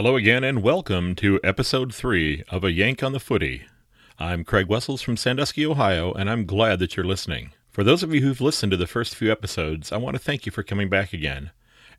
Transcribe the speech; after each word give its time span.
Hello 0.00 0.16
again, 0.16 0.42
and 0.42 0.62
welcome 0.62 1.14
to 1.16 1.38
episode 1.44 1.94
three 1.94 2.42
of 2.48 2.64
A 2.64 2.72
Yank 2.72 3.02
on 3.02 3.12
the 3.12 3.20
Footy. 3.20 3.64
I'm 4.18 4.44
Craig 4.44 4.66
Wessels 4.66 5.02
from 5.02 5.18
Sandusky, 5.18 5.66
Ohio, 5.66 6.14
and 6.14 6.30
I'm 6.30 6.46
glad 6.46 6.78
that 6.78 6.96
you're 6.96 7.04
listening. 7.04 7.52
For 7.70 7.84
those 7.84 8.02
of 8.02 8.14
you 8.14 8.22
who've 8.22 8.40
listened 8.40 8.70
to 8.70 8.78
the 8.78 8.86
first 8.86 9.14
few 9.14 9.30
episodes, 9.30 9.92
I 9.92 9.98
want 9.98 10.16
to 10.16 10.22
thank 10.22 10.46
you 10.46 10.52
for 10.52 10.62
coming 10.62 10.88
back 10.88 11.12
again, 11.12 11.50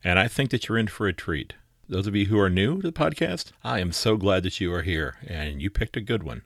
and 0.02 0.18
I 0.18 0.26
think 0.26 0.50
that 0.50 0.66
you're 0.66 0.78
in 0.78 0.88
for 0.88 1.06
a 1.06 1.12
treat. 1.12 1.52
Those 1.88 2.08
of 2.08 2.16
you 2.16 2.26
who 2.26 2.40
are 2.40 2.50
new 2.50 2.80
to 2.80 2.88
the 2.88 2.92
podcast, 2.92 3.52
I 3.62 3.78
am 3.78 3.92
so 3.92 4.16
glad 4.16 4.42
that 4.42 4.60
you 4.60 4.74
are 4.74 4.82
here, 4.82 5.14
and 5.24 5.62
you 5.62 5.70
picked 5.70 5.96
a 5.96 6.00
good 6.00 6.24
one. 6.24 6.42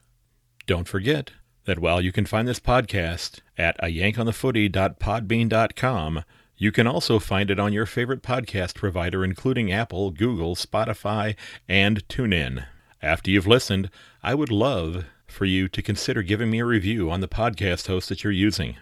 Don't 0.66 0.86
forget 0.86 1.30
that 1.64 1.78
while 1.78 2.02
you 2.02 2.12
can 2.12 2.26
find 2.26 2.46
this 2.46 2.60
podcast 2.60 3.40
at 3.56 3.76
a 3.78 3.86
yankonthefooty.podbean.com, 3.86 6.22
you 6.58 6.72
can 6.72 6.86
also 6.86 7.18
find 7.18 7.50
it 7.50 7.60
on 7.60 7.72
your 7.72 7.84
favorite 7.84 8.22
podcast 8.22 8.74
provider, 8.74 9.22
including 9.24 9.70
Apple, 9.70 10.10
Google, 10.10 10.56
Spotify, 10.56 11.36
and 11.68 12.06
TuneIn. 12.08 12.64
After 13.02 13.30
you've 13.30 13.46
listened, 13.46 13.90
I 14.22 14.34
would 14.34 14.50
love 14.50 15.04
for 15.26 15.44
you 15.44 15.68
to 15.68 15.82
consider 15.82 16.22
giving 16.22 16.50
me 16.50 16.60
a 16.60 16.64
review 16.64 17.10
on 17.10 17.20
the 17.20 17.28
podcast 17.28 17.88
host 17.88 18.08
that 18.08 18.24
you're 18.24 18.32
using. 18.32 18.76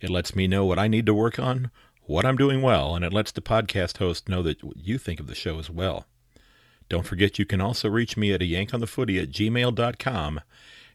It 0.00 0.08
lets 0.08 0.36
me 0.36 0.46
know 0.46 0.64
what 0.64 0.78
I 0.78 0.86
need 0.86 1.04
to 1.06 1.14
work 1.14 1.38
on, 1.38 1.72
what 2.06 2.24
I'm 2.24 2.36
doing 2.36 2.62
well, 2.62 2.94
and 2.94 3.04
it 3.04 3.12
lets 3.12 3.32
the 3.32 3.40
podcast 3.40 3.98
host 3.98 4.28
know 4.28 4.42
that 4.44 4.58
you 4.76 4.96
think 4.96 5.18
of 5.18 5.26
the 5.26 5.34
show 5.34 5.58
as 5.58 5.68
well. 5.68 6.06
Don't 6.88 7.06
forget 7.06 7.38
you 7.38 7.44
can 7.44 7.60
also 7.60 7.88
reach 7.88 8.16
me 8.16 8.32
at 8.32 8.42
a 8.42 8.44
yankonthefooty 8.44 9.20
at 9.20 9.30
gmail.com 9.30 10.40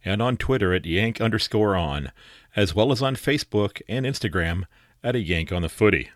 and 0.06 0.22
on 0.22 0.38
Twitter 0.38 0.74
at 0.74 0.86
yank 0.86 1.20
underscore 1.20 1.76
on, 1.76 2.12
as 2.56 2.74
well 2.74 2.94
as 2.94 3.02
on 3.02 3.16
Facebook 3.16 3.82
and 3.90 4.06
Instagram 4.06 4.64
at 5.06 5.16
a 5.16 5.20
yank 5.20 5.52
on 5.52 5.62
the 5.62 5.70
footy. 5.70 6.10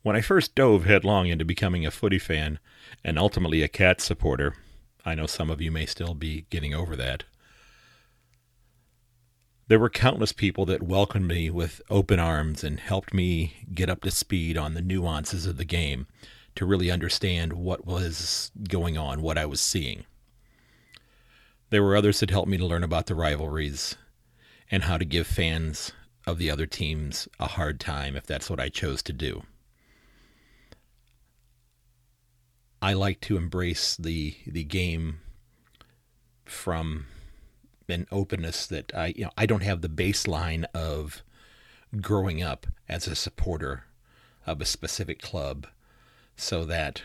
When 0.00 0.16
I 0.16 0.22
first 0.22 0.54
dove 0.54 0.86
headlong 0.86 1.26
into 1.26 1.44
becoming 1.44 1.84
a 1.84 1.90
footy 1.90 2.18
fan 2.18 2.58
and 3.04 3.18
ultimately 3.18 3.62
a 3.62 3.68
cat 3.68 4.00
supporter, 4.00 4.54
I 5.04 5.14
know 5.14 5.26
some 5.26 5.50
of 5.50 5.60
you 5.60 5.70
may 5.70 5.84
still 5.84 6.14
be 6.14 6.46
getting 6.48 6.72
over 6.72 6.96
that. 6.96 7.24
There 9.66 9.78
were 9.78 9.90
countless 9.90 10.32
people 10.32 10.64
that 10.64 10.82
welcomed 10.82 11.28
me 11.28 11.50
with 11.50 11.82
open 11.90 12.18
arms 12.18 12.64
and 12.64 12.80
helped 12.80 13.12
me 13.12 13.66
get 13.74 13.90
up 13.90 14.00
to 14.00 14.10
speed 14.10 14.56
on 14.56 14.72
the 14.72 14.80
nuances 14.80 15.44
of 15.44 15.58
the 15.58 15.64
game 15.66 16.06
to 16.54 16.64
really 16.64 16.90
understand 16.90 17.52
what 17.52 17.84
was 17.84 18.50
going 18.66 18.96
on, 18.96 19.20
what 19.20 19.36
I 19.36 19.44
was 19.44 19.60
seeing. 19.60 20.06
There 21.68 21.82
were 21.82 21.96
others 21.96 22.20
that 22.20 22.30
helped 22.30 22.48
me 22.48 22.56
to 22.56 22.64
learn 22.64 22.82
about 22.82 23.08
the 23.08 23.14
rivalries 23.14 23.94
and 24.70 24.84
how 24.84 24.96
to 24.96 25.04
give 25.04 25.26
fans 25.26 25.92
of 26.28 26.36
the 26.36 26.50
other 26.50 26.66
teams 26.66 27.26
a 27.40 27.46
hard 27.46 27.80
time 27.80 28.14
if 28.14 28.26
that's 28.26 28.50
what 28.50 28.60
I 28.60 28.68
chose 28.68 29.02
to 29.04 29.14
do. 29.14 29.44
I 32.82 32.92
like 32.92 33.20
to 33.22 33.38
embrace 33.38 33.96
the 33.96 34.36
the 34.46 34.62
game 34.62 35.20
from 36.44 37.06
an 37.88 38.06
openness 38.12 38.66
that 38.66 38.92
I 38.94 39.14
you 39.16 39.24
know 39.24 39.30
I 39.38 39.46
don't 39.46 39.62
have 39.62 39.80
the 39.80 39.88
baseline 39.88 40.64
of 40.74 41.22
growing 42.02 42.42
up 42.42 42.66
as 42.88 43.06
a 43.06 43.16
supporter 43.16 43.84
of 44.46 44.60
a 44.60 44.66
specific 44.66 45.22
club 45.22 45.66
so 46.36 46.66
that 46.66 47.02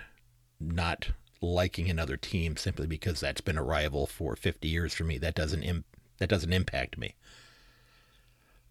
not 0.59 1.11
liking 1.41 1.89
another 1.89 2.17
team 2.17 2.57
simply 2.57 2.87
because 2.87 3.21
that's 3.21 3.41
been 3.41 3.57
a 3.57 3.63
rival 3.63 4.05
for 4.05 4.35
50 4.35 4.67
years 4.67 4.93
for 4.93 5.05
me 5.05 5.17
that 5.17 5.33
doesn't 5.33 5.85
that 6.19 6.29
doesn't 6.29 6.53
impact 6.53 6.97
me 6.97 7.15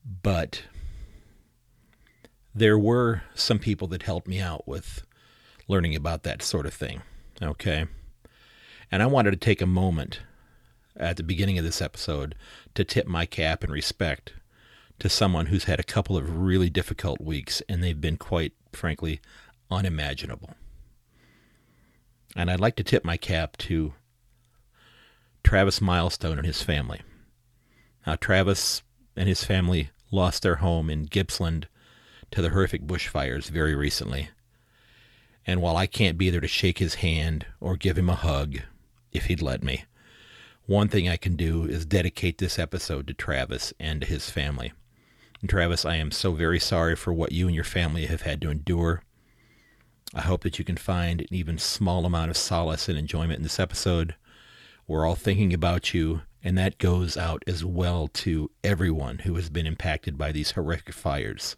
but 0.04 0.64
there 2.54 2.78
were 2.78 3.22
some 3.34 3.58
people 3.58 3.88
that 3.88 4.02
helped 4.02 4.28
me 4.28 4.40
out 4.40 4.66
with 4.66 5.04
learning 5.68 5.94
about 5.94 6.22
that 6.22 6.42
sort 6.42 6.66
of 6.66 6.74
thing. 6.74 7.02
Okay. 7.40 7.86
And 8.90 9.02
I 9.02 9.06
wanted 9.06 9.30
to 9.30 9.36
take 9.36 9.62
a 9.62 9.66
moment 9.66 10.20
at 10.96 11.16
the 11.16 11.22
beginning 11.22 11.58
of 11.58 11.64
this 11.64 11.80
episode 11.80 12.34
to 12.74 12.84
tip 12.84 13.06
my 13.06 13.24
cap 13.24 13.64
and 13.64 13.72
respect 13.72 14.34
to 14.98 15.08
someone 15.08 15.46
who's 15.46 15.64
had 15.64 15.80
a 15.80 15.84
couple 15.84 16.16
of 16.16 16.38
really 16.38 16.68
difficult 16.68 17.20
weeks, 17.20 17.62
and 17.68 17.82
they've 17.82 18.00
been 18.00 18.18
quite 18.18 18.52
frankly 18.72 19.20
unimaginable. 19.70 20.50
And 22.36 22.50
I'd 22.50 22.60
like 22.60 22.76
to 22.76 22.84
tip 22.84 23.04
my 23.04 23.16
cap 23.16 23.56
to 23.58 23.94
Travis 25.42 25.80
Milestone 25.80 26.38
and 26.38 26.46
his 26.46 26.62
family. 26.62 27.00
Now, 28.06 28.16
Travis 28.16 28.82
and 29.16 29.28
his 29.28 29.44
family 29.44 29.90
lost 30.10 30.42
their 30.42 30.56
home 30.56 30.90
in 30.90 31.04
Gippsland 31.04 31.66
to 32.30 32.42
the 32.42 32.50
horrific 32.50 32.86
bushfires 32.86 33.50
very 33.50 33.74
recently. 33.74 34.30
And 35.46 35.60
while 35.60 35.76
I 35.76 35.86
can't 35.86 36.18
be 36.18 36.30
there 36.30 36.40
to 36.40 36.48
shake 36.48 36.78
his 36.78 36.96
hand 36.96 37.46
or 37.60 37.76
give 37.76 37.98
him 37.98 38.08
a 38.08 38.14
hug, 38.14 38.58
if 39.12 39.26
he'd 39.26 39.42
let 39.42 39.62
me, 39.62 39.84
one 40.66 40.88
thing 40.88 41.08
I 41.08 41.16
can 41.16 41.34
do 41.34 41.64
is 41.64 41.84
dedicate 41.84 42.38
this 42.38 42.58
episode 42.58 43.06
to 43.08 43.14
Travis 43.14 43.72
and 43.80 44.00
to 44.00 44.06
his 44.06 44.30
family. 44.30 44.72
And 45.40 45.50
Travis, 45.50 45.84
I 45.84 45.96
am 45.96 46.12
so 46.12 46.32
very 46.32 46.60
sorry 46.60 46.94
for 46.94 47.12
what 47.12 47.32
you 47.32 47.46
and 47.46 47.54
your 47.54 47.64
family 47.64 48.06
have 48.06 48.22
had 48.22 48.40
to 48.42 48.50
endure. 48.50 49.02
I 50.14 50.20
hope 50.20 50.42
that 50.42 50.58
you 50.58 50.64
can 50.64 50.76
find 50.76 51.20
an 51.20 51.26
even 51.30 51.58
small 51.58 52.06
amount 52.06 52.30
of 52.30 52.36
solace 52.36 52.88
and 52.88 52.96
enjoyment 52.96 53.38
in 53.38 53.42
this 53.42 53.58
episode. 53.58 54.14
We're 54.86 55.04
all 55.04 55.16
thinking 55.16 55.52
about 55.52 55.92
you 55.92 56.22
and 56.42 56.58
that 56.58 56.78
goes 56.78 57.16
out 57.16 57.42
as 57.46 57.64
well 57.64 58.08
to 58.08 58.50
everyone 58.64 59.20
who 59.20 59.34
has 59.36 59.48
been 59.48 59.66
impacted 59.66 60.18
by 60.18 60.32
these 60.32 60.52
horrific 60.52 60.92
fires. 60.92 61.56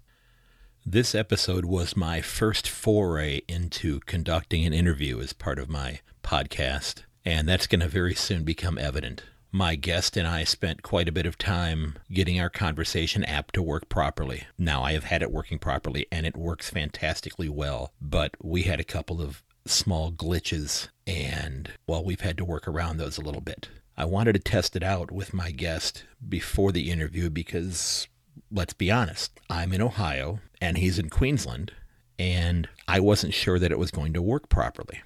This 0.86 1.14
episode 1.14 1.64
was 1.64 1.96
my 1.96 2.20
first 2.20 2.68
foray 2.68 3.40
into 3.48 4.00
conducting 4.00 4.66
an 4.66 4.74
interview 4.74 5.20
as 5.20 5.32
part 5.32 5.58
of 5.58 5.70
my 5.70 6.00
podcast, 6.22 7.04
and 7.24 7.48
that's 7.48 7.66
going 7.66 7.80
to 7.80 7.88
very 7.88 8.14
soon 8.14 8.44
become 8.44 8.76
evident. 8.76 9.22
My 9.50 9.76
guest 9.76 10.16
and 10.16 10.26
I 10.26 10.44
spent 10.44 10.82
quite 10.82 11.08
a 11.08 11.12
bit 11.12 11.26
of 11.26 11.38
time 11.38 11.94
getting 12.12 12.40
our 12.40 12.50
conversation 12.50 13.24
app 13.24 13.52
to 13.52 13.62
work 13.62 13.88
properly. 13.88 14.44
Now, 14.58 14.82
I 14.82 14.92
have 14.92 15.04
had 15.04 15.22
it 15.22 15.30
working 15.30 15.58
properly 15.58 16.06
and 16.10 16.26
it 16.26 16.36
works 16.36 16.68
fantastically 16.70 17.48
well, 17.48 17.92
but 18.00 18.32
we 18.42 18.64
had 18.64 18.80
a 18.80 18.84
couple 18.84 19.22
of 19.22 19.42
small 19.66 20.12
glitches, 20.12 20.88
and 21.06 21.70
well, 21.86 22.04
we've 22.04 22.20
had 22.20 22.36
to 22.38 22.44
work 22.44 22.68
around 22.68 22.98
those 22.98 23.16
a 23.16 23.22
little 23.22 23.40
bit. 23.40 23.68
I 23.96 24.04
wanted 24.04 24.32
to 24.32 24.38
test 24.40 24.74
it 24.74 24.82
out 24.82 25.12
with 25.12 25.32
my 25.32 25.50
guest 25.50 26.04
before 26.28 26.72
the 26.72 26.90
interview 26.90 27.30
because, 27.30 28.08
let's 28.50 28.72
be 28.72 28.90
honest, 28.90 29.38
I'm 29.48 29.72
in 29.72 29.80
Ohio 29.80 30.40
and 30.60 30.78
he's 30.78 30.98
in 30.98 31.10
Queensland, 31.10 31.72
and 32.18 32.68
I 32.88 33.00
wasn't 33.00 33.34
sure 33.34 33.58
that 33.58 33.70
it 33.70 33.78
was 33.78 33.90
going 33.90 34.12
to 34.14 34.22
work 34.22 34.48
properly. 34.48 35.02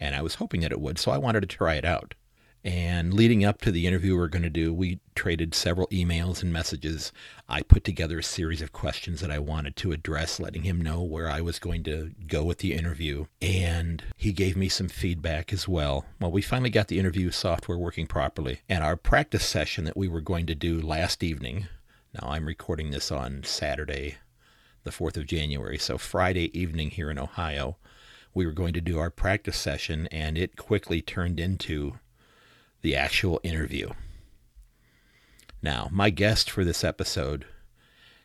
And 0.00 0.14
I 0.14 0.22
was 0.22 0.36
hoping 0.36 0.60
that 0.62 0.72
it 0.72 0.80
would, 0.80 0.98
so 0.98 1.10
I 1.10 1.18
wanted 1.18 1.40
to 1.42 1.46
try 1.46 1.74
it 1.74 1.84
out. 1.84 2.14
And 2.66 3.14
leading 3.14 3.44
up 3.44 3.60
to 3.60 3.70
the 3.70 3.86
interview 3.86 4.16
we 4.16 4.22
are 4.24 4.28
going 4.28 4.42
to 4.42 4.50
do, 4.50 4.74
we 4.74 4.98
traded 5.14 5.54
several 5.54 5.86
emails 5.86 6.42
and 6.42 6.52
messages. 6.52 7.12
I 7.48 7.62
put 7.62 7.84
together 7.84 8.18
a 8.18 8.24
series 8.24 8.60
of 8.60 8.72
questions 8.72 9.20
that 9.20 9.30
I 9.30 9.38
wanted 9.38 9.76
to 9.76 9.92
address, 9.92 10.40
letting 10.40 10.64
him 10.64 10.80
know 10.80 11.00
where 11.00 11.30
I 11.30 11.40
was 11.40 11.60
going 11.60 11.84
to 11.84 12.10
go 12.26 12.42
with 12.42 12.58
the 12.58 12.74
interview. 12.74 13.26
And 13.40 14.02
he 14.16 14.32
gave 14.32 14.56
me 14.56 14.68
some 14.68 14.88
feedback 14.88 15.52
as 15.52 15.68
well. 15.68 16.06
Well, 16.20 16.32
we 16.32 16.42
finally 16.42 16.70
got 16.70 16.88
the 16.88 16.98
interview 16.98 17.30
software 17.30 17.78
working 17.78 18.08
properly. 18.08 18.62
And 18.68 18.82
our 18.82 18.96
practice 18.96 19.46
session 19.46 19.84
that 19.84 19.96
we 19.96 20.08
were 20.08 20.20
going 20.20 20.46
to 20.46 20.56
do 20.56 20.80
last 20.80 21.22
evening, 21.22 21.68
now 22.20 22.28
I'm 22.28 22.46
recording 22.46 22.90
this 22.90 23.12
on 23.12 23.44
Saturday, 23.44 24.16
the 24.82 24.90
4th 24.90 25.16
of 25.16 25.26
January, 25.28 25.78
so 25.78 25.98
Friday 25.98 26.50
evening 26.58 26.90
here 26.90 27.12
in 27.12 27.18
Ohio, 27.18 27.76
we 28.34 28.44
were 28.44 28.50
going 28.50 28.74
to 28.74 28.80
do 28.80 28.98
our 28.98 29.10
practice 29.10 29.56
session, 29.56 30.08
and 30.08 30.36
it 30.36 30.56
quickly 30.56 31.00
turned 31.00 31.38
into 31.38 32.00
the 32.82 32.96
actual 32.96 33.40
interview. 33.42 33.90
Now, 35.62 35.88
my 35.90 36.10
guest 36.10 36.50
for 36.50 36.64
this 36.64 36.84
episode 36.84 37.46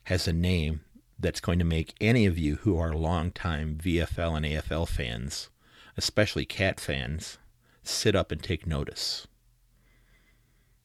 has 0.06 0.28
a 0.28 0.34
name 0.34 0.82
that's 1.20 1.40
going 1.40 1.60
to 1.60 1.66
make 1.66 1.96
any 2.02 2.26
of 2.26 2.38
you 2.38 2.58
who 2.58 2.78
are 2.78 2.94
longtime 2.94 3.78
VFL 3.82 4.38
and 4.38 4.46
AFL 4.46 4.88
fans, 4.88 5.50
especially 5.96 6.46
cat 6.46 6.80
fans, 6.80 7.38
sit 7.84 8.16
up 8.16 8.32
and 8.32 8.42
take 8.42 8.66
notice. 8.68 9.28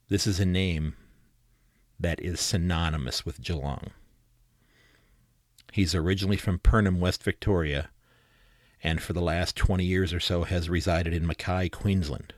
This 0.09 0.27
is 0.27 0.39
a 0.39 0.47
name 0.47 0.95
that 1.99 2.21
is 2.21 2.41
synonymous 2.41 3.25
with 3.25 3.43
Geelong. 3.43 3.91
He's 5.73 5.95
originally 5.95 6.37
from 6.37 6.59
Purnim, 6.59 6.99
West 6.99 7.23
Victoria, 7.23 7.91
and 8.83 9.03
for 9.03 9.13
the 9.13 9.21
last 9.21 9.57
20 9.57 9.85
years 9.85 10.13
or 10.13 10.21
so 10.21 10.45
has 10.45 10.71
resided 10.71 11.13
in 11.13 11.27
Mackay, 11.27 11.69
Queensland. 11.71 12.35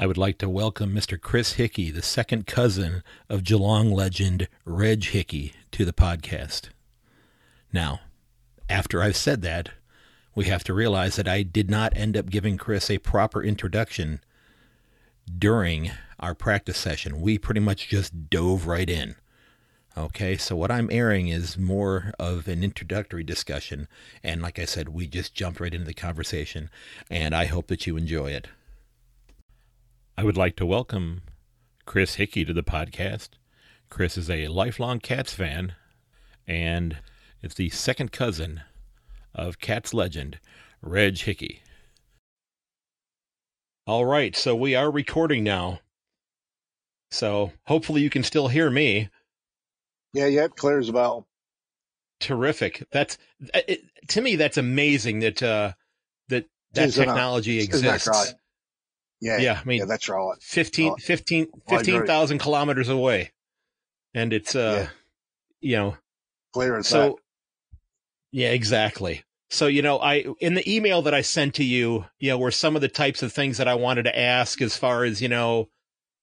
I 0.00 0.06
would 0.06 0.16
like 0.16 0.38
to 0.38 0.48
welcome 0.48 0.94
Mr. 0.94 1.20
Chris 1.20 1.54
Hickey, 1.54 1.90
the 1.90 2.02
second 2.02 2.46
cousin 2.46 3.02
of 3.28 3.42
Geelong 3.42 3.90
legend 3.90 4.46
Reg 4.64 5.02
Hickey, 5.02 5.54
to 5.72 5.84
the 5.84 5.92
podcast. 5.92 6.68
Now, 7.72 7.98
after 8.70 9.02
I've 9.02 9.16
said 9.16 9.42
that, 9.42 9.70
we 10.36 10.44
have 10.44 10.62
to 10.64 10.72
realize 10.72 11.16
that 11.16 11.26
I 11.26 11.42
did 11.42 11.68
not 11.68 11.96
end 11.96 12.16
up 12.16 12.30
giving 12.30 12.58
Chris 12.58 12.88
a 12.88 12.98
proper 12.98 13.42
introduction 13.42 14.20
during 15.36 15.90
our 16.20 16.32
practice 16.32 16.78
session. 16.78 17.20
We 17.20 17.36
pretty 17.36 17.58
much 17.58 17.88
just 17.88 18.30
dove 18.30 18.68
right 18.68 18.88
in. 18.88 19.16
Okay, 19.96 20.36
so 20.36 20.54
what 20.54 20.70
I'm 20.70 20.92
airing 20.92 21.26
is 21.26 21.58
more 21.58 22.12
of 22.20 22.46
an 22.46 22.62
introductory 22.62 23.24
discussion. 23.24 23.88
And 24.22 24.42
like 24.42 24.60
I 24.60 24.64
said, 24.64 24.90
we 24.90 25.08
just 25.08 25.34
jumped 25.34 25.58
right 25.58 25.74
into 25.74 25.86
the 25.86 25.92
conversation, 25.92 26.70
and 27.10 27.34
I 27.34 27.46
hope 27.46 27.66
that 27.66 27.88
you 27.88 27.96
enjoy 27.96 28.30
it. 28.30 28.46
I 30.18 30.24
would 30.24 30.36
like 30.36 30.56
to 30.56 30.66
welcome 30.66 31.22
Chris 31.86 32.16
Hickey 32.16 32.44
to 32.44 32.52
the 32.52 32.64
podcast. 32.64 33.28
Chris 33.88 34.18
is 34.18 34.28
a 34.28 34.48
lifelong 34.48 34.98
Cats 34.98 35.32
fan, 35.32 35.76
and 36.44 36.96
is 37.40 37.54
the 37.54 37.68
second 37.68 38.10
cousin 38.10 38.62
of 39.32 39.60
Cats 39.60 39.94
legend, 39.94 40.40
Reg 40.82 41.18
Hickey. 41.18 41.62
All 43.86 44.04
right, 44.06 44.34
so 44.34 44.56
we 44.56 44.74
are 44.74 44.90
recording 44.90 45.44
now. 45.44 45.78
So 47.12 47.52
hopefully 47.66 48.00
you 48.00 48.10
can 48.10 48.24
still 48.24 48.48
hear 48.48 48.70
me. 48.70 49.10
Yeah, 50.14 50.26
yeah, 50.26 50.48
clear 50.48 50.80
as 50.80 50.90
well. 50.90 51.28
Terrific. 52.18 52.84
That's 52.90 53.18
it, 53.54 53.82
to 54.08 54.20
me. 54.20 54.34
That's 54.34 54.56
amazing 54.56 55.20
that 55.20 55.40
uh, 55.44 55.74
that 56.26 56.46
that 56.72 56.90
technology 56.90 57.60
exists. 57.60 58.34
Yeah, 59.20 59.38
Yeah, 59.38 59.60
I 59.60 59.64
mean, 59.64 59.80
yeah, 59.80 59.84
that's 59.86 60.08
right. 60.08 60.36
15, 60.40 60.92
Right. 60.92 61.02
15 61.02 61.46
I 61.68 61.76
15,000 61.76 62.38
kilometers 62.38 62.88
away, 62.88 63.32
and 64.14 64.32
it's 64.32 64.54
uh, 64.54 64.88
you 65.60 65.76
know, 65.76 65.96
Clear 66.52 66.78
as 66.78 66.86
so 66.88 67.00
that. 67.00 67.14
yeah, 68.32 68.50
exactly. 68.50 69.24
So 69.50 69.66
you 69.66 69.82
know, 69.82 69.98
I 69.98 70.24
in 70.40 70.54
the 70.54 70.70
email 70.70 71.02
that 71.02 71.14
I 71.14 71.22
sent 71.22 71.54
to 71.54 71.64
you, 71.64 72.04
you 72.18 72.30
know, 72.30 72.38
were 72.38 72.50
some 72.50 72.76
of 72.76 72.82
the 72.82 72.88
types 72.88 73.22
of 73.22 73.32
things 73.32 73.58
that 73.58 73.68
I 73.68 73.74
wanted 73.74 74.04
to 74.04 74.18
ask 74.18 74.60
as 74.60 74.76
far 74.76 75.04
as 75.04 75.20
you 75.22 75.28
know, 75.28 75.68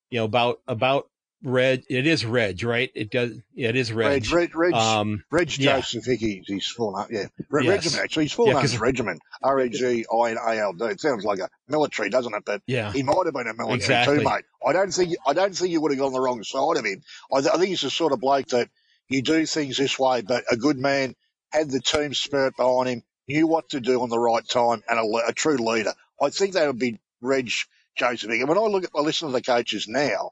you 0.09 0.19
know 0.19 0.25
about 0.25 0.59
about 0.67 1.09
Reg. 1.45 1.83
It 1.89 2.07
is 2.07 2.25
Reg, 2.25 2.63
right? 2.63 2.91
It 2.95 3.09
does. 3.11 3.31
Yeah, 3.53 3.69
it 3.69 3.75
is 3.75 3.93
Reg. 3.93 4.23
Reg, 4.23 4.31
Reg, 4.31 4.55
Reg, 4.55 4.73
Um, 4.73 5.23
Reg 5.31 5.57
yeah. 5.57 5.77
Joseph 5.77 6.05
Hickey, 6.05 6.43
he's 6.45 6.67
full 6.67 6.91
name, 6.97 7.07
yeah. 7.11 7.27
Re- 7.49 7.63
Yes. 7.65 7.69
Regiment, 7.85 8.03
actually, 8.03 8.25
his 8.25 8.31
full 8.33 8.47
Yeah, 8.47 8.53
name 8.53 8.61
'cause- 8.61 8.73
is 8.73 8.79
Regiment. 8.79 9.21
R-E-G-I-N-A-L-D. 9.43 10.85
It 10.85 10.99
sounds 11.01 11.23
like 11.23 11.39
a 11.39 11.49
military, 11.67 12.09
doesn't 12.09 12.33
it? 12.33 12.43
But 12.45 12.61
yeah, 12.67 12.91
he 12.91 13.03
might 13.03 13.25
have 13.25 13.33
been 13.33 13.47
a 13.47 13.53
military 13.53 13.75
Exactly. 13.75 14.17
too, 14.19 14.23
mate. 14.23 14.43
I 14.65 14.73
don't 14.73 14.91
think, 14.93 15.15
I 15.25 15.33
don't 15.33 15.55
think 15.55 15.71
you 15.71 15.81
would 15.81 15.91
have 15.91 15.99
gone 15.99 16.13
the 16.13 16.19
wrong 16.21 16.43
side 16.43 16.77
of 16.77 16.85
him. 16.85 17.01
I, 17.33 17.41
th- 17.41 17.53
I 17.53 17.57
think 17.57 17.69
he's 17.69 17.81
the 17.81 17.89
sort 17.89 18.11
of 18.13 18.19
bloke 18.19 18.47
that 18.47 18.69
you 19.07 19.21
do 19.21 19.45
things 19.45 19.77
this 19.77 19.99
way, 19.99 20.21
but 20.21 20.43
a 20.49 20.57
good 20.57 20.77
man 20.77 21.15
had 21.51 21.69
the 21.69 21.79
team 21.79 22.13
spirit 22.13 22.55
behind 22.57 22.89
him, 22.89 23.03
knew 23.27 23.47
what 23.47 23.69
to 23.69 23.79
do 23.79 24.01
on 24.01 24.09
the 24.09 24.19
right 24.19 24.47
time, 24.47 24.83
and 24.89 24.99
a, 24.99 25.27
a 25.27 25.33
true 25.33 25.57
leader. 25.57 25.93
I 26.21 26.29
think 26.29 26.53
that 26.53 26.67
would 26.67 26.79
be 26.79 26.99
Reg 27.21 27.51
Joseph. 27.95 28.29
And 28.29 28.47
when 28.49 28.57
I 28.57 28.61
look 28.61 28.83
at, 28.83 28.89
I 28.95 29.01
listen 29.01 29.27
to 29.27 29.31
the 29.33 29.41
coaches 29.41 29.87
now, 29.87 30.31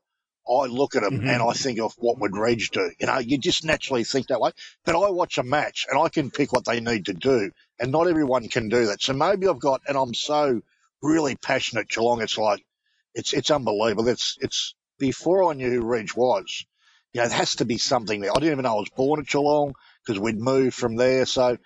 I 0.49 0.65
look 0.65 0.95
at 0.95 1.03
them 1.03 1.21
Mhm. 1.21 1.29
and 1.29 1.41
I 1.41 1.53
think 1.53 1.79
of 1.79 1.93
what 1.97 2.19
would 2.19 2.35
Reg 2.35 2.61
do. 2.71 2.91
You 2.99 3.07
know, 3.07 3.19
you 3.19 3.37
just 3.37 3.63
naturally 3.63 4.03
think 4.03 4.27
that 4.27 4.41
way. 4.41 4.51
But 4.85 4.95
I 4.95 5.09
watch 5.09 5.37
a 5.37 5.43
match 5.43 5.85
and 5.89 5.99
I 5.99 6.09
can 6.09 6.31
pick 6.31 6.51
what 6.51 6.65
they 6.65 6.79
need 6.81 7.05
to 7.05 7.13
do, 7.13 7.51
and 7.79 7.91
not 7.91 8.07
everyone 8.07 8.49
can 8.49 8.69
do 8.69 8.87
that. 8.87 9.01
So 9.01 9.13
maybe 9.13 9.47
I've 9.47 9.59
got, 9.59 9.81
and 9.87 9.97
I'm 9.97 10.13
so 10.13 10.61
really 11.01 11.35
passionate 11.35 11.89
Geelong. 11.89 12.21
It's 12.21 12.37
like 12.37 12.63
it's 13.13 13.33
it's 13.33 13.51
unbelievable. 13.51 14.07
It's 14.07 14.37
it's 14.41 14.75
before 14.99 15.49
I 15.49 15.53
knew 15.53 15.69
who 15.69 15.81
Reg 15.85 16.13
was. 16.15 16.65
You 17.13 17.21
know, 17.21 17.25
it 17.27 17.31
has 17.31 17.55
to 17.57 17.65
be 17.65 17.77
something 17.77 18.21
there. 18.21 18.31
I 18.31 18.39
didn't 18.39 18.53
even 18.53 18.63
know 18.63 18.77
I 18.77 18.79
was 18.79 18.89
born 18.89 19.19
at 19.19 19.27
Geelong 19.27 19.75
because 20.05 20.19
we'd 20.19 20.39
moved 20.39 20.75
from 20.75 20.95
there. 20.95 21.25
So, 21.27 21.57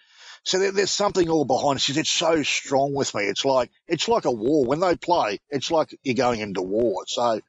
so 0.43 0.59
there, 0.59 0.71
there's 0.71 0.91
something 0.91 1.29
all 1.29 1.45
behind 1.45 1.79
it. 1.79 1.97
It's 1.97 2.09
so 2.09 2.43
strong 2.43 2.93
with 2.93 3.15
me. 3.15 3.23
It's 3.23 3.45
like 3.45 3.71
it's 3.87 4.07
like 4.07 4.25
a 4.25 4.31
war. 4.31 4.65
When 4.65 4.81
they 4.81 4.95
play, 4.97 5.39
it's 5.49 5.71
like 5.71 5.97
you're 6.03 6.15
going 6.15 6.41
into 6.41 6.61
war. 6.61 7.05
So 7.07 7.41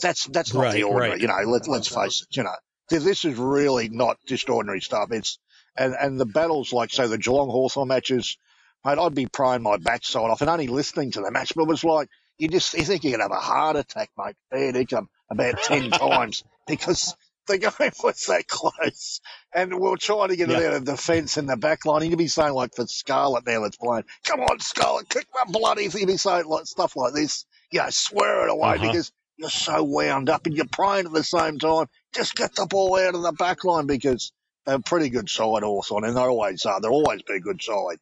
that's 0.00 0.26
that's 0.26 0.52
not 0.54 0.62
Right, 0.62 0.72
the 0.74 0.82
ordinary. 0.84 1.10
right. 1.12 1.20
You 1.20 1.28
know, 1.28 1.50
let, 1.50 1.68
let's 1.68 1.88
face 1.88 2.22
it. 2.22 2.36
You 2.36 2.44
know, 2.44 2.54
this 2.90 3.24
is 3.24 3.36
really 3.36 3.88
not 3.88 4.18
just 4.26 4.48
ordinary 4.48 4.80
stuff. 4.80 5.08
It's 5.12 5.38
and 5.76 5.94
and 5.98 6.20
the 6.20 6.26
battles 6.26 6.72
like 6.72 6.92
say 6.92 7.06
the 7.06 7.18
Geelong 7.18 7.48
Hawthorn 7.50 7.88
matches. 7.88 8.36
Mate, 8.84 8.98
I'd 8.98 9.14
be 9.14 9.26
prying 9.26 9.62
my 9.62 9.78
backside 9.78 10.30
off 10.30 10.42
and 10.42 10.50
only 10.50 10.66
listening 10.66 11.12
to 11.12 11.22
the 11.22 11.30
match, 11.30 11.52
but 11.56 11.62
it 11.62 11.68
was 11.68 11.84
like 11.84 12.08
you 12.36 12.48
just 12.48 12.74
you 12.74 12.82
think 12.84 13.02
you're 13.04 13.12
gonna 13.12 13.24
have 13.24 13.30
a 13.32 13.36
heart 13.42 13.76
attack, 13.76 14.10
mate. 14.18 14.36
Fair 14.50 14.72
dinkum 14.72 15.06
about 15.30 15.62
ten 15.62 15.90
times 15.90 16.44
because 16.66 17.14
the 17.46 17.56
game 17.58 17.70
was 18.02 18.24
that 18.26 18.46
close. 18.46 19.20
And 19.54 19.72
we 19.74 19.78
we're 19.80 19.96
trying 19.96 20.28
to 20.28 20.36
get 20.36 20.50
Yeah. 20.50 20.58
it 20.60 20.66
out 20.66 20.74
of 20.74 20.84
defence 20.84 21.38
in 21.38 21.46
the 21.46 21.56
back 21.56 21.86
line. 21.86 22.08
You'd 22.10 22.18
be 22.18 22.28
saying 22.28 22.52
like 22.52 22.74
for 22.74 22.86
Scarlett 22.86 23.46
now 23.46 23.62
that's 23.62 23.76
playing, 23.78 24.04
come 24.26 24.40
on 24.40 24.60
Scarlett, 24.60 25.08
kick 25.08 25.26
my 25.34 25.50
bloody 25.50 25.84
you'd 25.84 26.06
be 26.06 26.16
saying 26.18 26.44
like 26.46 26.66
stuff 26.66 26.94
like 26.96 27.14
this, 27.14 27.46
you 27.70 27.80
know, 27.80 27.88
swear 27.90 28.44
it 28.46 28.50
away 28.50 28.74
Uh-huh. 28.74 28.86
because 28.86 29.12
you're 29.36 29.50
so 29.50 29.82
wound 29.82 30.30
up 30.30 30.46
and 30.46 30.54
you're 30.56 30.66
praying 30.66 31.06
at 31.06 31.12
the 31.12 31.24
same 31.24 31.58
time. 31.58 31.86
Just 32.14 32.34
get 32.34 32.54
the 32.54 32.66
ball 32.66 32.98
out 32.98 33.14
of 33.14 33.22
the 33.22 33.32
back 33.32 33.64
line 33.64 33.86
because 33.86 34.32
they're 34.66 34.76
a 34.76 34.80
pretty 34.80 35.10
good 35.10 35.28
side 35.28 35.62
Hawthorn 35.62 36.04
and 36.04 36.16
they 36.16 36.20
always 36.20 36.64
are. 36.64 36.80
They'll 36.80 36.92
always 36.92 37.22
be 37.22 37.34
a 37.34 37.40
good 37.40 37.62
side. 37.62 37.98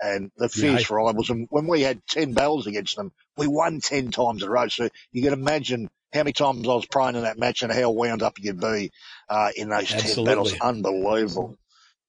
And 0.00 0.30
the 0.36 0.50
Yeah, 0.54 0.76
fierce 0.76 0.90
rivals, 0.90 1.30
and 1.30 1.46
when 1.50 1.66
we 1.66 1.80
had 1.80 2.02
10 2.08 2.34
battles 2.34 2.66
against 2.66 2.96
them, 2.96 3.12
we 3.38 3.46
won 3.46 3.80
10 3.80 4.10
times 4.10 4.42
in 4.42 4.48
a 4.48 4.50
row. 4.50 4.68
So 4.68 4.88
you 5.10 5.22
can 5.22 5.32
imagine 5.32 5.88
how 6.12 6.20
many 6.20 6.32
times 6.34 6.68
I 6.68 6.74
was 6.74 6.86
praying 6.86 7.16
in 7.16 7.22
that 7.22 7.38
match 7.38 7.62
and 7.62 7.72
how 7.72 7.90
wound 7.90 8.22
up 8.22 8.34
you'd 8.38 8.60
be 8.60 8.92
uh, 9.28 9.50
in 9.56 9.70
those 9.70 9.88
10 9.88 10.24
battles. 10.24 10.54
Unbelievable. 10.60 11.56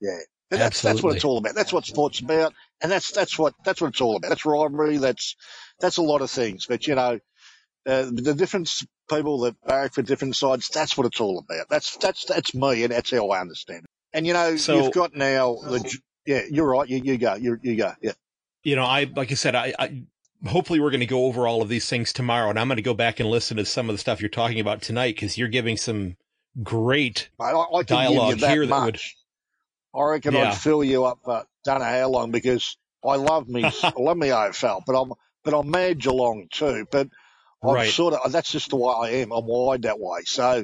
Yeah. 0.01 0.17
But 0.49 0.59
that's, 0.59 0.81
that's 0.81 1.01
what 1.01 1.15
it's 1.15 1.25
all 1.25 1.37
about. 1.37 1.55
That's 1.55 1.73
what 1.73 1.85
sport's 1.85 2.19
about. 2.19 2.53
And 2.81 2.91
that's, 2.91 3.11
that's 3.11 3.37
what, 3.39 3.53
that's 3.65 3.81
what 3.81 3.89
it's 3.89 4.01
all 4.01 4.15
about. 4.17 4.29
That's 4.29 4.45
rivalry. 4.45 4.97
That's, 4.97 5.35
that's 5.79 5.97
a 5.97 6.01
lot 6.01 6.21
of 6.21 6.29
things. 6.29 6.65
But 6.65 6.87
you 6.87 6.95
know, 6.95 7.19
uh, 7.87 8.03
the 8.11 8.33
different 8.33 8.69
people 9.09 9.39
that 9.39 9.55
barrack 9.65 9.93
for 9.93 10.01
different 10.01 10.35
sides, 10.35 10.67
that's 10.69 10.97
what 10.97 11.07
it's 11.07 11.19
all 11.21 11.39
about. 11.39 11.67
That's, 11.69 11.95
that's, 11.97 12.25
that's 12.25 12.53
me 12.53 12.83
and 12.83 12.91
that's 12.91 13.09
how 13.11 13.29
I 13.29 13.39
understand 13.39 13.85
it. 13.85 13.89
And 14.13 14.27
you 14.27 14.33
know, 14.33 14.57
So- 14.57 14.83
you've 14.83 14.93
got 14.93 15.15
now 15.15 15.55
the, 15.55 15.97
yeah, 16.25 16.41
you're 16.51 16.67
right. 16.67 16.87
You, 16.87 16.97
you 17.03 17.17
go, 17.17 17.35
you, 17.35 17.57
you 17.61 17.75
go. 17.77 17.93
Yeah. 18.01 18.11
you 18.63 18.75
know, 18.75 18.83
I 18.83 19.09
like 19.15 19.31
I 19.31 19.35
said, 19.35 19.55
I, 19.55 19.73
I 19.79 20.03
hopefully 20.45 20.79
we're 20.79 20.91
going 20.91 20.99
to 20.99 21.05
go 21.05 21.25
over 21.25 21.47
all 21.47 21.61
of 21.61 21.69
these 21.69 21.87
things 21.89 22.11
tomorrow, 22.13 22.49
and 22.49 22.59
I'm 22.59 22.67
going 22.67 22.75
to 22.77 22.81
go 22.81 22.93
back 22.93 23.19
and 23.19 23.29
listen 23.29 23.57
to 23.57 23.65
some 23.65 23.89
of 23.89 23.93
the 23.95 23.97
stuff 23.99 24.19
you're 24.21 24.29
talking 24.29 24.59
about 24.59 24.81
tonight 24.81 25.15
because 25.15 25.37
you're 25.37 25.47
giving 25.47 25.77
some 25.77 26.17
great. 26.61 27.29
I, 27.39 27.51
I 27.51 27.83
Dialogue 27.83 28.29
give 28.31 28.39
you 28.39 28.41
that 28.41 28.51
here 28.51 28.65
that 28.65 28.69
much. 28.69 29.15
would- 29.93 30.01
I 30.01 30.09
reckon 30.11 30.33
Yeah. 30.33 30.49
I'd 30.51 30.57
fill 30.57 30.83
you 30.83 31.05
up 31.05 31.19
for 31.23 31.45
don't 31.63 31.79
know 31.79 31.85
how 31.85 32.09
long 32.09 32.31
because 32.31 32.77
I 33.07 33.15
love 33.15 33.47
me, 33.47 33.63
I 33.83 33.93
love 33.97 34.17
me 34.17 34.27
AFL, 34.27 34.83
but 34.85 34.99
I'm, 35.01 35.13
but 35.43 35.53
I'm 35.57 35.71
mad 35.71 35.99
Geelong 35.99 36.47
too. 36.51 36.85
But 36.91 37.07
I'm 37.63 37.75
Right. 37.75 37.91
sort 37.91 38.13
of 38.13 38.31
that's 38.31 38.51
just 38.51 38.69
the 38.69 38.75
way 38.75 38.93
I 38.93 39.09
am. 39.21 39.31
I'm 39.31 39.45
wired 39.45 39.83
that 39.83 39.99
way. 39.99 40.21
So, 40.25 40.63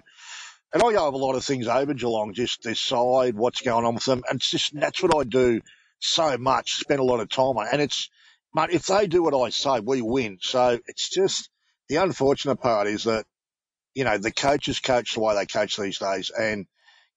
and 0.73 0.83
I 0.83 0.91
go 0.91 1.07
over 1.07 1.15
a 1.15 1.19
lot 1.19 1.35
of 1.35 1.43
things 1.43 1.67
over 1.67 1.93
Geelong, 1.93 2.33
just 2.33 2.63
this 2.63 2.79
side, 2.79 3.35
what's 3.35 3.62
going 3.62 3.85
on 3.85 3.95
with 3.95 4.05
them, 4.05 4.23
and 4.29 4.38
it's 4.38 4.50
just 4.50 4.79
that's 4.79 5.01
what 5.01 5.15
I 5.15 5.23
do 5.23 5.62
so 6.00 6.38
much. 6.38 6.75
Spend 6.75 7.00
a 7.00 7.03
lot 7.03 7.19
of 7.19 7.29
time 7.29 7.57
on, 7.57 7.67
it. 7.67 7.73
and 7.73 7.81
it's, 7.81 8.09
mate, 8.53 8.69
if 8.71 8.85
they 8.85 9.07
do 9.07 9.23
what 9.23 9.39
I 9.39 9.50
say, 9.50 9.79
we 9.79 10.01
win. 10.01 10.38
So 10.41 10.79
it's 10.88 11.09
just 11.09 11.50
the 11.89 11.97
unfortunate 11.97 12.57
part 12.57 12.88
is 12.88 13.05
that 13.05 13.25
you 13.95 14.03
know 14.03 14.17
the 14.17 14.31
coaches 14.31 14.79
coach 14.79 15.15
the 15.15 15.19
way 15.21 15.35
they 15.35 15.45
coach 15.45 15.77
these 15.77 16.00
days, 16.00 16.29
and 16.29 16.67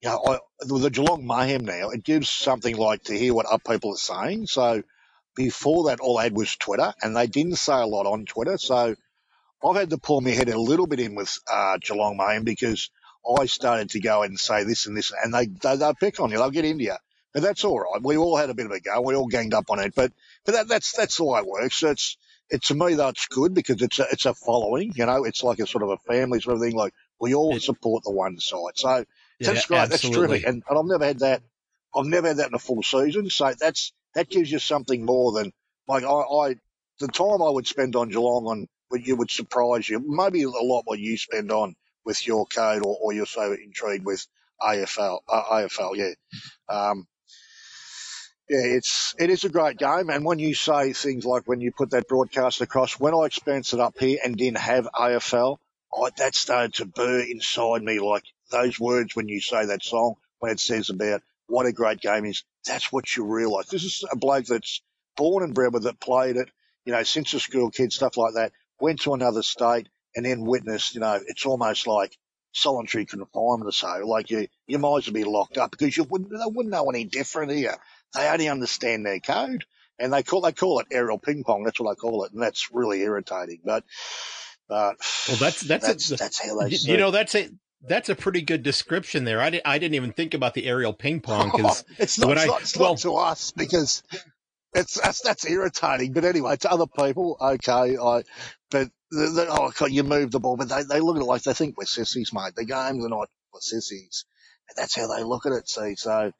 you 0.03 0.09
know, 0.09 0.23
I, 0.27 0.39
with 0.71 0.83
the 0.83 0.91
Geelong 0.91 1.27
mayhem 1.27 1.65
now, 1.65 1.91
it 1.91 2.05
gives 2.05 2.29
something 2.31 2.77
like 2.77 3.05
to 3.05 3.19
hear 3.19 3.35
what 3.35 3.47
other 3.47 3.63
people 3.67 3.93
are 3.93 3.97
saying. 3.97 4.47
So 4.47 4.83
before 5.35 5.89
that, 5.89 6.01
all 6.01 6.19
I 6.19 6.25
had 6.25 6.37
was 6.37 6.57
Twitter, 6.57 6.93
and 7.03 7.17
they 7.17 7.27
didn't 7.27 7.57
say 7.57 7.75
a 7.75 7.87
lot 7.87 8.07
on 8.07 8.25
Twitter. 8.25 8.59
So 8.59 8.95
I've 9.65 9.77
had 9.77 9.91
to 9.91 9.99
pull 9.99 10.21
my 10.21 10.31
head 10.31 10.49
a 10.49 10.59
little 10.59 10.87
bit 10.87 11.01
in 11.01 11.15
with 11.15 11.39
uh, 11.51 11.79
Geelong 11.79 12.17
mayhem 12.17 12.45
because 12.45 12.91
I 13.39 13.47
started 13.47 13.91
to 13.91 14.01
go 14.01 14.23
and 14.23 14.39
say 14.39 14.65
this 14.65 14.87
and 14.87 14.97
this, 14.97 15.13
and 15.23 15.33
they 15.33 15.47
they 15.47 15.77
they'll 15.77 15.95
pick 15.95 16.21
on 16.21 16.31
you, 16.31 16.39
they'll 16.39 16.51
get 16.51 16.65
into 16.65 16.85
you. 16.85 16.97
But 17.33 17.43
that's 17.43 17.65
all 17.65 17.81
right. 17.81 18.03
We 18.03 18.17
all 18.17 18.37
had 18.37 18.51
a 18.51 18.55
bit 18.55 18.67
of 18.67 18.73
a 18.73 18.81
go. 18.81 19.01
We 19.03 19.15
all 19.15 19.27
ganged 19.27 19.55
up 19.55 19.67
on 19.71 19.79
it. 19.81 19.95
But 19.95 20.13
but 20.45 20.53
that, 20.53 20.69
that's 20.69 20.97
that's 20.97 21.17
the 21.17 21.25
way 21.25 21.41
it 21.41 21.47
works. 21.47 21.83
It's 21.83 22.17
it 22.49 22.63
to 22.65 22.75
me 22.75 22.95
that's 22.95 23.27
good 23.27 23.55
because 23.55 23.83
it's 23.83 23.99
a 23.99 24.07
it's 24.11 24.27
a 24.27 24.35
following. 24.35 24.93
You 24.95 25.07
know, 25.07 25.25
it's 25.25 25.43
like 25.43 25.59
a 25.59 25.67
sort 25.67 25.83
of 25.83 25.91
a 25.91 25.99
family 25.99 26.41
sort 26.41 26.57
of 26.57 26.63
thing. 26.63 26.75
Like 26.75 26.95
we 27.21 27.35
all 27.35 27.59
support 27.59 28.05
the 28.05 28.13
one 28.13 28.39
side. 28.39 28.77
So 28.77 29.05
Yeah, 29.39 29.53
that's 29.53 29.67
great. 29.67 29.79
That's 29.79 29.95
absolutely. 29.95 30.29
terrific. 30.29 30.49
And, 30.49 30.63
and 30.69 30.79
I've 30.79 30.87
never 30.87 31.05
had 31.05 31.19
that. 31.21 31.43
I've 31.95 32.07
never 32.07 32.29
had 32.29 32.39
that 32.39 32.49
in 32.49 32.55
a 32.55 32.59
full 32.59 32.83
season. 32.83 33.29
So 33.31 33.53
that's 33.59 33.93
that 34.15 34.29
gives 34.31 34.51
you 34.51 34.59
something 34.59 35.05
more 35.05 35.33
than 35.33 35.53
like 35.89 36.05
I, 36.05 36.09
I 36.09 36.55
the 37.01 37.09
time 37.09 37.43
I 37.43 37.51
would 37.51 37.67
spend 37.67 37.97
on 37.97 38.09
Geelong 38.09 38.47
on 38.47 38.69
what 38.89 39.07
you 39.07 39.17
would 39.17 39.31
surprise 39.31 39.89
you. 39.89 40.03
Maybe 40.07 40.43
a 40.43 40.51
lot 40.51 40.83
what 40.85 40.99
you 40.99 41.17
spend 41.17 41.51
on 41.51 41.75
with 42.05 42.27
your 42.27 42.47
code 42.47 42.83
or, 42.85 42.97
or 43.01 43.13
you're 43.13 43.27
so 43.27 43.53
intrigued 43.53 44.05
with 44.05 44.27
AFL. 44.63 45.21
Uh, 45.29 45.43
AFL, 45.53 45.97
yeah. 45.97 46.13
Um, 46.69 47.07
yeah, 48.49 48.61
it's 48.63 49.15
it 49.19 49.29
is 49.29 49.45
a 49.45 49.49
great 49.49 49.77
game, 49.77 50.09
and 50.09 50.25
when 50.25 50.39
you 50.39 50.55
say 50.55 50.93
things 50.93 51.25
like 51.25 51.49
when 51.49 51.61
you 51.61 51.73
put 51.73 51.91
that 51.91 52.07
broadcast 52.07 52.61
across, 52.61 52.99
when 52.99 53.13
I 53.13 53.25
experienced 53.25 53.75
it 53.75 53.81
up 53.81 53.99
here 53.99 54.21
and 54.25 54.37
didn't 54.37 54.59
have 54.59 54.89
AFL, 54.95 55.59
I, 55.93 56.11
that 56.19 56.37
started 56.37 56.75
to 56.75 56.87
burr 56.87 57.21
inside 57.21 57.83
me 57.83 57.99
like 57.99 58.23
those 58.53 58.79
words 58.79 59.17
when 59.17 59.29
you 59.29 59.41
say 59.41 59.67
that 59.67 59.83
song, 59.83 60.15
when 60.39 60.53
it 60.53 60.61
says 60.61 60.91
about 60.91 61.23
what 61.49 61.67
a 61.67 61.73
great 61.73 62.01
game 62.01 62.25
is. 62.25 62.45
That's 62.67 62.93
what 62.93 63.17
you 63.17 63.25
realise. 63.25 63.67
This 63.67 63.85
is 63.85 64.05
a 64.11 64.17
bloke 64.17 64.47
that's 64.47 64.81
born 65.17 65.43
and 65.43 65.55
bred 65.55 65.73
with 65.73 65.87
it, 65.87 65.99
played 65.99 66.37
it, 66.37 66.49
you 66.85 66.93
know, 66.93 67.03
since 67.03 67.35
a 67.35 67.41
school 67.41 67.71
kid, 67.71 67.93
stuff 67.93 68.17
like 68.17 68.35
that. 68.35 68.53
Went 68.81 69.01
to 69.03 69.15
another 69.15 69.43
state 69.43 69.89
and 70.15 70.25
then 70.25 70.45
witnessed, 70.45 70.95
you 70.95 71.01
know, 71.01 71.21
it's 71.27 71.47
almost 71.47 71.87
like 71.87 72.17
solitary 72.53 73.05
confinement 73.05 73.69
or 73.69 73.73
so. 73.73 74.01
Like 74.05 74.31
you, 74.31 74.49
you 74.67 74.79
might 74.79 74.99
as 74.99 75.07
well 75.07 75.15
be 75.15 75.25
locked 75.25 75.59
up 75.59 75.71
because 75.71 75.97
you 75.97 76.05
wouldn't, 76.05 76.31
they 76.31 76.37
wouldn't 76.47 76.73
know 76.73 76.89
any 76.91 77.05
different 77.05 77.53
here. 77.53 77.77
They 78.15 78.29
only 78.29 78.49
understand 78.49 79.05
their 79.05 79.21
code 79.21 79.65
and 79.99 80.13
they 80.13 80.23
call, 80.23 80.41
they 80.41 80.53
call 80.53 80.79
it 80.81 80.87
aerial 80.91 81.19
ping 81.19 81.45
pong. 81.45 81.65
That's 81.65 81.79
what 81.81 81.91
I 81.91 81.95
call 81.95 82.25
it. 82.25 82.33
And 82.33 82.43
that's 82.43 82.71
really 82.73 83.03
irritating. 83.03 83.61
But, 83.65 83.85
but 84.69 84.97
well, 85.29 85.37
that's, 85.39 85.61
that's, 85.61 85.87
that's, 85.87 86.11
a, 86.11 86.17
that's 86.17 86.39
how 86.43 86.61
they, 86.61 86.69
you 86.71 86.97
know, 86.97 87.11
that's 87.11 87.35
a, 87.35 87.51
that's 87.87 88.09
a 88.09 88.15
pretty 88.15 88.43
good 88.43 88.63
description 88.63 89.25
there. 89.25 89.41
I, 89.41 89.51
di- 89.51 89.65
I 89.65 89.79
didn't 89.79 89.95
even 89.95 90.13
think 90.13 90.35
about 90.35 90.55
the 90.55 90.67
aerial 90.67 90.93
ping 90.93 91.21
pong 91.21 91.51
because 91.51 91.85
oh, 91.91 91.95
it's 91.99 92.19
not, 92.19 92.31
it's, 92.37 92.47
not, 92.47 92.61
it's 92.63 92.77
well, 92.77 92.93
not 92.93 92.99
to 93.01 93.15
us 93.17 93.53
because 93.53 94.03
it's 94.77 95.01
that's, 95.01 95.21
that's 95.23 95.47
irritating. 95.47 96.13
But 96.13 96.25
anyway, 96.25 96.57
to 96.57 96.71
other 96.71 96.87
people, 96.87 97.37
okay, 97.41 97.97
I 97.97 98.23
but 98.71 98.91
the, 99.11 99.27
the, 99.27 99.47
oh, 99.49 99.87
you 99.87 100.03
move 100.03 100.31
the 100.31 100.41
ball, 100.41 100.57
but 100.57 100.69
they, 100.69 100.83
they 100.83 101.01
look 101.01 101.17
at 101.17 101.23
it 101.23 101.27
like 101.27 101.43
they 101.43 101.55
think 101.55 101.77
we're 101.77 101.87
sissies, 101.87 102.33
mate. 102.33 102.55
The 102.57 102.65
games 102.65 103.05
are 103.05 103.09
not 103.09 103.29
for 103.53 103.61
sissies. 103.61 104.25
And 104.69 104.77
that's 104.77 104.97
how 104.97 105.07
they 105.07 105.23
look 105.23 105.47
at 105.47 105.53
it, 105.53 105.69
see. 105.69 105.95
So 105.95 106.33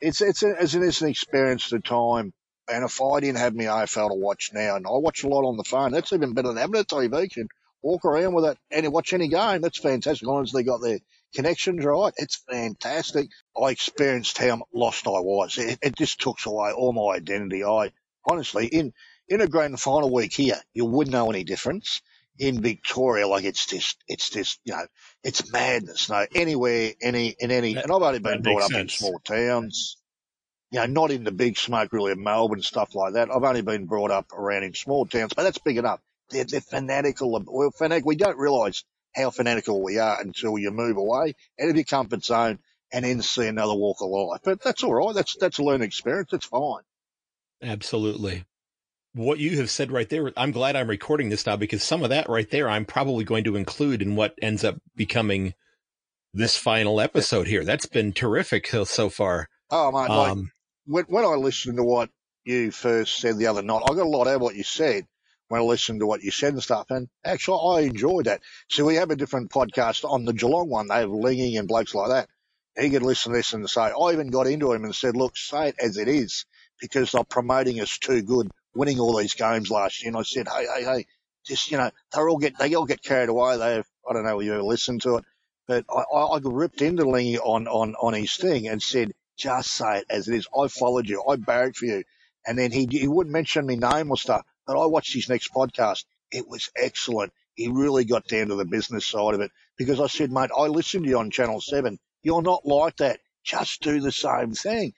it's, 0.00 0.20
it's, 0.20 0.42
a, 0.42 0.50
it's, 0.62 0.74
an, 0.74 1.08
experience 1.08 1.72
at 1.72 1.78
a 1.78 1.82
time. 1.82 2.32
And 2.68 2.84
if 2.84 3.02
I 3.02 3.20
didn't 3.20 3.38
have 3.38 3.54
my 3.54 3.64
AFL 3.64 4.10
to 4.10 4.14
watch 4.14 4.50
now, 4.54 4.76
and 4.76 4.86
I 4.86 4.92
watch 4.92 5.24
a 5.24 5.28
lot 5.28 5.46
on 5.46 5.56
the 5.56 5.64
phone, 5.64 5.92
that's 5.92 6.12
even 6.12 6.32
better 6.32 6.48
than 6.48 6.56
having 6.56 6.80
a 6.80 6.84
TV. 6.84 7.22
You 7.22 7.28
can 7.28 7.48
walk 7.82 8.04
around 8.04 8.34
with 8.34 8.46
it 8.46 8.58
and 8.70 8.92
watch 8.92 9.12
any 9.12 9.28
game. 9.28 9.60
That's 9.60 9.78
fantastic. 9.78 10.26
They 10.52 10.62
got 10.62 10.80
their 10.80 11.00
connections 11.34 11.84
right, 11.84 12.12
it's 12.16 12.42
fantastic. 12.48 13.28
I 13.60 13.70
experienced 13.70 14.38
how 14.38 14.62
lost 14.72 15.06
I 15.06 15.20
was. 15.20 15.58
It, 15.58 15.78
it 15.82 15.96
just 15.96 16.20
took 16.20 16.38
away 16.46 16.72
all 16.72 16.92
my 16.92 17.16
identity. 17.16 17.64
I 17.64 17.92
honestly, 18.26 18.66
in 18.66 18.92
in 19.28 19.40
a 19.40 19.48
grand 19.48 19.80
final 19.80 20.12
week 20.12 20.32
here, 20.32 20.60
you 20.72 20.84
wouldn't 20.84 21.12
know 21.12 21.30
any 21.30 21.44
difference. 21.44 22.00
In 22.36 22.62
Victoria, 22.62 23.28
like 23.28 23.44
it's 23.44 23.64
just, 23.64 24.02
it's 24.08 24.28
just, 24.28 24.58
you 24.64 24.72
know, 24.72 24.84
it's 25.22 25.52
madness. 25.52 26.10
No, 26.10 26.26
anywhere, 26.34 26.90
any, 27.00 27.28
in 27.38 27.52
any, 27.52 27.74
that, 27.74 27.84
and 27.84 27.92
I've 27.92 28.02
only 28.02 28.18
been 28.18 28.42
brought 28.42 28.62
up 28.64 28.72
sense. 28.72 28.80
in 28.80 28.88
small 28.88 29.20
towns, 29.20 29.98
you 30.72 30.80
know, 30.80 30.86
not 30.86 31.12
in 31.12 31.22
the 31.22 31.30
big 31.30 31.56
smoke 31.56 31.92
really 31.92 32.10
of 32.10 32.18
Melbourne, 32.18 32.60
stuff 32.60 32.96
like 32.96 33.12
that. 33.12 33.30
I've 33.30 33.44
only 33.44 33.62
been 33.62 33.86
brought 33.86 34.10
up 34.10 34.32
around 34.32 34.64
in 34.64 34.74
small 34.74 35.06
towns, 35.06 35.32
but 35.32 35.44
that's 35.44 35.58
big 35.58 35.76
enough. 35.76 36.00
They're, 36.30 36.44
they're 36.44 36.60
fanatical. 36.60 37.40
We're 37.46 37.70
fanatic. 37.70 38.04
We 38.04 38.16
don't 38.16 38.36
realise 38.36 38.82
how 39.14 39.30
fanatical 39.30 39.82
we 39.82 39.98
are 39.98 40.20
until 40.20 40.58
you 40.58 40.70
move 40.70 40.96
away 40.96 41.34
out 41.60 41.70
of 41.70 41.76
your 41.76 41.84
comfort 41.84 42.24
zone 42.24 42.58
and 42.92 43.04
then 43.04 43.22
see 43.22 43.46
another 43.46 43.74
walk 43.74 43.98
of 44.00 44.08
life. 44.08 44.40
But 44.44 44.62
that's 44.62 44.82
all 44.82 44.94
right. 44.94 45.14
That's, 45.14 45.36
that's 45.36 45.58
a 45.58 45.62
learning 45.62 45.86
experience. 45.86 46.32
It's 46.32 46.46
fine. 46.46 46.82
Absolutely 47.62 48.44
what 49.14 49.38
you 49.38 49.56
have 49.58 49.70
said 49.70 49.92
right 49.92 50.08
there, 50.08 50.32
I'm 50.36 50.50
glad 50.50 50.76
I'm 50.76 50.88
recording 50.88 51.28
this 51.28 51.46
now 51.46 51.56
because 51.56 51.82
some 51.82 52.02
of 52.02 52.10
that 52.10 52.28
right 52.28 52.50
there, 52.50 52.68
I'm 52.68 52.84
probably 52.84 53.24
going 53.24 53.44
to 53.44 53.56
include 53.56 54.02
in 54.02 54.16
what 54.16 54.34
ends 54.42 54.64
up 54.64 54.76
becoming 54.96 55.54
this 56.34 56.56
final 56.56 57.00
episode 57.00 57.46
here. 57.46 57.64
That's 57.64 57.86
been 57.86 58.12
terrific 58.12 58.66
so 58.66 59.08
far. 59.08 59.48
Oh, 59.70 59.92
man. 59.92 60.10
Um, 60.10 60.38
like, 60.86 61.08
when, 61.08 61.22
when 61.22 61.24
I 61.24 61.36
listened 61.36 61.76
to 61.76 61.84
what 61.84 62.10
you 62.44 62.72
first 62.72 63.16
said 63.20 63.38
the 63.38 63.46
other 63.46 63.62
night, 63.62 63.82
I 63.84 63.94
got 63.94 64.04
a 64.06 64.08
lot 64.08 64.26
out 64.26 64.36
of 64.36 64.42
what 64.42 64.56
you 64.56 64.64
said 64.64 65.06
when 65.48 65.60
I 65.60 65.64
listened 65.64 66.00
to 66.00 66.06
what 66.06 66.22
you 66.22 66.30
said 66.30 66.54
and 66.54 66.62
stuff. 66.62 66.86
And 66.90 67.08
actually, 67.24 67.82
I 67.84 67.86
enjoyed 67.86 68.26
that. 68.26 68.40
So 68.68 68.84
we 68.84 68.96
have 68.96 69.10
a 69.10 69.16
different 69.16 69.50
podcast 69.50 70.08
on 70.08 70.24
the 70.24 70.32
Geelong 70.32 70.68
one. 70.68 70.88
They 70.88 70.96
have 70.96 71.10
Lingy 71.10 71.56
and 71.56 71.68
blokes 71.68 71.94
like 71.94 72.08
that. 72.08 72.28
He 72.80 72.90
could 72.90 73.02
listen 73.02 73.32
to 73.32 73.38
this 73.38 73.52
and 73.52 73.68
say, 73.68 73.82
I 73.82 74.12
even 74.12 74.30
got 74.30 74.46
into 74.46 74.72
him 74.72 74.84
and 74.84 74.94
said, 74.94 75.16
look, 75.16 75.36
say 75.36 75.68
it 75.68 75.76
as 75.78 75.96
it 75.96 76.08
is 76.08 76.44
because 76.80 77.12
they're 77.12 77.24
promoting 77.24 77.80
us 77.80 77.98
too 77.98 78.22
good 78.22 78.50
winning 78.74 78.98
all 78.98 79.16
these 79.16 79.34
games 79.34 79.70
last 79.70 80.02
year. 80.02 80.08
And 80.08 80.16
I 80.16 80.22
said, 80.22 80.48
hey, 80.48 80.66
hey, 80.66 80.84
hey, 80.84 81.06
just, 81.46 81.70
you 81.70 81.78
know, 81.78 81.90
they 82.12 82.20
all 82.20 82.38
get, 82.38 82.58
they 82.58 82.74
all 82.74 82.86
get 82.86 83.02
carried 83.02 83.28
away. 83.28 83.56
They 83.56 83.74
have, 83.74 83.86
I 84.08 84.12
don't 84.12 84.24
know 84.24 84.40
if 84.40 84.46
you 84.46 84.54
ever 84.54 84.62
listened 84.62 85.02
to 85.02 85.18
it, 85.18 85.24
but 85.68 85.84
I, 85.88 86.02
I, 86.18 86.40
ripped 86.42 86.82
into 86.82 87.08
Lingy 87.08 87.38
on, 87.38 87.68
on, 87.68 87.94
on 87.94 88.14
his 88.14 88.34
thing 88.34 88.66
and 88.66 88.82
said, 88.82 89.12
just 89.36 89.70
say 89.70 89.98
it 89.98 90.06
as 90.10 90.28
it 90.28 90.34
is. 90.34 90.48
I 90.58 90.68
followed 90.68 91.08
you. 91.08 91.22
I 91.28 91.36
barracked 91.36 91.76
for 91.76 91.86
you. 91.86 92.02
And 92.46 92.58
then 92.58 92.72
he, 92.72 92.86
he 92.90 93.08
wouldn't 93.08 93.32
mention 93.32 93.66
me 93.66 93.76
name 93.76 94.10
or 94.10 94.16
stuff, 94.16 94.42
but 94.66 94.80
I 94.80 94.86
watched 94.86 95.14
his 95.14 95.28
next 95.28 95.52
podcast. 95.52 96.04
It 96.32 96.48
was 96.48 96.70
excellent. 96.76 97.32
He 97.54 97.68
really 97.68 98.04
got 98.04 98.26
down 98.26 98.48
to 98.48 98.56
the 98.56 98.64
business 98.64 99.06
side 99.06 99.34
of 99.34 99.40
it 99.40 99.50
because 99.78 100.00
I 100.00 100.08
said, 100.08 100.32
mate, 100.32 100.50
I 100.56 100.66
listened 100.66 101.04
to 101.04 101.10
you 101.10 101.18
on 101.18 101.30
Channel 101.30 101.60
7. 101.60 101.98
You're 102.22 102.42
not 102.42 102.66
like 102.66 102.96
that. 102.96 103.20
Just 103.44 103.82
do 103.82 104.00
the 104.00 104.12
same 104.12 104.52
thing 104.54 104.92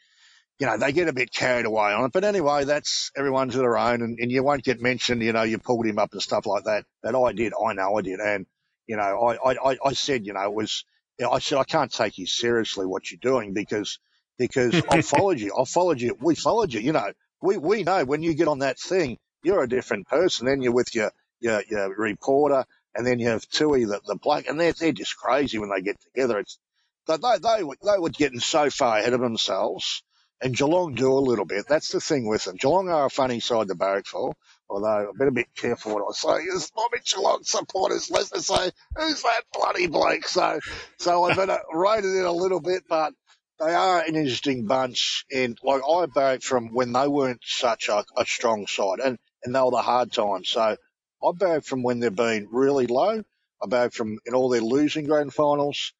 you 0.58 0.66
know, 0.66 0.78
they 0.78 0.92
get 0.92 1.08
a 1.08 1.12
bit 1.12 1.32
carried 1.32 1.66
away 1.66 1.92
on 1.92 2.06
it. 2.06 2.12
But 2.12 2.24
anyway, 2.24 2.64
that's 2.64 3.10
everyone 3.16 3.50
to 3.50 3.58
their 3.58 3.76
own 3.76 4.02
and, 4.02 4.18
and 4.18 4.30
you 4.30 4.42
won't 4.42 4.64
get 4.64 4.80
mentioned, 4.80 5.22
you 5.22 5.32
know, 5.32 5.42
you 5.42 5.58
pulled 5.58 5.86
him 5.86 5.98
up 5.98 6.12
and 6.12 6.22
stuff 6.22 6.46
like 6.46 6.64
that. 6.64 6.84
But 7.02 7.20
I 7.20 7.32
did. 7.32 7.52
I 7.54 7.74
know 7.74 7.98
I 7.98 8.02
did. 8.02 8.20
And, 8.20 8.46
you 8.86 8.96
know, 8.96 9.02
I, 9.02 9.54
I, 9.54 9.76
I 9.84 9.92
said, 9.92 10.26
you 10.26 10.32
know, 10.32 10.42
it 10.42 10.54
was, 10.54 10.84
you 11.18 11.26
know, 11.26 11.32
I 11.32 11.40
said, 11.40 11.58
I 11.58 11.64
can't 11.64 11.92
take 11.92 12.18
you 12.18 12.26
seriously 12.26 12.86
what 12.86 13.10
you're 13.10 13.20
doing 13.20 13.52
because, 13.52 13.98
because 14.38 14.82
I 14.90 15.02
followed 15.02 15.40
you. 15.40 15.52
I 15.58 15.64
followed 15.64 16.00
you. 16.00 16.16
We 16.20 16.34
followed 16.34 16.72
you. 16.72 16.80
You 16.80 16.92
know, 16.92 17.12
we, 17.42 17.58
we 17.58 17.82
know 17.82 18.04
when 18.04 18.22
you 18.22 18.34
get 18.34 18.48
on 18.48 18.60
that 18.60 18.78
thing, 18.78 19.18
you're 19.42 19.62
a 19.62 19.68
different 19.68 20.06
person. 20.08 20.46
Then 20.46 20.62
you're 20.62 20.72
with 20.72 20.94
your, 20.94 21.12
your, 21.40 21.62
your 21.68 21.94
reporter 21.96 22.64
and 22.94 23.06
then 23.06 23.18
you 23.18 23.28
have 23.28 23.46
Tui, 23.48 23.84
the, 23.84 24.00
the 24.06 24.16
bloke, 24.16 24.48
and 24.48 24.58
they're, 24.58 24.72
they're 24.72 24.92
just 24.92 25.16
crazy 25.16 25.58
when 25.58 25.70
they 25.70 25.82
get 25.82 26.00
together. 26.00 26.38
It's, 26.38 26.58
they, 27.06 27.16
they, 27.16 27.38
they, 27.38 27.62
were, 27.62 27.76
they 27.84 27.98
were 27.98 28.10
getting 28.10 28.40
so 28.40 28.70
far 28.70 28.98
ahead 28.98 29.12
of 29.12 29.20
themselves 29.20 30.02
and 30.40 30.56
Geelong 30.56 30.94
do 30.94 31.12
a 31.12 31.18
little 31.20 31.44
bit. 31.44 31.66
That's 31.68 31.90
the 31.90 32.00
thing 32.00 32.26
with 32.26 32.44
them. 32.44 32.56
Geelong 32.56 32.88
are 32.88 33.06
a 33.06 33.10
funny 33.10 33.40
side 33.40 33.68
to 33.68 33.74
barrack 33.74 34.06
for, 34.06 34.34
although 34.68 34.86
I 34.86 35.06
better 35.16 35.30
be 35.30 35.46
careful 35.56 35.94
what 35.94 36.04
I 36.08 36.12
say. 36.12 36.46
There's 36.46 36.70
probably 36.70 37.00
Geelong 37.04 37.42
supporters 37.42 38.10
listening 38.10 38.42
say, 38.42 38.70
who's 38.96 39.22
that 39.22 39.42
bloody 39.52 39.86
bloke? 39.86 40.28
So, 40.28 40.60
so 40.98 41.24
I 41.24 41.34
better 41.34 41.52
uh, 41.52 41.58
rate 41.78 42.04
it 42.04 42.18
in 42.18 42.24
a 42.24 42.32
little 42.32 42.60
bit, 42.60 42.84
but 42.88 43.14
they 43.58 43.72
are 43.72 44.00
an 44.02 44.14
interesting 44.16 44.66
bunch. 44.66 45.24
And 45.32 45.56
like 45.62 45.82
I 45.88 46.06
barracked 46.06 46.44
from 46.44 46.68
when 46.68 46.92
they 46.92 47.08
weren't 47.08 47.40
such 47.42 47.88
a, 47.88 48.04
a 48.16 48.26
strong 48.26 48.66
side 48.66 49.00
and, 49.02 49.18
and 49.46 49.56
they 49.56 49.60
were 49.62 49.72
the 49.72 49.82
hard 49.82 50.12
times. 50.12 50.50
So 50.50 50.62
I 50.62 51.32
barracked 51.36 51.66
from 51.68 51.84
when 51.84 52.00
they've 52.00 52.14
been 52.16 52.48
really 52.52 52.88
low. 52.88 53.24
I 53.62 53.68
barracked 53.68 53.96
from 53.96 54.20
in 54.26 54.34
all 54.34 54.50
their 54.50 54.62
losing 54.62 55.06
grand 55.06 55.34
finals 55.34 55.94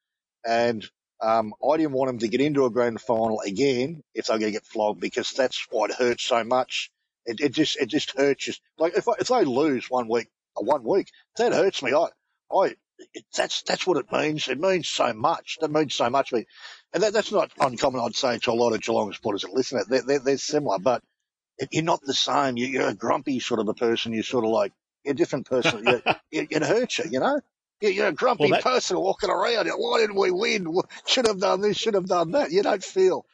and 0.45 0.85
um, 1.21 1.53
I 1.67 1.77
didn't 1.77 1.93
want 1.93 2.09
them 2.09 2.19
to 2.19 2.27
get 2.27 2.41
into 2.41 2.65
a 2.65 2.71
grand 2.71 2.99
final 3.01 3.41
again 3.41 4.03
if 4.15 4.27
they're 4.27 4.39
going 4.39 4.51
to 4.53 4.59
get 4.59 4.65
flogged 4.65 4.99
because 5.01 5.31
that's 5.31 5.65
why 5.69 5.85
it 5.85 5.93
hurts 5.95 6.23
so 6.23 6.43
much. 6.43 6.89
It, 7.25 7.39
it 7.39 7.49
just 7.53 7.77
it 7.79 7.87
just 7.87 8.17
hurts. 8.17 8.45
Just 8.45 8.61
like 8.79 8.97
if 8.97 9.07
I, 9.07 9.13
if 9.19 9.27
they 9.27 9.45
lose 9.45 9.89
one 9.89 10.07
week, 10.09 10.29
uh, 10.57 10.63
one 10.63 10.83
week, 10.83 11.11
that 11.37 11.53
hurts 11.53 11.83
me. 11.83 11.93
I 11.93 12.07
I 12.51 12.75
it, 13.13 13.25
that's 13.35 13.61
that's 13.63 13.85
what 13.85 13.97
it 13.97 14.11
means. 14.11 14.47
It 14.47 14.59
means 14.59 14.89
so 14.89 15.13
much. 15.13 15.57
That 15.61 15.71
means 15.71 15.93
so 15.93 16.09
much 16.09 16.29
to 16.31 16.37
me, 16.37 16.45
and 16.93 17.03
that, 17.03 17.13
that's 17.13 17.31
not 17.31 17.51
uncommon. 17.59 18.01
I'd 18.01 18.15
say 18.15 18.39
to 18.39 18.51
a 18.51 18.53
lot 18.53 18.73
of 18.73 18.81
Geelong 18.81 19.13
supporters 19.13 19.43
that 19.43 19.53
listen. 19.53 19.81
They're, 19.87 20.01
they're, 20.01 20.19
they're 20.19 20.37
similar, 20.39 20.79
but 20.79 21.03
you're 21.71 21.83
not 21.83 22.01
the 22.01 22.13
same. 22.13 22.57
You, 22.57 22.67
you're 22.67 22.89
a 22.89 22.93
grumpy 22.93 23.39
sort 23.39 23.59
of 23.59 23.67
a 23.67 23.73
person. 23.73 24.13
You're 24.13 24.23
sort 24.23 24.45
of 24.45 24.51
like 24.51 24.73
you're 25.03 25.13
a 25.13 25.15
different 25.15 25.47
person. 25.47 25.85
you, 25.85 26.01
it, 26.49 26.63
hurts 26.63 26.99
you, 26.99 27.05
you 27.11 27.19
know. 27.19 27.39
You're 27.81 28.07
a 28.07 28.13
grumpy 28.13 28.45
well, 28.45 28.51
that... 28.51 28.63
person 28.63 28.99
walking 28.99 29.29
around. 29.29 29.67
Why 29.67 29.99
didn't 29.99 30.19
we 30.19 30.31
win? 30.31 30.67
Should 31.05 31.27
have 31.27 31.39
done 31.39 31.61
this, 31.61 31.77
should 31.77 31.93
have 31.93 32.07
done 32.07 32.31
that. 32.31 32.51
You 32.51 32.63
don't 32.63 32.83
feel. 32.83 33.25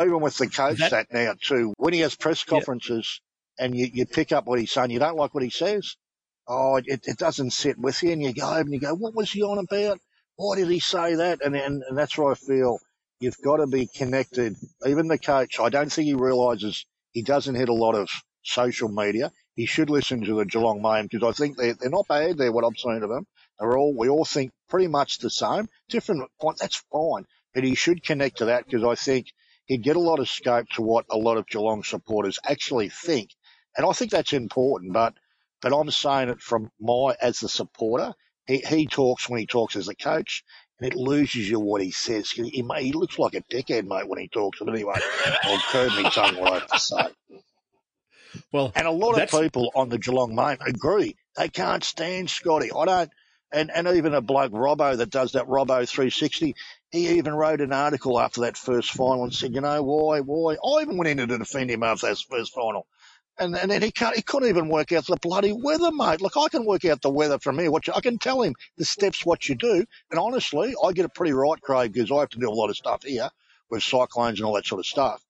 Even 0.00 0.20
with 0.20 0.38
the 0.38 0.46
coach 0.46 0.78
that, 0.78 0.90
that 0.92 1.12
now 1.12 1.34
too, 1.40 1.74
when 1.76 1.92
he 1.92 2.00
has 2.00 2.14
press 2.14 2.44
conferences 2.44 3.20
yeah. 3.58 3.66
and 3.66 3.76
you, 3.76 3.88
you 3.92 4.06
pick 4.06 4.32
up 4.32 4.46
what 4.46 4.58
he's 4.58 4.72
saying, 4.72 4.90
you 4.90 4.98
don't 4.98 5.16
like 5.16 5.34
what 5.34 5.42
he 5.42 5.50
says. 5.50 5.96
Oh, 6.48 6.76
it, 6.76 6.86
it 6.86 7.18
doesn't 7.18 7.50
sit 7.50 7.76
with 7.76 8.02
you 8.02 8.12
and 8.12 8.22
you 8.22 8.32
go 8.32 8.50
over 8.50 8.60
and 8.60 8.72
you 8.72 8.80
go, 8.80 8.94
what 8.94 9.14
was 9.14 9.30
he 9.30 9.42
on 9.42 9.58
about? 9.58 9.98
Why 10.36 10.56
did 10.56 10.68
he 10.68 10.80
say 10.80 11.16
that? 11.16 11.44
And, 11.44 11.54
and, 11.54 11.82
and 11.86 11.98
that's 11.98 12.16
where 12.16 12.32
I 12.32 12.34
feel 12.34 12.78
you've 13.20 13.40
got 13.44 13.58
to 13.58 13.66
be 13.66 13.86
connected. 13.86 14.56
Even 14.86 15.08
the 15.08 15.18
coach, 15.18 15.60
I 15.60 15.68
don't 15.68 15.92
think 15.92 16.06
he 16.06 16.14
realizes 16.14 16.86
he 17.12 17.22
doesn't 17.22 17.54
hit 17.54 17.68
a 17.68 17.74
lot 17.74 17.94
of 17.94 18.08
social 18.42 18.88
media 18.88 19.30
he 19.60 19.66
should 19.66 19.90
listen 19.90 20.24
to 20.24 20.34
the 20.36 20.46
Geelong 20.46 20.80
Main 20.80 21.06
because 21.10 21.28
I 21.28 21.32
think 21.32 21.58
they're, 21.58 21.74
they're 21.74 21.90
not 21.90 22.08
bad. 22.08 22.38
They're 22.38 22.50
what 22.50 22.64
I've 22.64 22.78
seen 22.78 23.02
of 23.02 23.10
them. 23.10 23.26
They're 23.58 23.76
all, 23.76 23.94
we 23.94 24.08
all 24.08 24.24
think 24.24 24.52
pretty 24.70 24.86
much 24.86 25.18
the 25.18 25.28
same. 25.28 25.68
Different 25.90 26.30
point, 26.40 26.58
that's 26.58 26.82
fine. 26.90 27.26
But 27.52 27.64
he 27.64 27.74
should 27.74 28.02
connect 28.02 28.38
to 28.38 28.46
that 28.46 28.64
because 28.64 28.84
I 28.84 28.94
think 28.94 29.26
he'd 29.66 29.82
get 29.82 29.96
a 29.96 30.00
lot 30.00 30.18
of 30.18 30.30
scope 30.30 30.68
to 30.70 30.82
what 30.82 31.04
a 31.10 31.18
lot 31.18 31.36
of 31.36 31.46
Geelong 31.46 31.82
supporters 31.82 32.38
actually 32.42 32.88
think. 32.88 33.30
And 33.76 33.86
I 33.86 33.92
think 33.92 34.12
that's 34.12 34.32
important, 34.32 34.94
but, 34.94 35.14
but 35.60 35.78
I'm 35.78 35.90
saying 35.90 36.30
it 36.30 36.40
from 36.40 36.70
my, 36.80 37.14
as 37.20 37.42
a 37.42 37.48
supporter. 37.48 38.14
He, 38.46 38.58
he 38.58 38.86
talks 38.86 39.28
when 39.28 39.40
he 39.40 39.46
talks 39.46 39.76
as 39.76 39.88
a 39.88 39.94
coach 39.94 40.42
and 40.80 40.92
it 40.92 40.96
loses 40.96 41.48
you 41.48 41.60
what 41.60 41.82
he 41.82 41.90
says. 41.90 42.30
He, 42.30 42.48
he, 42.48 42.64
he 42.78 42.92
looks 42.92 43.18
like 43.18 43.34
a 43.34 43.42
dickhead, 43.42 43.86
mate, 43.86 44.08
when 44.08 44.18
he 44.18 44.28
talks. 44.28 44.58
But 44.58 44.70
anyway, 44.74 44.94
I'll 45.42 45.58
curb 45.70 45.92
my 45.92 46.08
tongue 46.10 46.36
what 46.36 46.52
I 46.52 46.58
have 46.60 46.66
to 46.68 46.78
say. 46.78 47.06
Well, 48.52 48.72
and 48.74 48.86
a 48.86 48.92
lot 48.92 49.20
of 49.20 49.30
people 49.30 49.70
on 49.74 49.88
the 49.88 49.98
Geelong 49.98 50.34
main 50.34 50.58
agree 50.64 51.16
they 51.36 51.48
can't 51.48 51.84
stand 51.84 52.30
Scotty. 52.30 52.70
I 52.72 52.84
don't, 52.84 53.10
and 53.52 53.70
and 53.74 53.88
even 53.88 54.14
a 54.14 54.20
bloke 54.20 54.52
Robbo 54.52 54.96
that 54.96 55.10
does 55.10 55.32
that 55.32 55.46
Robbo 55.46 55.88
360, 55.88 56.54
he 56.90 57.08
even 57.18 57.34
wrote 57.34 57.60
an 57.60 57.72
article 57.72 58.18
after 58.20 58.42
that 58.42 58.56
first 58.56 58.92
final 58.92 59.24
and 59.24 59.34
said, 59.34 59.54
you 59.54 59.60
know 59.60 59.82
why, 59.82 60.20
why? 60.20 60.54
I 60.54 60.82
even 60.82 60.96
went 60.96 61.08
in 61.08 61.28
to 61.28 61.38
defend 61.38 61.70
him 61.70 61.82
after 61.82 62.08
that 62.08 62.18
first 62.28 62.54
final. 62.54 62.86
And, 63.40 63.56
and 63.56 63.70
then 63.70 63.80
he 63.80 63.90
can't, 63.90 64.14
he 64.14 64.20
couldn't 64.22 64.50
even 64.50 64.68
work 64.68 64.92
out 64.92 65.06
the 65.06 65.16
bloody 65.16 65.52
weather, 65.52 65.90
mate. 65.90 66.20
Look, 66.20 66.36
I 66.36 66.48
can 66.48 66.66
work 66.66 66.84
out 66.84 67.00
the 67.00 67.10
weather 67.10 67.38
from 67.38 67.58
here. 67.58 67.70
What 67.70 67.86
you, 67.86 67.94
I 67.94 68.02
can 68.02 68.18
tell 68.18 68.42
him 68.42 68.54
the 68.76 68.84
steps, 68.84 69.24
what 69.24 69.48
you 69.48 69.54
do. 69.54 69.84
And 70.10 70.20
honestly, 70.20 70.74
I 70.84 70.92
get 70.92 71.06
it 71.06 71.14
pretty 71.14 71.32
right, 71.32 71.58
Craig, 71.60 71.92
because 71.94 72.12
I 72.12 72.20
have 72.20 72.28
to 72.30 72.38
do 72.38 72.50
a 72.50 72.52
lot 72.52 72.68
of 72.68 72.76
stuff 72.76 73.02
here 73.02 73.30
with 73.70 73.82
cyclones 73.82 74.38
and 74.38 74.46
all 74.46 74.54
that 74.54 74.66
sort 74.66 74.80
of 74.80 74.86
stuff. 74.86 75.24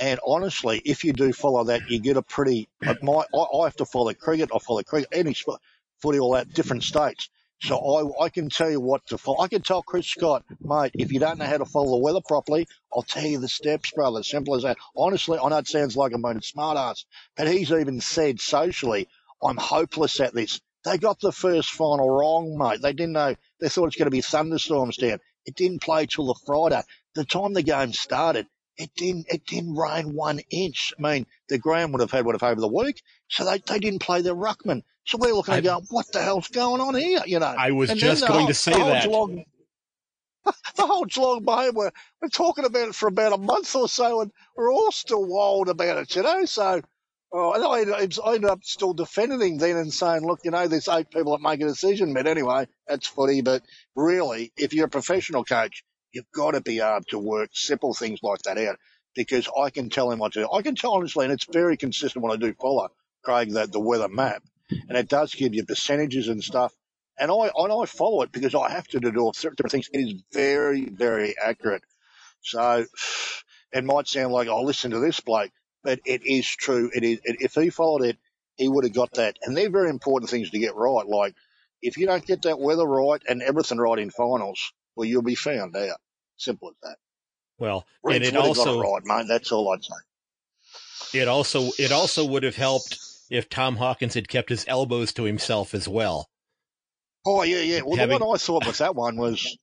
And 0.00 0.18
honestly, 0.26 0.82
if 0.84 1.04
you 1.04 1.12
do 1.12 1.32
follow 1.32 1.62
that, 1.64 1.88
you 1.88 2.00
get 2.00 2.16
a 2.16 2.22
pretty. 2.22 2.68
Like 2.84 3.02
my, 3.04 3.22
I, 3.32 3.38
I 3.38 3.64
have 3.64 3.76
to 3.76 3.84
follow 3.84 4.12
cricket. 4.14 4.50
I 4.52 4.58
follow 4.58 4.82
cricket, 4.82 5.08
any 5.12 5.34
sport, 5.34 5.60
footy, 6.02 6.18
all 6.18 6.32
that, 6.32 6.52
different 6.52 6.82
states. 6.82 7.30
So 7.64 7.78
I, 8.20 8.24
I 8.26 8.28
can 8.28 8.50
tell 8.50 8.70
you 8.70 8.78
what 8.78 9.06
to 9.06 9.16
follow. 9.16 9.40
I 9.40 9.48
can 9.48 9.62
tell 9.62 9.82
Chris 9.82 10.06
Scott, 10.06 10.44
mate, 10.60 10.90
if 10.94 11.12
you 11.12 11.18
don't 11.18 11.38
know 11.38 11.46
how 11.46 11.56
to 11.56 11.64
follow 11.64 11.92
the 11.92 12.04
weather 12.04 12.20
properly, 12.20 12.68
I'll 12.92 13.02
tell 13.02 13.24
you 13.24 13.38
the 13.38 13.48
steps, 13.48 13.90
brother. 13.90 14.22
Simple 14.22 14.54
as 14.54 14.64
that. 14.64 14.76
Honestly, 14.94 15.38
I 15.38 15.48
know 15.48 15.56
it 15.56 15.66
sounds 15.66 15.96
like 15.96 16.12
I'm 16.12 16.24
a 16.26 16.42
smart 16.42 16.76
ass, 16.76 17.06
but 17.36 17.48
he's 17.48 17.72
even 17.72 18.02
said 18.02 18.38
socially, 18.38 19.08
I'm 19.42 19.56
hopeless 19.56 20.20
at 20.20 20.34
this. 20.34 20.60
They 20.84 20.98
got 20.98 21.20
the 21.20 21.32
first 21.32 21.70
final 21.70 22.10
wrong, 22.10 22.58
mate. 22.58 22.82
They 22.82 22.92
didn't 22.92 23.14
know. 23.14 23.34
They 23.60 23.70
thought 23.70 23.86
it's 23.86 23.96
going 23.96 24.06
to 24.06 24.10
be 24.10 24.20
thunderstorms 24.20 24.98
down. 24.98 25.20
It 25.46 25.54
didn't 25.54 25.80
play 25.82 26.04
till 26.04 26.26
the 26.26 26.38
Friday. 26.46 26.82
The 27.14 27.24
time 27.24 27.54
the 27.54 27.62
game 27.62 27.94
started, 27.94 28.46
it 28.76 28.90
didn't. 28.94 29.26
It 29.30 29.46
didn't 29.46 29.74
rain 29.74 30.14
one 30.14 30.40
inch. 30.50 30.92
I 30.98 31.02
mean, 31.02 31.26
the 31.48 31.58
ground 31.58 31.92
would 31.92 32.02
have 32.02 32.10
had 32.10 32.26
have 32.26 32.42
over 32.42 32.60
the 32.60 32.68
week, 32.68 33.00
so 33.28 33.46
they, 33.46 33.58
they 33.58 33.78
didn't 33.78 34.00
play 34.00 34.20
their 34.20 34.34
ruckman. 34.34 34.82
So 35.06 35.18
we're 35.18 35.34
looking 35.34 35.54
and 35.54 35.64
going, 35.64 35.86
what 35.90 36.10
the 36.12 36.22
hell's 36.22 36.48
going 36.48 36.80
on 36.80 36.94
here? 36.94 37.20
You 37.26 37.38
know. 37.38 37.54
I 37.56 37.72
was 37.72 37.90
and 37.90 38.00
just 38.00 38.26
going 38.26 38.40
whole, 38.40 38.48
to 38.48 38.54
say 38.54 38.72
that. 38.72 39.04
Geelong, 39.04 39.44
the 40.76 40.86
whole 40.86 41.04
Geelong 41.04 41.44
Bay, 41.46 41.70
we're, 41.70 41.90
we're 42.22 42.28
talking 42.28 42.64
about 42.64 42.88
it 42.88 42.94
for 42.94 43.08
about 43.08 43.32
a 43.32 43.38
month 43.38 43.74
or 43.76 43.88
so, 43.88 44.22
and 44.22 44.30
we're 44.56 44.72
all 44.72 44.92
still 44.92 45.24
wild 45.24 45.68
about 45.68 45.98
it, 45.98 46.16
you 46.16 46.22
know. 46.22 46.44
So 46.46 46.80
oh, 47.34 47.72
I, 47.72 47.82
I 47.82 48.34
ended 48.34 48.50
up 48.50 48.64
still 48.64 48.94
defending 48.94 49.40
him 49.40 49.58
then 49.58 49.76
and 49.76 49.92
saying, 49.92 50.24
look, 50.24 50.40
you 50.44 50.52
know, 50.52 50.68
there's 50.68 50.88
eight 50.88 51.10
people 51.10 51.32
that 51.32 51.42
make 51.42 51.60
a 51.60 51.66
decision, 51.66 52.14
but 52.14 52.26
anyway, 52.26 52.66
that's 52.86 53.06
footy. 53.06 53.42
But 53.42 53.62
really, 53.94 54.52
if 54.56 54.72
you're 54.72 54.86
a 54.86 54.90
professional 54.90 55.44
coach, 55.44 55.84
you've 56.12 56.30
got 56.32 56.52
to 56.52 56.60
be 56.60 56.80
able 56.80 57.02
to 57.08 57.18
work 57.18 57.50
simple 57.52 57.92
things 57.92 58.20
like 58.22 58.40
that 58.42 58.58
out 58.58 58.78
because 59.14 59.48
I 59.60 59.70
can 59.70 59.90
tell 59.90 60.10
him 60.10 60.20
what 60.20 60.32
to 60.34 60.40
do. 60.42 60.48
I 60.52 60.62
can 60.62 60.76
tell 60.76 60.94
honestly, 60.94 61.24
and 61.24 61.34
it's 61.34 61.46
very 61.46 61.76
consistent 61.76 62.22
when 62.22 62.32
I 62.32 62.36
do 62.36 62.54
follow 62.54 62.88
Craig 63.24 63.52
that 63.52 63.72
the 63.72 63.80
weather 63.80 64.08
map, 64.08 64.42
and 64.70 64.96
it 64.96 65.08
does 65.08 65.34
give 65.34 65.54
you 65.54 65.64
percentages 65.64 66.28
and 66.28 66.42
stuff. 66.42 66.72
And 67.18 67.30
I 67.30 67.50
and 67.56 67.72
I 67.72 67.86
follow 67.86 68.22
it 68.22 68.32
because 68.32 68.54
I 68.54 68.70
have 68.70 68.88
to 68.88 69.00
do 69.00 69.16
all 69.18 69.32
different 69.32 69.70
things. 69.70 69.88
It 69.92 69.98
is 69.98 70.22
very 70.32 70.86
very 70.86 71.34
accurate. 71.38 71.82
So 72.42 72.84
it 73.72 73.84
might 73.84 74.08
sound 74.08 74.32
like 74.32 74.48
I'll 74.48 74.56
oh, 74.56 74.62
listen 74.62 74.90
to 74.90 75.00
this 75.00 75.20
bloke, 75.20 75.52
but 75.82 76.00
it 76.04 76.26
is 76.26 76.46
true. 76.48 76.90
It 76.94 77.04
is. 77.04 77.20
It, 77.24 77.36
if 77.40 77.54
he 77.54 77.70
followed 77.70 78.02
it, 78.02 78.18
he 78.56 78.68
would 78.68 78.84
have 78.84 78.94
got 78.94 79.14
that. 79.14 79.38
And 79.42 79.56
they're 79.56 79.70
very 79.70 79.90
important 79.90 80.30
things 80.30 80.50
to 80.50 80.58
get 80.58 80.74
right. 80.74 81.06
Like 81.06 81.34
if 81.82 81.96
you 81.96 82.06
don't 82.06 82.26
get 82.26 82.42
that 82.42 82.58
weather 82.58 82.86
right 82.86 83.22
and 83.28 83.42
everything 83.42 83.78
right 83.78 83.98
in 83.98 84.10
finals, 84.10 84.72
well, 84.96 85.06
you'll 85.06 85.22
be 85.22 85.34
found 85.34 85.76
out. 85.76 85.98
Simple 86.36 86.70
as 86.70 86.74
that. 86.82 86.96
Well, 87.58 87.86
Reds 88.02 88.26
and 88.26 88.36
it 88.36 88.36
also 88.36 88.80
it 88.80 88.82
right, 88.82 89.02
mate. 89.04 89.26
That's 89.28 89.52
all 89.52 89.72
I'd 89.72 89.84
say. 89.84 91.20
It 91.20 91.28
also 91.28 91.70
it 91.78 91.92
also 91.92 92.24
would 92.24 92.42
have 92.42 92.56
helped 92.56 92.98
if 93.30 93.48
Tom 93.48 93.76
Hawkins 93.76 94.14
had 94.14 94.28
kept 94.28 94.48
his 94.48 94.64
elbows 94.68 95.12
to 95.14 95.24
himself 95.24 95.74
as 95.74 95.88
well. 95.88 96.28
Oh 97.26 97.42
yeah, 97.42 97.60
yeah. 97.60 97.80
Well, 97.82 97.96
Having... 97.96 98.18
the 98.18 98.24
one 98.26 98.36
I 98.36 98.38
thought 98.38 98.66
was 98.66 98.78
that 98.78 98.94
one 98.94 99.16
was 99.16 99.56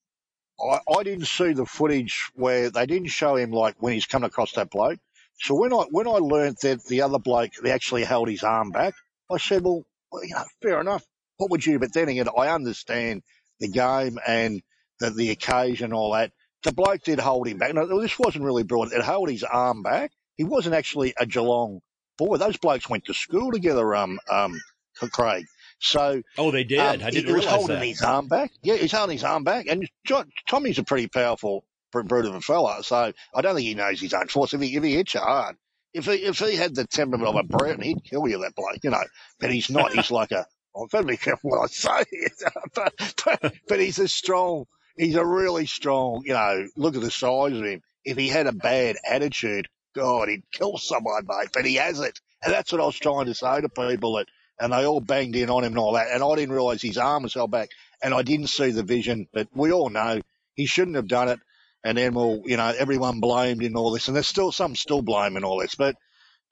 I, 0.60 0.80
I 0.98 1.04
didn't 1.04 1.26
see 1.26 1.54
the 1.54 1.66
footage 1.66 2.30
where 2.34 2.70
they 2.70 2.86
didn't 2.86 3.10
show 3.10 3.36
him 3.36 3.52
like 3.52 3.76
when 3.80 3.94
he's 3.94 4.06
coming 4.06 4.28
across 4.28 4.54
that 4.54 4.70
bloke. 4.70 5.00
So 5.40 5.56
when 5.56 5.74
I 5.74 5.86
when 5.90 6.08
I 6.08 6.12
learned 6.12 6.58
that 6.62 6.86
the 6.86 7.02
other 7.02 7.20
bloke 7.20 7.52
they 7.62 7.72
actually 7.72 8.04
held 8.04 8.30
his 8.30 8.44
arm 8.44 8.72
back, 8.72 8.94
I 9.32 9.38
said, 9.38 9.64
well, 9.64 9.84
you 10.24 10.36
know, 10.36 10.44
fair 10.62 10.82
enough. 10.82 11.04
What 11.38 11.52
would 11.52 11.66
you? 11.66 11.80
But 11.80 11.94
then 11.94 12.10
again, 12.10 12.28
I 12.38 12.50
understand 12.50 13.24
the 13.60 13.70
game 13.70 14.20
and 14.26 14.62
the, 15.00 15.10
the 15.10 15.32
occasion, 15.32 15.94
all 15.94 16.14
that. 16.14 16.32
The 16.64 16.72
bloke 16.72 17.02
did 17.02 17.20
hold 17.20 17.48
him 17.48 17.58
back. 17.58 17.74
No, 17.74 18.00
this 18.00 18.20
wasn't 18.20 18.44
really 18.44 18.64
brought. 18.64 18.92
It 18.92 19.04
held 19.04 19.30
his 19.30 19.44
arm 19.44 19.82
back. 19.82 20.12
He 20.36 20.44
wasn't 20.44 20.76
actually 20.76 21.16
a 21.20 21.26
Geelong 21.26 21.82
boy. 22.26 22.38
Those 22.38 22.58
blokes 22.58 22.90
went 22.90 23.06
to 23.06 23.14
school 23.14 23.52
together. 23.52 23.96
Um, 23.96 24.20
um, 24.30 24.62
Craig. 24.96 25.46
So 25.80 26.22
oh, 26.38 26.52
they 26.52 26.64
did. 26.64 26.80
Um, 26.80 27.02
I 27.04 27.10
didn't 27.10 27.28
he 27.28 27.34
was 27.34 27.46
holding 27.46 27.80
that. 27.80 27.86
his 27.86 28.02
arm 28.02 28.28
back. 28.28 28.52
Yeah, 28.62 28.76
he's 28.76 28.92
holding 28.92 29.18
his 29.18 29.24
arm 29.24 29.44
back, 29.44 29.66
and 29.68 29.90
John, 30.06 30.32
Tommy's 30.48 30.78
a 30.78 30.84
pretty 30.84 31.08
powerful 31.08 31.66
brute 31.92 32.26
of 32.26 32.36
a 32.36 32.42
fella. 32.42 32.84
So 32.84 33.12
I 33.34 33.42
don't 33.42 33.56
think 33.56 33.68
he 33.68 33.74
knows 33.74 34.00
his 34.00 34.14
own 34.14 34.28
force. 34.28 34.54
If 34.54 34.62
he 34.62 34.76
if 34.76 34.84
he 34.84 34.96
hits 34.96 35.16
you 35.16 35.22
hard, 35.22 35.56
if 35.94 36.06
he 36.06 36.14
if 36.14 36.38
he 36.38 36.56
had 36.56 36.76
the 36.76 36.86
temperament 36.86 37.30
of 37.30 37.36
a 37.36 37.44
brute, 37.44 37.82
he'd 37.82 38.04
kill 38.04 38.28
you. 38.28 38.40
That 38.40 38.56
bloke, 38.56 38.84
you 38.84 38.92
know. 38.92 39.04
But 39.40 39.52
he's 39.52 39.70
not. 39.70 39.94
he's 39.94 40.12
like 40.12 40.32
a. 40.32 40.46
I've 40.74 40.90
got 40.90 41.02
to 41.02 41.08
be 41.08 41.18
careful 41.18 41.50
what 41.50 41.64
I 41.64 41.68
say, 41.68 42.06
but, 42.76 42.94
but 43.26 43.54
but 43.68 43.80
he's 43.82 44.00
a 44.00 44.08
strong 44.08 44.66
he's 44.98 45.16
a 45.16 45.26
really 45.26 45.66
strong, 45.66 46.24
you 46.26 46.34
know, 46.34 46.66
look 46.78 46.96
at 46.96 47.02
the 47.02 47.12
size 47.12 47.54
of 47.54 47.64
him. 47.66 47.82
If 48.06 48.18
he 48.18 48.30
had 48.30 48.48
a 48.48 48.54
bad 48.54 48.96
attitude, 49.06 49.68
God, 49.94 50.30
he'd 50.30 50.44
kill 50.52 50.78
someone, 50.78 51.26
mate, 51.28 51.50
but 51.54 51.66
he 51.66 51.76
has 51.76 52.00
it. 52.00 52.20
And 52.44 52.54
that's 52.54 52.72
what 52.72 52.82
I 52.82 52.86
was 52.86 52.98
trying 52.98 53.26
to 53.26 53.36
say 53.36 53.62
to 53.62 53.70
people 53.70 54.16
that, 54.16 54.28
and 54.60 54.74
they 54.74 54.86
all 54.86 55.02
banged 55.02 55.36
in 55.36 55.50
on 55.50 55.64
him 55.64 55.74
and 55.74 55.80
all 55.80 55.94
that. 55.94 56.12
And 56.12 56.24
I 56.24 56.36
didn't 56.36 56.54
realize 56.54 56.82
his 56.82 56.98
arm 56.98 57.24
was 57.24 57.34
held 57.34 57.52
back 57.52 57.70
and 58.04 58.14
I 58.14 58.22
didn't 58.22 58.48
see 58.48 58.72
the 58.72 58.84
vision, 58.84 59.28
but 59.34 59.48
we 59.54 59.72
all 59.72 59.90
know 59.90 60.22
he 60.54 60.66
shouldn't 60.66 60.96
have 60.96 61.08
done 61.08 61.30
it. 61.30 61.40
And 61.84 61.98
then 61.98 62.14
we'll, 62.14 62.44
you 62.46 62.58
know, 62.58 62.72
everyone 62.78 63.20
blamed 63.20 63.64
in 63.64 63.76
all 63.76 63.92
this 63.92 64.08
and 64.08 64.16
there's 64.16 64.28
still 64.28 64.52
some 64.52 64.76
still 64.76 65.02
blaming 65.02 65.44
all 65.44 65.60
this, 65.60 65.74
but, 65.74 65.96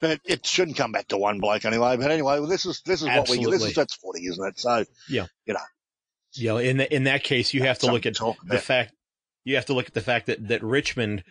but 0.00 0.20
it 0.24 0.44
shouldn't 0.44 0.76
come 0.76 0.90
back 0.90 1.08
to 1.08 1.18
one 1.18 1.38
bloke 1.38 1.64
anyway. 1.64 1.96
But 1.96 2.10
anyway, 2.10 2.40
well, 2.40 2.48
this 2.48 2.66
is, 2.66 2.82
this 2.84 3.02
is 3.02 3.08
Absolutely. 3.08 3.46
what 3.46 3.52
we, 3.52 3.58
this 3.58 3.68
is, 3.68 3.74
that's 3.76 3.94
footy, 3.94 4.26
isn't 4.26 4.44
it? 4.44 4.58
So, 4.58 4.84
yeah, 5.08 5.26
you 5.46 5.54
know, 5.54 5.60
you 6.32 6.48
know, 6.48 6.58
in 6.58 6.78
the, 6.78 6.94
in 6.94 7.04
that 7.04 7.24
case, 7.24 7.54
you 7.54 7.62
have 7.62 7.78
to 7.80 7.90
look 7.92 8.06
at 8.06 8.16
the 8.44 8.58
fact 8.58 8.92
you 9.44 9.56
have 9.56 9.66
to 9.66 9.72
look 9.72 9.86
at 9.86 9.94
the 9.94 10.00
fact 10.00 10.26
that 10.26 10.48
that 10.48 10.62
Richmond, 10.62 11.24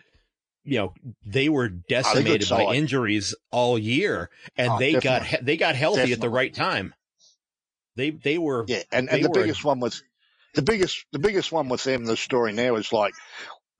you 0.64 0.78
know, 0.78 0.94
they 1.24 1.48
were 1.48 1.70
oh, 1.72 1.80
decimated 1.88 2.48
by 2.48 2.74
injuries 2.74 3.34
all 3.50 3.78
year, 3.78 4.30
and 4.56 4.72
oh, 4.72 4.78
they 4.78 4.92
definitely. 4.92 5.28
got 5.30 5.44
they 5.44 5.56
got 5.56 5.76
healthy 5.76 5.96
definitely. 5.96 6.12
at 6.14 6.20
the 6.20 6.30
right 6.30 6.54
time. 6.54 6.94
They 7.96 8.10
they 8.10 8.38
were 8.38 8.64
yeah, 8.68 8.82
and, 8.92 9.08
and 9.08 9.24
the 9.24 9.28
were, 9.28 9.34
biggest 9.34 9.64
one 9.64 9.80
was 9.80 10.02
the 10.54 10.62
biggest 10.62 11.04
the 11.12 11.18
biggest 11.18 11.50
one 11.52 11.68
with 11.68 11.82
them. 11.84 12.04
The 12.04 12.16
story 12.16 12.52
now 12.52 12.76
is 12.76 12.92
like, 12.92 13.14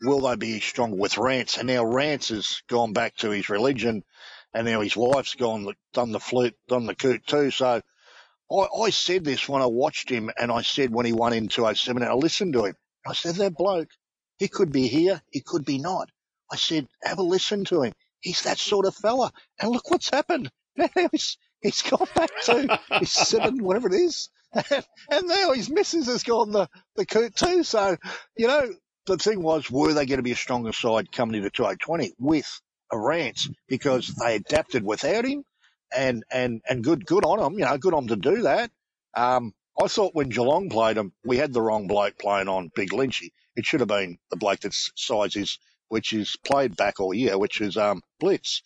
will 0.03 0.21
they 0.21 0.37
be 0.37 0.61
stronger 0.61 0.97
with 0.97 1.19
Rance? 1.19 1.59
And 1.59 1.69
now 1.69 1.85
Rance 1.85 2.29
has 2.29 2.63
gone 2.69 2.93
back 2.93 3.17
to 3.17 3.31
his 3.31 3.49
religion, 3.49 4.03
and 4.55 4.67
now 4.67 4.81
his 4.81 4.97
wife's 4.97 5.35
gone 5.35 5.73
done 5.93 6.13
the 6.13 6.21
flute, 6.21 6.57
done 6.69 6.87
the 6.87 6.95
coot 6.95 7.27
too. 7.27 7.51
So 7.51 7.83
I, 8.51 8.55
I 8.55 8.91
said 8.91 9.25
this 9.25 9.49
when 9.49 9.63
I 9.63 9.67
watched 9.67 10.11
him, 10.11 10.31
and 10.37 10.51
I 10.51 10.63
said 10.63 10.93
when 10.93 11.07
he 11.07 11.13
won 11.13 11.33
in 11.33 11.49
207, 11.49 12.03
and 12.03 12.11
I 12.11 12.15
listened 12.15 12.55
to 12.55 12.65
him. 12.65 12.75
I 13.07 13.15
said, 13.15 13.37
that 13.37 13.55
bloke, 13.55 13.89
he 14.39 14.49
could 14.49 14.73
be 14.73 14.89
here, 14.89 15.23
he 15.31 15.41
could 15.41 15.65
be 15.65 15.79
not. 15.79 16.11
I 16.53 16.57
said, 16.57 16.89
have 17.03 17.19
a 17.19 17.23
listen 17.23 17.65
to 17.67 17.83
him. 17.83 17.93
He's 18.21 18.43
that 18.43 18.59
sort 18.59 18.87
of 18.87 18.95
fella. 18.97 19.33
And 19.61 19.73
look 19.73 19.91
what's 19.91 20.11
happened. 20.11 20.51
He's, 21.13 21.39
he's 21.63 21.83
gone 21.83 22.09
back 22.15 22.31
to 22.45 22.81
his 23.01 23.13
seven, 23.13 23.63
whatever 23.65 23.89
it 23.89 23.95
is. 23.95 24.31
And, 24.55 24.67
and 25.11 25.29
now 25.29 25.53
his 25.53 25.71
missus 25.71 26.07
has 26.07 26.23
gone 26.25 26.53
the, 26.53 26.69
the 26.97 27.07
coot 27.07 27.37
too. 27.37 27.65
So, 27.65 27.97
you 28.37 28.47
know, 28.49 28.73
the 29.07 29.19
thing 29.19 29.43
was, 29.43 29.71
were 29.71 29.93
they 29.95 30.07
going 30.07 30.19
to 30.19 30.25
be 30.25 30.33
a 30.33 30.37
stronger 30.37 30.73
side 30.73 31.13
coming 31.13 31.37
into 31.37 31.51
2020 31.51 32.15
with 32.19 32.61
a 32.93 32.99
Rance 32.99 33.49
because 33.69 34.09
they 34.09 34.37
adapted 34.37 34.85
without 34.85 35.27
him? 35.27 35.45
and 35.97 36.25
and 36.33 36.63
and 36.69 36.85
good 36.85 37.07
good 37.07 37.25
on 37.25 37.39
them. 37.39 37.59
You 37.59 37.65
know, 37.67 37.79
good 37.79 37.95
on 37.95 38.07
them 38.07 38.21
to 38.23 38.31
do 38.37 38.43
that. 38.43 38.71
Um, 39.17 39.55
I 39.83 39.89
thought 39.89 40.15
when 40.15 40.29
Geelong 40.29 40.71
played 40.71 40.97
them, 40.97 41.13
we 41.25 41.39
had 41.39 41.53
the 41.53 41.63
wrong 41.63 41.87
bloke 41.87 42.19
playing 42.19 42.49
on 42.49 42.71
Big 42.75 42.91
Lynchy. 42.91 43.31
It 43.57 43.67
should 43.67 43.81
have 43.81 43.89
been 43.89 44.19
the 44.31 44.37
bloke 44.37 44.61
that's 44.61 44.93
size 44.97 45.37
is, 45.37 45.59
which 45.91 46.13
is 46.13 46.37
played 46.47 46.77
back 46.77 47.01
all 47.01 47.13
year, 47.13 47.37
which 47.37 47.61
is 47.61 47.77
um, 47.77 48.01
Blitz. 48.19 48.63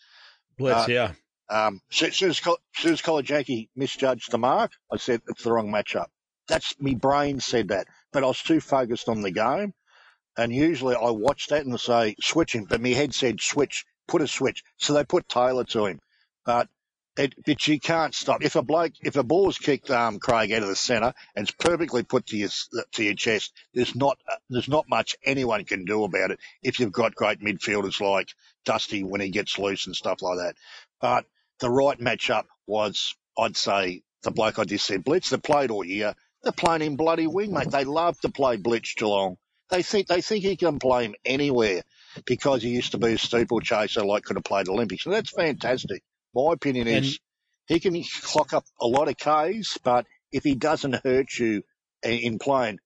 Blitz, 0.56 0.80
uh, 0.80 0.86
yeah. 0.88 1.12
Um, 1.48 1.80
as 1.90 2.16
soon 2.16 2.30
as, 2.30 2.38
soon 2.38 2.92
as 2.92 3.02
Kolodjashnij 3.02 3.68
misjudged 3.74 4.30
the 4.30 4.38
mark, 4.38 4.72
I 4.92 4.98
said 4.98 5.22
it's 5.28 5.42
the 5.42 5.52
wrong 5.52 5.70
matchup. 5.70 6.06
That's 6.48 6.78
me 6.78 6.94
brain 6.94 7.40
said 7.40 7.68
that, 7.68 7.86
but 8.12 8.22
I 8.22 8.26
was 8.26 8.42
too 8.42 8.60
focused 8.60 9.08
on 9.08 9.22
the 9.22 9.30
game. 9.30 9.72
And 10.36 10.52
usually 10.52 10.94
I 10.94 11.10
watch 11.10 11.46
that 11.48 11.64
and 11.64 11.80
say 11.80 12.14
switching, 12.20 12.64
but 12.64 12.80
my 12.80 12.90
head 12.90 13.14
said 13.14 13.40
switch, 13.40 13.84
put 14.06 14.22
a 14.22 14.28
switch. 14.28 14.62
So 14.76 14.92
they 14.92 15.04
put 15.04 15.28
Taylor 15.28 15.64
to 15.64 15.86
him. 15.86 16.00
But 16.44 16.68
it, 17.16 17.34
but 17.44 17.66
you 17.68 17.78
can't 17.78 18.14
stop. 18.14 18.42
If 18.42 18.56
a 18.56 18.62
bloke, 18.62 18.92
if 19.02 19.16
a 19.16 19.22
ball 19.22 19.48
is 19.48 19.58
kicked, 19.58 19.90
um, 19.90 20.18
Craig 20.18 20.50
out 20.52 20.62
of 20.62 20.68
the 20.68 20.76
centre 20.76 21.14
and 21.36 21.44
it's 21.48 21.52
perfectly 21.52 22.02
put 22.02 22.26
to 22.26 22.36
your 22.36 22.48
to 22.92 23.04
your 23.04 23.14
chest, 23.14 23.52
there's 23.72 23.94
not 23.94 24.18
there's 24.50 24.68
not 24.68 24.88
much 24.88 25.16
anyone 25.24 25.64
can 25.64 25.84
do 25.84 26.04
about 26.04 26.32
it. 26.32 26.40
If 26.62 26.80
you've 26.80 26.92
got 26.92 27.14
great 27.14 27.40
midfielders 27.40 28.00
like 28.00 28.28
Dusty 28.64 29.04
when 29.04 29.20
he 29.20 29.30
gets 29.30 29.58
loose 29.58 29.86
and 29.86 29.94
stuff 29.94 30.22
like 30.22 30.38
that, 30.38 30.56
but 31.00 31.26
the 31.60 31.70
right 31.70 31.98
matchup 31.98 32.44
was, 32.66 33.14
I'd 33.38 33.56
say, 33.56 34.02
the 34.22 34.30
bloke 34.30 34.58
I 34.58 34.64
just 34.64 34.86
said, 34.86 35.04
Blitz. 35.04 35.30
They 35.30 35.36
played 35.36 35.70
all 35.70 35.84
year. 35.84 36.14
They're 36.42 36.52
playing 36.52 36.82
him 36.82 36.96
bloody 36.96 37.26
wing, 37.26 37.52
mate. 37.52 37.70
They 37.70 37.84
love 37.84 38.18
to 38.20 38.28
play 38.28 38.56
Blitz 38.56 38.94
Geelong. 38.94 39.36
They 39.70 39.82
think 39.82 40.08
they 40.08 40.20
think 40.20 40.44
he 40.44 40.56
can 40.56 40.78
play 40.78 41.04
him 41.06 41.14
anywhere 41.24 41.82
because 42.26 42.62
he 42.62 42.70
used 42.70 42.92
to 42.92 42.98
be 42.98 43.14
a 43.14 43.18
steeplechaser, 43.18 44.04
like 44.04 44.24
could 44.24 44.36
have 44.36 44.44
played 44.44 44.68
Olympics. 44.68 45.06
And 45.06 45.14
that's 45.14 45.30
fantastic. 45.30 46.02
My 46.34 46.52
opinion 46.52 46.88
is 46.88 47.18
he 47.66 47.80
can 47.80 48.02
clock 48.22 48.52
up 48.52 48.64
a 48.80 48.86
lot 48.86 49.08
of 49.08 49.16
Ks, 49.16 49.78
but 49.78 50.06
if 50.32 50.44
he 50.44 50.54
doesn't 50.54 50.96
hurt 51.04 51.38
you 51.38 51.62
in 52.02 52.38
playing, 52.38 52.78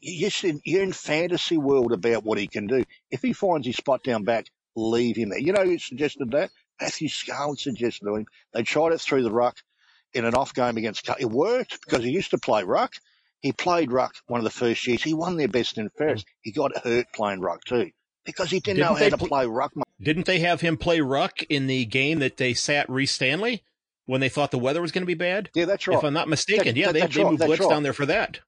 you're 0.00 0.82
in, 0.82 0.92
fantasy 0.92 1.58
world 1.58 1.92
about 1.92 2.24
what 2.24 2.38
he 2.38 2.46
can 2.46 2.66
do. 2.66 2.84
If 3.10 3.22
he 3.22 3.32
finds 3.32 3.66
his 3.66 3.76
spot 3.76 4.02
down 4.02 4.24
back, 4.24 4.46
leave 4.74 5.16
him 5.16 5.30
there. 5.30 5.38
You 5.38 5.52
know 5.52 5.64
who 5.64 5.78
suggested 5.78 6.30
that? 6.32 6.50
Matthew 6.80 7.08
Scarlett 7.08 7.60
suggested 7.60 8.04
to 8.04 8.16
him. 8.16 8.26
They 8.52 8.62
tried 8.62 8.92
it 8.92 9.00
through 9.00 9.22
the 9.22 9.30
ruck 9.30 9.56
in 10.12 10.24
an 10.24 10.34
off 10.34 10.54
game 10.54 10.76
against. 10.76 11.08
It 11.18 11.30
worked 11.30 11.80
because 11.84 12.04
he 12.04 12.10
used 12.10 12.30
to 12.30 12.38
play 12.38 12.64
ruck. 12.64 12.94
He 13.40 13.52
played 13.52 13.92
ruck 13.92 14.14
one 14.26 14.40
of 14.40 14.44
the 14.44 14.50
first 14.50 14.86
years. 14.86 15.02
He 15.02 15.14
won 15.14 15.36
their 15.36 15.48
best 15.48 15.78
and 15.78 15.90
fairest. 15.92 16.26
Hmm. 16.26 16.32
He 16.42 16.52
got 16.52 16.76
hurt 16.78 17.06
playing 17.14 17.40
ruck 17.40 17.64
too 17.64 17.90
because 18.24 18.50
he 18.50 18.60
didn't, 18.60 18.78
didn't 18.78 18.90
know 18.90 18.98
how 18.98 19.08
to 19.08 19.18
pl- 19.18 19.28
play 19.28 19.46
ruck. 19.46 19.72
Didn't 20.00 20.26
they 20.26 20.40
have 20.40 20.60
him 20.60 20.76
play 20.76 21.00
ruck 21.00 21.42
in 21.44 21.66
the 21.66 21.84
game 21.86 22.18
that 22.18 22.36
they 22.36 22.54
sat 22.54 22.88
Rhys 22.88 23.10
Stanley 23.10 23.64
when 24.04 24.20
they 24.20 24.28
thought 24.28 24.50
the 24.50 24.58
weather 24.58 24.82
was 24.82 24.92
going 24.92 25.02
to 25.02 25.06
be 25.06 25.14
bad? 25.14 25.50
Yeah, 25.54 25.64
that's 25.64 25.86
right. 25.86 25.96
If 25.96 26.04
I'm 26.04 26.12
not 26.12 26.28
mistaken, 26.28 26.66
that, 26.66 26.76
yeah, 26.76 26.86
that, 26.86 26.92
they, 26.92 27.06
they 27.06 27.22
right, 27.22 27.30
moved 27.30 27.44
Blitz 27.44 27.60
right. 27.60 27.70
down 27.70 27.82
there 27.82 27.92
for 27.92 28.06
that. 28.06 28.40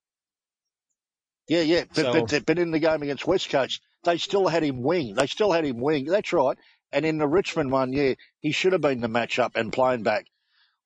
Yeah, 1.49 1.63
yeah, 1.63 1.85
but, 1.89 1.97
so, 1.97 2.27
but, 2.27 2.47
but 2.47 2.59
in 2.59 2.71
the 2.71 2.79
game 2.79 3.03
against 3.03 3.27
West 3.27 3.49
Coast, 3.49 3.81
they 4.05 4.19
still 4.19 4.47
had 4.49 4.63
him 4.63 4.83
wing. 4.83 5.15
They 5.15 5.27
still 5.27 5.51
had 5.51 5.65
him 5.65 5.81
wing. 5.81 6.05
That's 6.05 6.33
right. 6.33 6.59
And 6.93 7.07
in 7.07 7.19
the 7.19 7.27
Richmond 7.27 7.71
one, 7.71 7.93
yeah, 7.93 8.15
he 8.41 8.53
should 8.53 8.73
have 8.73 8.83
been 8.83 9.01
the 9.01 9.09
matchup 9.09 9.57
and 9.57 9.73
playing 9.73 10.03
back. 10.03 10.27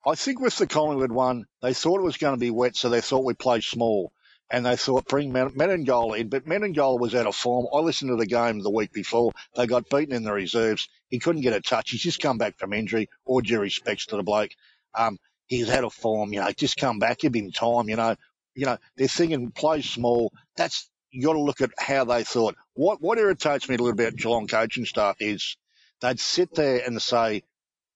I 0.07 0.14
think 0.14 0.40
with 0.40 0.57
the 0.57 0.66
Collingwood 0.66 1.12
one, 1.12 1.46
they 1.61 1.75
thought 1.75 2.01
it 2.01 2.05
was 2.05 2.16
going 2.16 2.35
to 2.35 2.40
be 2.40 2.51
wet, 2.51 2.77
so 2.77 2.88
they 2.88 3.01
thought 3.01 3.25
we'd 3.25 3.38
play 3.38 3.61
small. 3.61 4.12
And 4.53 4.67
they 4.67 4.77
thought 4.77 5.09
bring 5.09 5.33
Menegola 5.33 6.19
in, 6.19 6.29
but 6.29 6.47
Menegola 6.47 7.01
was 7.01 7.15
out 7.15 7.27
of 7.27 7.35
form. 7.35 7.67
I 7.73 7.79
listened 7.79 8.11
to 8.11 8.17
the 8.17 8.27
game 8.27 8.61
the 8.61 8.71
week 8.71 8.93
before. 8.93 9.33
They 9.57 9.67
got 9.67 9.88
beaten 9.88 10.15
in 10.15 10.25
the 10.25 10.33
reserves. 10.33 10.88
He 11.09 11.19
couldn't 11.19 11.41
get 11.41 11.55
a 11.55 11.61
touch. 11.62 11.91
He's 11.91 12.03
just 12.03 12.21
come 12.21 12.37
back 12.37 12.59
from 12.59 12.75
injury. 12.75 13.09
All 13.25 13.41
due 13.41 13.61
respects 13.61 14.07
to 14.07 14.17
the 14.17 14.23
bloke. 14.23 14.51
Um, 14.95 15.19
he's 15.47 15.71
out 15.71 15.85
of 15.85 15.95
form. 15.95 16.35
You 16.35 16.41
know, 16.41 16.53
just 16.53 16.77
come 16.77 16.99
back, 16.99 17.21
give 17.21 17.35
him 17.35 17.51
time. 17.51 17.88
You 17.88 17.97
know, 17.97 18.15
you 18.55 18.67
know 18.67 18.77
they're 18.97 19.09
thinking 19.09 19.51
play 19.53 19.81
small. 19.81 20.33
That's 20.57 20.88
you 21.11 21.23
got 21.23 21.33
to 21.33 21.41
look 21.41 21.62
at 21.62 21.71
how 21.79 22.05
they 22.05 22.23
thought. 22.23 22.55
What 22.75 23.01
what 23.01 23.19
irritates 23.19 23.69
me 23.69 23.77
a 23.77 23.79
little 23.79 23.97
bit 23.97 24.09
about 24.09 24.21
Geelong 24.21 24.49
coaching 24.49 24.85
staff 24.85 25.17
is 25.19 25.57
they'd 26.03 26.21
sit 26.21 26.55
there 26.55 26.83
and 26.85 27.01
say, 27.01 27.43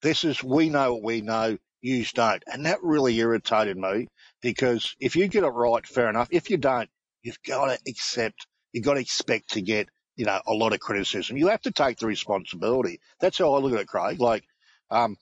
"This 0.01 0.25
is 0.25 0.43
we 0.43 0.71
know 0.71 0.95
what 0.95 1.03
we 1.03 1.21
know 1.21 1.59
you 1.87 2.05
don't. 2.15 2.43
And 2.53 2.67
that 2.67 2.83
really 2.83 3.17
irritated 3.19 3.77
me 3.77 4.09
because 4.47 4.95
if 5.01 5.17
you 5.17 5.27
get 5.27 5.43
it 5.43 5.49
right, 5.49 5.85
fair 5.85 6.09
enough. 6.09 6.29
If 6.31 6.51
you 6.51 6.57
don't, 6.57 6.89
you've 7.25 7.43
got 7.43 7.67
to 7.67 7.79
accept, 7.89 8.47
you've 8.73 8.85
got 8.85 8.95
to 8.95 9.01
expect 9.01 9.55
to 9.55 9.61
get, 9.61 9.89
you 10.15 10.25
know, 10.25 10.41
a 10.47 10.55
lot 10.55 10.73
of 10.73 10.79
criticism. 10.79 11.37
You 11.37 11.49
have 11.49 11.63
to 11.63 11.73
take 11.73 11.99
the 11.99 12.07
responsibility. 12.07 13.01
That's 13.19 13.39
how 13.39 13.55
I 13.55 13.59
look 13.59 13.73
at 13.73 13.81
it, 13.81 13.89
Craig. 13.89 14.21
Like, 14.21 14.45
um, 14.89 15.17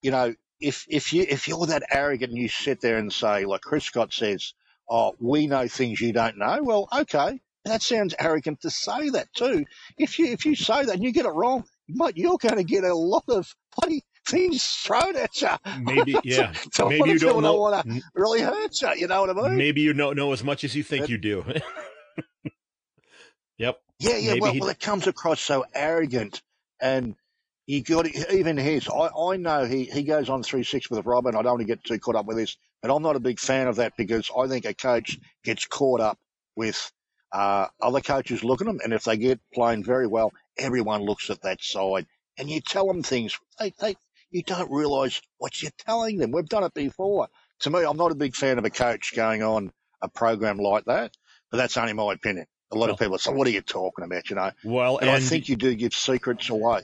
you 0.00 0.10
know, 0.12 0.34
if, 0.60 0.86
if 0.88 1.12
you, 1.12 1.26
if 1.28 1.46
you're 1.46 1.66
that 1.66 1.82
arrogant 1.90 2.32
and 2.32 2.40
you 2.40 2.48
sit 2.48 2.80
there 2.80 2.96
and 2.96 3.12
say, 3.12 3.44
like 3.44 3.60
Chris 3.60 3.84
Scott 3.84 4.14
says, 4.14 4.54
oh, 4.88 5.14
we 5.20 5.46
know 5.46 5.68
things 5.68 6.00
you 6.00 6.14
don't 6.14 6.38
know. 6.38 6.60
Well, 6.62 6.88
okay. 7.00 7.38
That 7.66 7.82
sounds 7.82 8.14
arrogant 8.18 8.62
to 8.62 8.70
say 8.70 9.10
that 9.10 9.28
too. 9.34 9.66
If 9.98 10.18
you, 10.18 10.28
if 10.28 10.46
you 10.46 10.54
say 10.54 10.86
that 10.86 10.94
and 10.94 11.04
you 11.04 11.12
get 11.12 11.26
it 11.26 11.34
wrong, 11.34 11.64
but 11.86 12.16
you're 12.16 12.38
going 12.38 12.56
to 12.56 12.64
get 12.64 12.84
a 12.84 12.94
lot 12.94 13.24
of 13.28 13.54
bloody 13.76 14.04
things 14.30 14.64
thrown 14.64 15.16
at 15.16 15.40
you. 15.40 15.48
Maybe, 15.80 16.16
yeah. 16.24 16.52
so 16.72 16.88
maybe 16.88 17.10
you 17.10 17.18
don't 17.18 17.42
know. 17.42 17.56
Want 17.56 17.86
to 17.86 18.02
really 18.14 18.40
hurt 18.40 18.80
you. 18.80 18.92
You 18.96 19.08
know 19.08 19.22
what 19.22 19.30
I 19.30 19.48
mean? 19.48 19.56
Maybe 19.56 19.80
you 19.80 19.92
don't 19.92 20.16
know 20.16 20.32
as 20.32 20.44
much 20.44 20.64
as 20.64 20.74
you 20.74 20.82
think 20.82 21.08
you 21.08 21.18
do. 21.18 21.44
yep. 23.58 23.80
Yeah, 23.98 24.16
yeah. 24.16 24.34
Well, 24.40 24.54
well, 24.58 24.68
it 24.70 24.80
comes 24.80 25.06
across 25.06 25.40
so 25.40 25.64
arrogant, 25.74 26.42
and 26.80 27.14
he 27.66 27.82
got 27.82 28.06
even 28.32 28.56
his. 28.56 28.88
I, 28.88 29.08
I 29.08 29.36
know 29.36 29.64
he, 29.64 29.84
he 29.84 30.02
goes 30.02 30.28
on 30.28 30.42
three 30.42 30.64
six 30.64 30.90
with 30.90 31.06
Robin. 31.06 31.36
I 31.36 31.42
don't 31.42 31.52
want 31.52 31.60
to 31.60 31.66
get 31.66 31.84
too 31.84 31.98
caught 31.98 32.16
up 32.16 32.26
with 32.26 32.36
this, 32.36 32.56
but 32.82 32.94
I'm 32.94 33.02
not 33.02 33.16
a 33.16 33.20
big 33.20 33.38
fan 33.38 33.68
of 33.68 33.76
that 33.76 33.92
because 33.96 34.30
I 34.36 34.48
think 34.48 34.64
a 34.64 34.74
coach 34.74 35.18
gets 35.44 35.66
caught 35.66 36.00
up 36.00 36.18
with 36.56 36.90
uh, 37.32 37.66
other 37.80 38.00
coaches 38.00 38.42
looking 38.42 38.66
at 38.66 38.72
them, 38.72 38.80
and 38.82 38.92
if 38.92 39.04
they 39.04 39.16
get 39.16 39.40
playing 39.54 39.84
very 39.84 40.06
well, 40.06 40.32
everyone 40.58 41.02
looks 41.02 41.30
at 41.30 41.42
that 41.42 41.62
side, 41.62 42.06
and 42.38 42.50
you 42.50 42.60
tell 42.60 42.86
them 42.86 43.02
things. 43.02 43.38
They 43.58 43.72
they 43.78 43.96
you 44.30 44.42
don't 44.42 44.70
realise 44.70 45.20
what 45.38 45.62
you're 45.62 45.72
telling 45.78 46.18
them. 46.18 46.30
We've 46.32 46.48
done 46.48 46.64
it 46.64 46.74
before. 46.74 47.28
To 47.60 47.70
me, 47.70 47.84
I'm 47.84 47.96
not 47.96 48.12
a 48.12 48.16
big 48.16 48.34
fan 48.34 48.58
of 48.58 48.64
a 48.64 48.70
coach 48.70 49.12
going 49.14 49.42
on 49.42 49.72
a 50.02 50.08
program 50.08 50.58
like 50.58 50.84
that, 50.86 51.16
but 51.50 51.58
that's 51.58 51.76
only 51.76 51.92
my 51.92 52.12
opinion. 52.12 52.46
A 52.72 52.76
lot 52.76 52.86
well, 52.86 52.94
of 52.94 52.98
people 53.00 53.18
say, 53.18 53.32
"What 53.32 53.46
are 53.46 53.50
you 53.50 53.62
talking 53.62 54.04
about?" 54.04 54.30
You 54.30 54.36
know. 54.36 54.52
Well, 54.64 54.98
and, 54.98 55.08
and 55.08 55.16
I 55.16 55.20
think 55.20 55.48
you 55.48 55.56
do 55.56 55.74
give 55.74 55.92
secrets 55.92 56.48
away. 56.48 56.80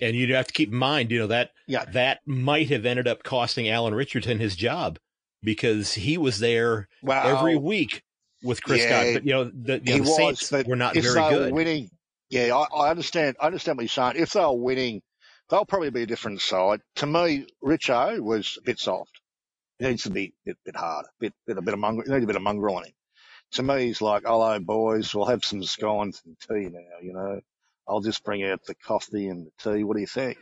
And 0.00 0.16
you 0.16 0.34
have 0.34 0.46
to 0.46 0.52
keep 0.52 0.70
in 0.70 0.76
mind, 0.76 1.10
you 1.10 1.20
know 1.20 1.26
that 1.28 1.50
yeah. 1.66 1.84
that 1.92 2.20
might 2.26 2.70
have 2.70 2.86
ended 2.86 3.06
up 3.06 3.22
costing 3.22 3.68
Alan 3.68 3.94
Richardson 3.94 4.38
his 4.38 4.56
job 4.56 4.98
because 5.42 5.94
he 5.94 6.18
was 6.18 6.38
there 6.38 6.88
well, 7.02 7.36
every 7.36 7.56
week 7.56 8.02
with 8.42 8.62
Chris 8.62 8.82
yeah, 8.82 9.02
Scott. 9.02 9.14
But 9.14 9.26
you 9.26 9.32
know, 9.32 9.44
the, 9.44 9.80
you 9.84 9.98
know, 9.98 10.04
the 10.04 10.10
was, 10.10 10.16
Saints 10.16 10.66
were 10.66 10.76
not 10.76 10.94
very 10.94 11.30
good. 11.30 11.52
Winning, 11.52 11.90
yeah, 12.30 12.54
I, 12.54 12.64
I, 12.74 12.90
understand. 12.90 13.36
I 13.40 13.46
understand 13.46 13.76
what 13.78 13.82
you're 13.82 13.88
saying. 13.88 14.14
If 14.16 14.32
they 14.32 14.40
were 14.40 14.52
winning 14.52 15.02
they'll 15.50 15.66
probably 15.66 15.90
be 15.90 16.02
a 16.02 16.06
different 16.06 16.40
side. 16.40 16.80
To 16.96 17.06
me, 17.06 17.46
Richo 17.62 18.20
was 18.20 18.56
a 18.58 18.62
bit 18.62 18.78
soft. 18.78 19.20
He 19.78 19.86
needs 19.86 20.04
to 20.04 20.10
be 20.10 20.26
a 20.26 20.32
bit, 20.46 20.58
bit 20.64 20.76
harder, 20.76 21.08
a 21.08 21.20
bit, 21.20 21.34
bit, 21.46 21.58
a 21.58 21.62
bit 21.62 21.74
of 21.74 21.80
mongrel, 21.80 22.08
need 22.08 22.22
a 22.22 22.26
bit 22.26 22.36
of 22.36 22.42
mongrel 22.42 22.76
on 22.76 22.84
him. 22.84 22.92
To 23.52 23.62
me, 23.62 23.86
he's 23.86 24.00
like, 24.00 24.22
hello 24.24 24.60
boys, 24.60 25.14
we'll 25.14 25.26
have 25.26 25.44
some 25.44 25.62
scones 25.64 26.22
and 26.24 26.36
tea 26.38 26.68
now, 26.70 27.00
you 27.02 27.12
know. 27.12 27.40
I'll 27.88 28.00
just 28.00 28.22
bring 28.22 28.44
out 28.44 28.64
the 28.64 28.76
coffee 28.76 29.26
and 29.26 29.46
the 29.46 29.50
tea. 29.58 29.82
What 29.82 29.96
do 29.96 30.00
you 30.00 30.06
think? 30.06 30.38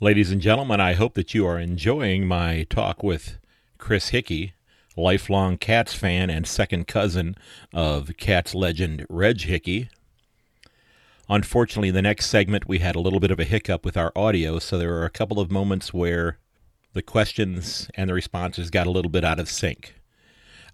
Ladies 0.00 0.30
and 0.30 0.40
gentlemen, 0.40 0.80
I 0.80 0.92
hope 0.94 1.14
that 1.14 1.32
you 1.32 1.46
are 1.46 1.58
enjoying 1.58 2.26
my 2.26 2.66
talk 2.68 3.02
with 3.02 3.38
Chris 3.78 4.10
Hickey, 4.10 4.52
lifelong 4.96 5.56
Cats 5.56 5.94
fan 5.94 6.28
and 6.28 6.46
second 6.46 6.86
cousin 6.86 7.36
of 7.72 8.10
Cats 8.18 8.54
legend 8.54 9.06
Reg 9.08 9.40
Hickey, 9.42 9.88
Unfortunately, 11.28 11.90
the 11.90 12.02
next 12.02 12.26
segment 12.26 12.68
we 12.68 12.80
had 12.80 12.94
a 12.94 13.00
little 13.00 13.20
bit 13.20 13.30
of 13.30 13.40
a 13.40 13.44
hiccup 13.44 13.84
with 13.84 13.96
our 13.96 14.12
audio, 14.14 14.58
so 14.58 14.76
there 14.76 14.90
were 14.90 15.06
a 15.06 15.10
couple 15.10 15.40
of 15.40 15.50
moments 15.50 15.94
where 15.94 16.38
the 16.92 17.02
questions 17.02 17.90
and 17.94 18.10
the 18.10 18.14
responses 18.14 18.70
got 18.70 18.86
a 18.86 18.90
little 18.90 19.10
bit 19.10 19.24
out 19.24 19.40
of 19.40 19.48
sync. 19.48 19.94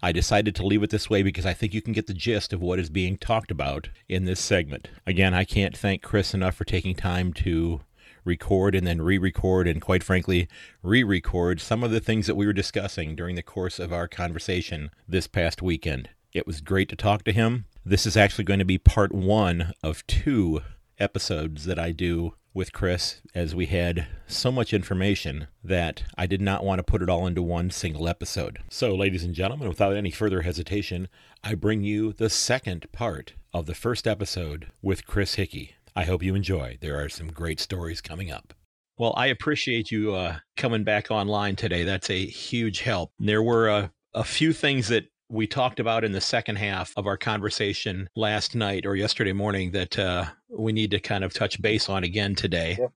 I 0.03 0.11
decided 0.11 0.55
to 0.55 0.65
leave 0.65 0.83
it 0.83 0.89
this 0.89 1.09
way 1.09 1.23
because 1.23 1.45
I 1.45 1.53
think 1.53 1.73
you 1.73 1.81
can 1.81 1.93
get 1.93 2.07
the 2.07 2.13
gist 2.13 2.51
of 2.51 2.61
what 2.61 2.79
is 2.79 2.89
being 2.89 3.17
talked 3.17 3.51
about 3.51 3.89
in 4.09 4.25
this 4.25 4.39
segment. 4.39 4.89
Again, 5.05 5.33
I 5.33 5.45
can't 5.45 5.77
thank 5.77 6.01
Chris 6.01 6.33
enough 6.33 6.55
for 6.55 6.65
taking 6.65 6.95
time 6.95 7.33
to 7.33 7.81
record 8.25 8.75
and 8.75 8.85
then 8.85 9.01
re 9.01 9.17
record 9.17 9.67
and, 9.67 9.81
quite 9.81 10.03
frankly, 10.03 10.47
re 10.83 11.03
record 11.03 11.61
some 11.61 11.83
of 11.83 11.91
the 11.91 11.99
things 11.99 12.27
that 12.27 12.35
we 12.35 12.45
were 12.45 12.53
discussing 12.53 13.15
during 13.15 13.35
the 13.35 13.43
course 13.43 13.79
of 13.79 13.93
our 13.93 14.07
conversation 14.07 14.89
this 15.07 15.27
past 15.27 15.61
weekend. 15.61 16.09
It 16.33 16.47
was 16.47 16.61
great 16.61 16.89
to 16.89 16.95
talk 16.95 17.23
to 17.23 17.31
him. 17.31 17.65
This 17.83 18.05
is 18.05 18.15
actually 18.15 18.43
going 18.43 18.59
to 18.59 18.65
be 18.65 18.77
part 18.77 19.11
one 19.11 19.73
of 19.81 20.05
two 20.05 20.61
episodes 20.99 21.65
that 21.65 21.79
I 21.79 21.91
do 21.91 22.35
with 22.53 22.73
Chris, 22.73 23.21
as 23.33 23.55
we 23.55 23.65
had 23.65 24.07
so 24.27 24.51
much 24.51 24.71
information 24.71 25.47
that 25.63 26.03
I 26.15 26.27
did 26.27 26.41
not 26.41 26.63
want 26.63 26.77
to 26.77 26.83
put 26.83 27.01
it 27.01 27.09
all 27.09 27.25
into 27.25 27.41
one 27.41 27.71
single 27.71 28.07
episode. 28.07 28.59
So, 28.69 28.93
ladies 28.93 29.23
and 29.23 29.33
gentlemen, 29.33 29.67
without 29.67 29.95
any 29.95 30.11
further 30.11 30.43
hesitation, 30.43 31.07
I 31.43 31.55
bring 31.55 31.81
you 31.81 32.13
the 32.13 32.29
second 32.29 32.91
part 32.91 33.33
of 33.51 33.65
the 33.65 33.73
first 33.73 34.05
episode 34.05 34.67
with 34.83 35.07
Chris 35.07 35.35
Hickey. 35.35 35.75
I 35.95 36.03
hope 36.03 36.21
you 36.21 36.35
enjoy. 36.35 36.77
There 36.81 37.03
are 37.03 37.09
some 37.09 37.29
great 37.29 37.59
stories 37.59 37.99
coming 37.99 38.31
up. 38.31 38.53
Well, 38.95 39.15
I 39.17 39.25
appreciate 39.25 39.89
you 39.89 40.13
uh, 40.13 40.37
coming 40.55 40.83
back 40.83 41.09
online 41.09 41.55
today. 41.55 41.83
That's 41.83 42.11
a 42.11 42.27
huge 42.27 42.81
help. 42.81 43.11
There 43.17 43.41
were 43.41 43.69
uh, 43.69 43.87
a 44.13 44.23
few 44.23 44.53
things 44.53 44.89
that 44.89 45.05
we 45.31 45.47
talked 45.47 45.79
about 45.79 46.03
in 46.03 46.11
the 46.11 46.21
second 46.21 46.57
half 46.57 46.93
of 46.97 47.07
our 47.07 47.15
conversation 47.15 48.09
last 48.15 48.53
night 48.53 48.85
or 48.85 48.95
yesterday 48.95 49.31
morning 49.31 49.71
that 49.71 49.97
uh, 49.97 50.25
we 50.49 50.73
need 50.73 50.91
to 50.91 50.99
kind 50.99 51.23
of 51.23 51.33
touch 51.33 51.61
base 51.61 51.87
on 51.87 52.03
again 52.03 52.35
today. 52.35 52.75
Yep. 52.77 52.91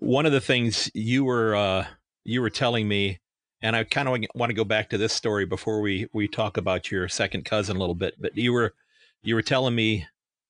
One 0.00 0.26
of 0.26 0.32
the 0.32 0.40
things 0.40 0.90
you 0.92 1.24
were 1.24 1.54
uh, 1.54 1.86
you 2.24 2.40
were 2.40 2.50
telling 2.50 2.88
me, 2.88 3.20
and 3.62 3.76
I 3.76 3.84
kind 3.84 4.08
of 4.08 4.18
want 4.34 4.50
to 4.50 4.54
go 4.54 4.64
back 4.64 4.90
to 4.90 4.98
this 4.98 5.12
story 5.12 5.46
before 5.46 5.80
we 5.80 6.08
we 6.12 6.26
talk 6.26 6.56
about 6.56 6.90
your 6.90 7.08
second 7.08 7.44
cousin 7.44 7.76
a 7.76 7.80
little 7.80 7.94
bit. 7.94 8.14
But 8.20 8.36
you 8.36 8.52
were 8.52 8.74
you 9.22 9.36
were 9.36 9.42
telling 9.42 9.74
me 9.74 10.06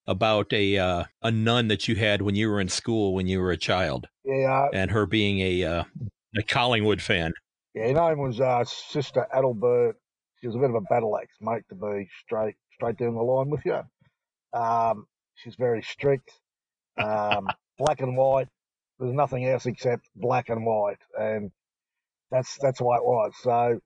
about 0.06 0.52
a 0.52 0.78
uh, 0.78 1.04
a 1.22 1.30
nun 1.30 1.68
that 1.68 1.88
you 1.88 1.96
had 1.96 2.22
when 2.22 2.36
you 2.36 2.48
were 2.48 2.60
in 2.60 2.68
school 2.68 3.14
when 3.14 3.26
you 3.26 3.40
were 3.40 3.52
a 3.52 3.56
child. 3.58 4.08
Yeah, 4.24 4.68
and 4.72 4.90
her 4.90 5.04
being 5.04 5.40
a 5.40 5.64
uh, 5.64 5.84
a 6.38 6.42
Collingwood 6.42 7.02
fan. 7.02 7.34
Yeah, 7.74 7.88
her 7.88 8.08
name 8.08 8.18
was 8.18 8.40
uh, 8.40 8.64
Sister 8.64 9.26
Adelbert 9.34 9.94
she 10.40 10.46
was 10.46 10.56
a 10.56 10.58
bit 10.58 10.70
of 10.70 10.76
a 10.76 10.80
battle 10.82 11.16
axe, 11.16 11.36
mate, 11.40 11.64
to 11.68 11.74
be 11.74 12.08
straight 12.24 12.56
straight 12.74 12.96
down 12.96 13.14
the 13.14 13.22
line 13.22 13.50
with 13.50 13.64
you. 13.64 13.80
Um, 14.52 15.06
she's 15.34 15.56
very 15.56 15.82
strict, 15.82 16.30
um, 16.96 17.48
black 17.78 18.00
and 18.00 18.16
white. 18.16 18.48
There's 18.98 19.14
nothing 19.14 19.46
else 19.46 19.66
except 19.66 20.08
black 20.16 20.48
and 20.48 20.64
white, 20.64 20.98
and 21.18 21.50
that's 22.30 22.58
that's 22.60 22.80
why 22.80 22.96
it 22.96 23.04
was. 23.04 23.32
So 23.42 23.80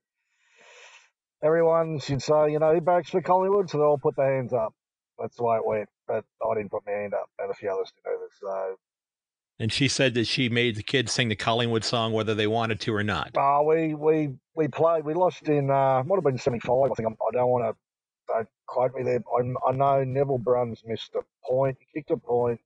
everyone 1.42 1.98
should 2.00 2.22
say, 2.22 2.52
you 2.52 2.58
know, 2.58 2.74
who 2.74 2.80
backs 2.80 3.10
for 3.10 3.20
Collingwood? 3.22 3.70
So 3.70 3.78
they 3.78 3.84
all 3.84 3.98
put 3.98 4.16
their 4.16 4.36
hands 4.36 4.52
up. 4.52 4.74
That's 5.18 5.36
the 5.36 5.44
way 5.44 5.56
it 5.56 5.66
went. 5.66 5.88
But 6.06 6.24
I 6.42 6.54
didn't 6.54 6.70
put 6.70 6.86
my 6.86 6.92
hand 6.92 7.14
up, 7.14 7.28
and 7.38 7.50
a 7.50 7.54
few 7.54 7.70
others 7.70 7.92
did 7.94 8.10
either. 8.10 8.28
So 8.40 8.76
And 9.62 9.72
she 9.72 9.86
said 9.86 10.14
that 10.14 10.26
she 10.26 10.48
made 10.48 10.74
the 10.74 10.82
kids 10.82 11.12
sing 11.12 11.28
the 11.28 11.36
Collingwood 11.36 11.84
song 11.84 12.12
whether 12.12 12.34
they 12.34 12.48
wanted 12.48 12.80
to 12.80 12.92
or 12.92 13.04
not. 13.04 13.30
Uh, 13.36 13.62
we 13.64 13.94
we 13.94 14.34
we 14.56 14.66
played. 14.66 15.04
We 15.04 15.14
lost 15.14 15.48
in 15.48 15.70
uh, 15.70 16.02
might 16.02 16.16
have 16.16 16.24
been 16.24 16.36
seventy 16.36 16.58
five. 16.58 16.90
I 16.90 16.94
think 16.94 17.06
I'm, 17.06 17.12
I 17.12 17.30
do 17.30 17.38
not 17.38 17.46
want 17.46 17.76
to 17.76 18.32
don't 18.32 18.48
quote 18.66 18.92
me 18.96 19.04
there. 19.04 19.22
I, 19.38 19.68
I 19.68 19.72
know 19.72 20.02
Neville 20.02 20.38
Bruns 20.38 20.82
missed 20.84 21.14
a 21.14 21.20
point. 21.48 21.78
He 21.78 22.00
kicked 22.00 22.10
a 22.10 22.16
point, 22.16 22.58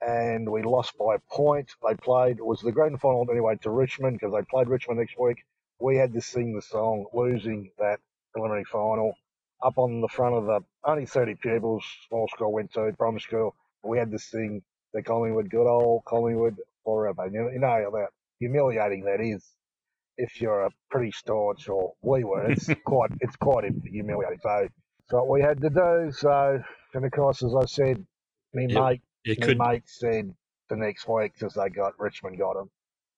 and 0.00 0.50
we 0.50 0.64
lost 0.64 0.98
by 0.98 1.14
a 1.14 1.18
point. 1.30 1.70
They 1.86 1.94
played. 1.94 2.38
It 2.38 2.44
was 2.44 2.62
the 2.62 2.72
grand 2.72 3.00
final 3.00 3.24
anyway 3.30 3.56
to 3.62 3.70
Richmond 3.70 4.18
because 4.18 4.34
they 4.34 4.42
played 4.50 4.68
Richmond 4.68 4.98
next 4.98 5.16
week. 5.20 5.44
We 5.78 5.98
had 5.98 6.12
to 6.14 6.20
sing 6.20 6.52
the 6.52 6.62
song 6.62 7.06
losing 7.14 7.70
that 7.78 8.00
preliminary 8.32 8.64
final 8.64 9.14
up 9.62 9.78
on 9.78 10.00
the 10.00 10.08
front 10.08 10.34
of 10.34 10.46
the 10.46 10.62
only 10.82 11.06
30 11.06 11.36
pupils, 11.36 11.84
small 12.08 12.26
school 12.26 12.52
went 12.52 12.72
to, 12.72 12.92
primary 12.98 13.20
school. 13.20 13.54
We 13.84 13.98
had 13.98 14.10
to 14.10 14.18
sing 14.18 14.62
the 14.94 15.02
Collingwood, 15.02 15.50
good 15.50 15.68
old 15.68 16.04
Collingwood 16.04 16.56
forever. 16.84 17.28
You, 17.30 17.50
you 17.52 17.58
know 17.58 17.68
how 17.68 18.06
humiliating 18.38 19.04
that 19.04 19.20
is 19.20 19.44
if 20.16 20.40
you're 20.40 20.62
a 20.62 20.70
pretty 20.90 21.12
staunch, 21.12 21.68
or 21.68 21.92
we 22.02 22.24
were. 22.24 22.50
It's 22.50 22.68
quite, 22.84 23.10
it's 23.20 23.36
quite 23.36 23.64
humiliating. 23.84 24.38
So, 24.42 24.68
so 25.08 25.16
what 25.18 25.28
we 25.28 25.42
had 25.42 25.60
to 25.60 25.70
do. 25.70 26.12
So, 26.12 26.62
and 26.94 27.04
of 27.04 27.10
course, 27.12 27.42
as 27.42 27.54
I 27.54 27.66
said, 27.66 28.04
me 28.52 28.64
it, 28.64 28.74
mate, 28.74 29.02
it 29.24 29.40
could... 29.40 29.58
mate 29.58 29.84
said 29.86 30.34
the 30.68 30.76
next 30.76 31.08
week 31.08 31.34
because 31.34 31.54
they 31.54 31.68
got 31.68 31.98
Richmond 31.98 32.38
got 32.38 32.56
him. 32.56 32.70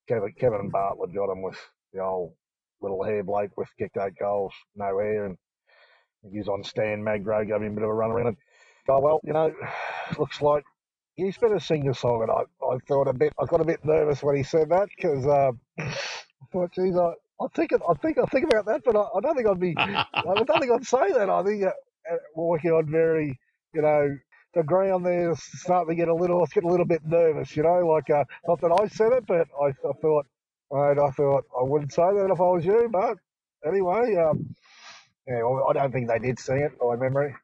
Kevin, 0.09 0.33
Kevin 0.39 0.71
Bartlett 0.71 1.15
got 1.15 1.31
him 1.31 1.43
with 1.43 1.59
the 1.93 2.01
old 2.01 2.33
little 2.81 3.03
hair 3.03 3.23
bloke 3.23 3.57
with 3.57 3.69
kicked 3.79 3.97
eight 3.97 4.19
goals, 4.19 4.53
no 4.75 4.99
hair, 4.99 5.27
and 5.27 5.37
he 6.31 6.39
was 6.39 6.49
on 6.49 6.65
Stan 6.65 7.03
Magro, 7.03 7.45
gave 7.45 7.57
him 7.57 7.73
a 7.73 7.75
bit 7.75 7.85
of 7.85 7.91
a 7.91 7.95
run 7.95 8.11
around. 8.11 8.29
And, 8.29 8.37
oh 8.89 9.01
well, 9.01 9.21
you 9.25 9.33
know, 9.33 9.53
looks 10.19 10.43
like 10.43 10.65
he's 11.25 11.39
better 11.39 11.59
sing 11.59 11.87
the 11.87 11.95
song. 11.95 12.23
And 12.23 12.31
I, 12.31 12.43
I 12.67 12.79
thought 12.87 13.09
a 13.09 13.13
bit, 13.13 13.33
I 13.41 13.47
got 13.47 13.61
a 13.61 13.65
bit 13.65 13.85
nervous 13.85 14.23
when 14.23 14.37
he 14.37 14.43
said 14.43 14.69
that 14.71 14.89
because 14.95 15.27
um, 15.27 15.61
I 15.79 15.95
thought, 16.53 16.73
geez, 16.73 16.97
I, 16.97 17.13
I 17.41 17.47
think, 17.55 17.73
I 17.73 17.95
think, 17.95 18.19
I 18.19 18.27
think 18.27 18.45
about 18.45 18.67
that, 18.67 18.83
but 18.85 18.97
I, 18.97 19.03
I 19.03 19.21
don't 19.21 19.37
think 19.37 19.49
I'd 19.49 19.61
be, 19.61 19.75
I 19.79 20.05
don't 20.15 20.61
think 20.61 20.73
I'd 20.73 20.87
say 20.87 21.13
that. 21.13 21.31
I 21.31 21.43
think 21.43 21.65
uh, 21.65 21.73
uh, 22.11 22.17
walking 22.35 22.71
on 22.73 22.91
very, 22.91 23.39
you 23.75 23.83
know, 23.83 24.17
the 24.55 24.63
ground 24.63 25.07
there 25.07 25.31
is 25.31 25.43
starting 25.43 25.91
to 25.91 25.95
get 25.95 26.09
a 26.09 26.15
little, 26.15 26.45
get 26.47 26.65
a 26.65 26.69
little 26.69 26.87
bit 26.87 27.03
nervous, 27.07 27.57
you 27.57 27.63
know, 27.63 27.87
like, 27.87 28.11
uh, 28.11 28.25
not 28.47 28.61
that 28.61 28.73
I 28.73 28.89
said 28.89 29.13
it, 29.13 29.27
but 29.27 29.49
I, 29.61 29.69
I 29.69 29.93
thought, 30.03 30.27
right, 30.71 30.99
I 30.99 31.11
thought 31.11 31.45
I 31.59 31.63
wouldn't 31.63 31.93
say 31.93 32.03
that 32.03 32.31
if 32.33 32.41
I 32.41 32.45
was 32.45 32.65
you, 32.65 32.89
but 32.91 33.17
anyway, 33.65 34.17
um, 34.17 34.55
yeah, 35.27 35.43
well, 35.43 35.67
I 35.69 35.73
don't 35.73 35.93
think 35.93 36.09
they 36.09 36.19
did 36.19 36.39
see 36.39 36.55
it 36.55 36.79
by 36.79 36.97
memory. 36.97 37.35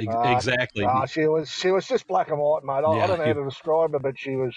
Uh, 0.00 0.34
exactly. 0.36 0.84
Uh, 0.84 1.06
she 1.06 1.26
was 1.26 1.50
she 1.50 1.70
was 1.70 1.86
just 1.86 2.06
black 2.06 2.28
and 2.28 2.38
white, 2.38 2.64
mate. 2.64 2.84
I, 2.84 2.96
yeah, 2.96 3.04
I 3.04 3.06
don't 3.06 3.18
know 3.18 3.26
how 3.26 3.32
to 3.32 3.44
describe 3.44 3.92
her, 3.92 3.98
but 3.98 4.18
she 4.18 4.36
was 4.36 4.56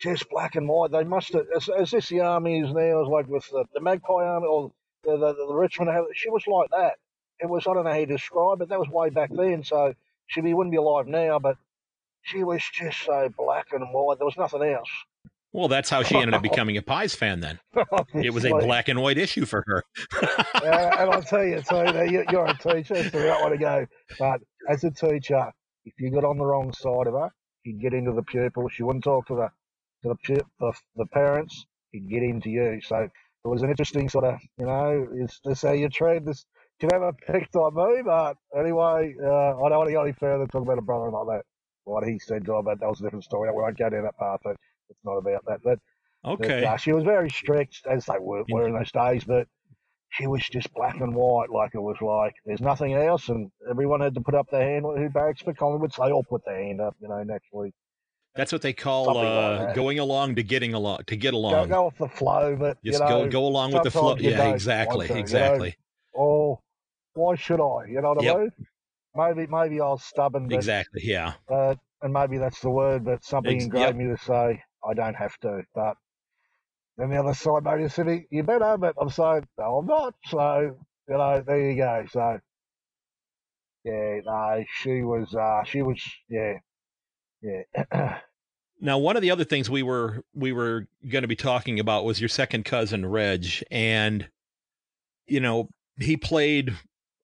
just 0.00 0.28
black 0.28 0.54
and 0.54 0.68
white. 0.68 0.90
They 0.90 1.04
must 1.04 1.32
have, 1.32 1.46
Is, 1.56 1.68
as 1.68 1.90
this 1.90 2.08
the 2.08 2.20
army 2.20 2.60
is 2.60 2.72
now, 2.72 3.02
is 3.02 3.08
like 3.08 3.26
with 3.26 3.48
the, 3.50 3.64
the 3.72 3.80
Magpie 3.80 4.24
Army 4.24 4.46
or 4.46 4.72
the, 5.04 5.16
the, 5.16 5.34
the 5.46 5.54
Richmond. 5.54 5.90
She 6.14 6.30
was 6.30 6.46
like 6.46 6.70
that. 6.70 6.94
It 7.40 7.48
was 7.48 7.66
I 7.66 7.74
don't 7.74 7.84
know 7.84 7.90
how 7.90 7.96
you 7.96 8.06
describe 8.06 8.60
it. 8.60 8.68
That 8.68 8.78
was 8.78 8.88
way 8.88 9.10
back 9.10 9.30
then, 9.32 9.64
so 9.64 9.94
she 10.26 10.40
wouldn't 10.40 10.72
be 10.72 10.76
alive 10.78 11.06
now. 11.06 11.38
But 11.38 11.56
she 12.22 12.44
was 12.44 12.62
just 12.72 13.02
so 13.02 13.30
black 13.36 13.72
and 13.72 13.92
white. 13.92 14.18
There 14.18 14.26
was 14.26 14.36
nothing 14.36 14.62
else. 14.62 14.90
Well, 15.54 15.68
that's 15.68 15.88
how 15.88 16.02
she 16.02 16.16
ended 16.16 16.34
up 16.34 16.42
becoming 16.52 16.76
a 16.76 16.82
Pies 16.82 17.14
fan. 17.14 17.38
Then 17.38 17.60
it 18.14 18.34
was 18.34 18.44
a 18.44 18.50
black 18.50 18.88
and 18.88 19.00
white 19.00 19.18
issue 19.18 19.46
for 19.46 19.62
her. 19.68 19.84
yeah, 20.62 21.00
and 21.00 21.10
I'll 21.12 21.22
tell 21.22 21.44
you, 21.44 21.62
too, 21.62 22.24
you're 22.30 22.46
a 22.46 22.58
teacher, 22.58 22.96
so 23.08 23.18
you 23.18 23.24
don't 23.24 23.40
want 23.40 23.52
to 23.52 23.58
go. 23.58 23.86
But 24.18 24.40
as 24.68 24.82
a 24.82 24.90
teacher, 24.90 25.52
if 25.84 25.94
you 25.98 26.10
got 26.10 26.24
on 26.24 26.38
the 26.38 26.44
wrong 26.44 26.72
side 26.72 27.06
of 27.06 27.14
her, 27.14 27.30
you'd 27.62 27.80
get 27.80 27.94
into 27.94 28.10
the 28.12 28.24
pupils. 28.24 28.72
She 28.72 28.82
wouldn't 28.82 29.04
talk 29.04 29.28
to 29.28 29.36
the 29.36 29.48
to 30.02 30.16
the 30.26 30.42
the, 30.58 30.72
the 30.96 31.06
parents. 31.06 31.64
He'd 31.92 32.10
get 32.10 32.24
into 32.24 32.50
you. 32.50 32.80
So 32.82 32.96
it 32.96 33.48
was 33.48 33.62
an 33.62 33.70
interesting 33.70 34.08
sort 34.08 34.24
of, 34.24 34.40
you 34.58 34.66
know, 34.66 35.06
is 35.16 35.38
this 35.44 35.62
how 35.62 35.72
you 35.72 35.88
treat 35.88 36.24
this? 36.24 36.44
You 36.80 36.88
never 36.90 37.12
picked 37.12 37.54
on 37.54 37.74
me, 37.76 38.02
but 38.04 38.36
anyway, 38.58 39.14
uh, 39.22 39.54
I 39.54 39.68
don't 39.68 39.78
want 39.78 39.88
to 39.88 39.92
go 39.92 40.02
any 40.02 40.12
further. 40.12 40.46
Talk 40.48 40.62
about 40.62 40.78
a 40.78 40.82
brother 40.82 41.10
like 41.10 41.26
that. 41.28 41.42
What 41.84 42.08
he 42.08 42.18
said 42.18 42.44
to 42.46 42.54
her, 42.54 42.62
but 42.62 42.80
that 42.80 42.88
was 42.88 43.00
a 43.00 43.04
different 43.04 43.24
story. 43.24 43.48
We 43.50 43.62
won't 43.62 43.78
go 43.78 43.88
down 43.88 44.02
that 44.02 44.18
path. 44.18 44.40
But 44.42 44.56
it's 44.90 45.04
not 45.04 45.16
about 45.16 45.44
that. 45.46 45.60
But 45.62 45.78
okay, 46.24 46.60
but, 46.60 46.64
uh, 46.64 46.76
she 46.76 46.92
was 46.92 47.04
very 47.04 47.30
strict, 47.30 47.82
as 47.90 48.06
they 48.06 48.18
were, 48.20 48.44
were 48.48 48.68
in 48.68 48.74
those 48.74 48.92
days. 48.92 49.24
But 49.24 49.46
she 50.10 50.26
was 50.26 50.42
just 50.48 50.72
black 50.74 51.00
and 51.00 51.14
white, 51.14 51.50
like 51.50 51.74
it 51.74 51.80
was 51.80 51.96
like 52.00 52.34
there's 52.44 52.60
nothing 52.60 52.94
else, 52.94 53.28
and 53.28 53.50
everyone 53.68 54.00
had 54.00 54.14
to 54.14 54.20
put 54.20 54.34
up 54.34 54.46
their 54.50 54.62
hand. 54.62 54.84
Who 54.84 55.08
barracks 55.08 55.42
for 55.42 55.54
Collingwood? 55.54 55.92
So 55.92 56.04
they 56.04 56.12
all 56.12 56.24
put 56.24 56.44
their 56.44 56.62
hand 56.62 56.80
up, 56.80 56.96
you 57.00 57.08
know, 57.08 57.22
naturally. 57.22 57.72
That's 58.36 58.50
what 58.50 58.62
they 58.62 58.72
call 58.72 59.16
uh, 59.16 59.64
like 59.66 59.74
going 59.76 60.00
along 60.00 60.34
to 60.36 60.42
getting 60.42 60.74
along 60.74 61.00
to 61.06 61.16
get 61.16 61.34
along. 61.34 61.68
Go, 61.68 61.74
go 61.74 61.86
off 61.86 61.98
the 61.98 62.08
flow, 62.08 62.56
but 62.56 62.82
just 62.84 62.98
you 62.98 63.04
know, 63.04 63.24
go 63.24 63.28
go 63.28 63.46
along 63.46 63.72
with 63.72 63.84
the 63.84 63.90
flow. 63.90 64.16
Yeah, 64.16 64.48
exactly, 64.48 65.06
to, 65.06 65.16
exactly. 65.16 65.76
You 66.14 66.20
know? 66.20 66.26
Oh, 66.26 66.60
why 67.14 67.36
should 67.36 67.60
I? 67.60 67.86
You 67.88 68.00
know 68.00 68.14
what 68.14 68.24
yep. 68.24 68.36
I 68.36 68.38
mean? 68.40 68.52
Maybe 69.14 69.46
maybe 69.46 69.80
I 69.80 69.86
was 69.86 70.02
stubborn. 70.02 70.48
But, 70.48 70.56
exactly. 70.56 71.02
Yeah. 71.04 71.34
Uh, 71.48 71.76
and 72.02 72.12
maybe 72.12 72.38
that's 72.38 72.60
the 72.60 72.70
word, 72.70 73.04
but 73.04 73.24
something 73.24 73.62
Ex- 73.62 73.68
yep. 73.72 73.94
me 73.94 74.06
to 74.06 74.18
say 74.18 74.62
I 74.88 74.94
don't 74.94 75.14
have 75.16 75.38
to. 75.40 75.62
But 75.74 75.96
then 76.98 77.10
the 77.10 77.18
other 77.18 77.34
side, 77.34 77.64
maybe 77.64 77.88
City, 77.88 78.26
you 78.30 78.42
better, 78.42 78.76
but 78.78 78.94
I'm 79.00 79.10
saying, 79.10 79.46
no, 79.58 79.78
I'm 79.78 79.86
not. 79.86 80.14
So, 80.26 80.76
you 81.08 81.14
know, 81.16 81.42
there 81.46 81.70
you 81.70 81.76
go. 81.76 82.04
So, 82.10 82.40
yeah, 83.84 84.20
no, 84.24 84.64
she 84.82 85.02
was, 85.02 85.34
uh, 85.34 85.64
she 85.64 85.82
was, 85.82 86.02
yeah, 86.28 86.54
yeah. 87.42 88.18
now, 88.80 88.98
one 88.98 89.16
of 89.16 89.22
the 89.22 89.30
other 89.30 89.44
things 89.44 89.70
we 89.70 89.82
were 89.82 90.24
we 90.34 90.52
were 90.52 90.86
going 91.08 91.22
to 91.22 91.28
be 91.28 91.36
talking 91.36 91.80
about 91.80 92.04
was 92.04 92.20
your 92.20 92.28
second 92.28 92.64
cousin 92.64 93.06
Reg, 93.06 93.46
and 93.70 94.28
you 95.26 95.40
know 95.40 95.68
he 95.98 96.16
played 96.16 96.74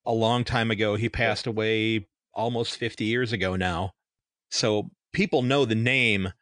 a 0.07 0.13
long 0.13 0.45
time 0.45 0.71
ago. 0.71 0.97
He 0.97 1.09
passed 1.09 1.47
away 1.47 2.09
almost 2.35 2.79
fifty 2.79 3.05
years 3.07 3.33
ago 3.33 3.57
now, 3.57 3.93
so 4.51 4.91
people 5.13 5.43
know 5.43 5.65
the 5.65 5.75
name, 5.75 6.33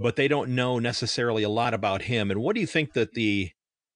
but 0.00 0.16
they 0.16 0.28
don't 0.28 0.50
know 0.50 0.78
necessarily 0.78 1.42
a 1.42 1.48
lot 1.48 1.74
about 1.74 2.02
him. 2.02 2.30
And 2.30 2.40
what 2.40 2.54
do 2.54 2.60
you 2.60 2.66
think 2.66 2.94
that 2.94 3.14
the 3.14 3.50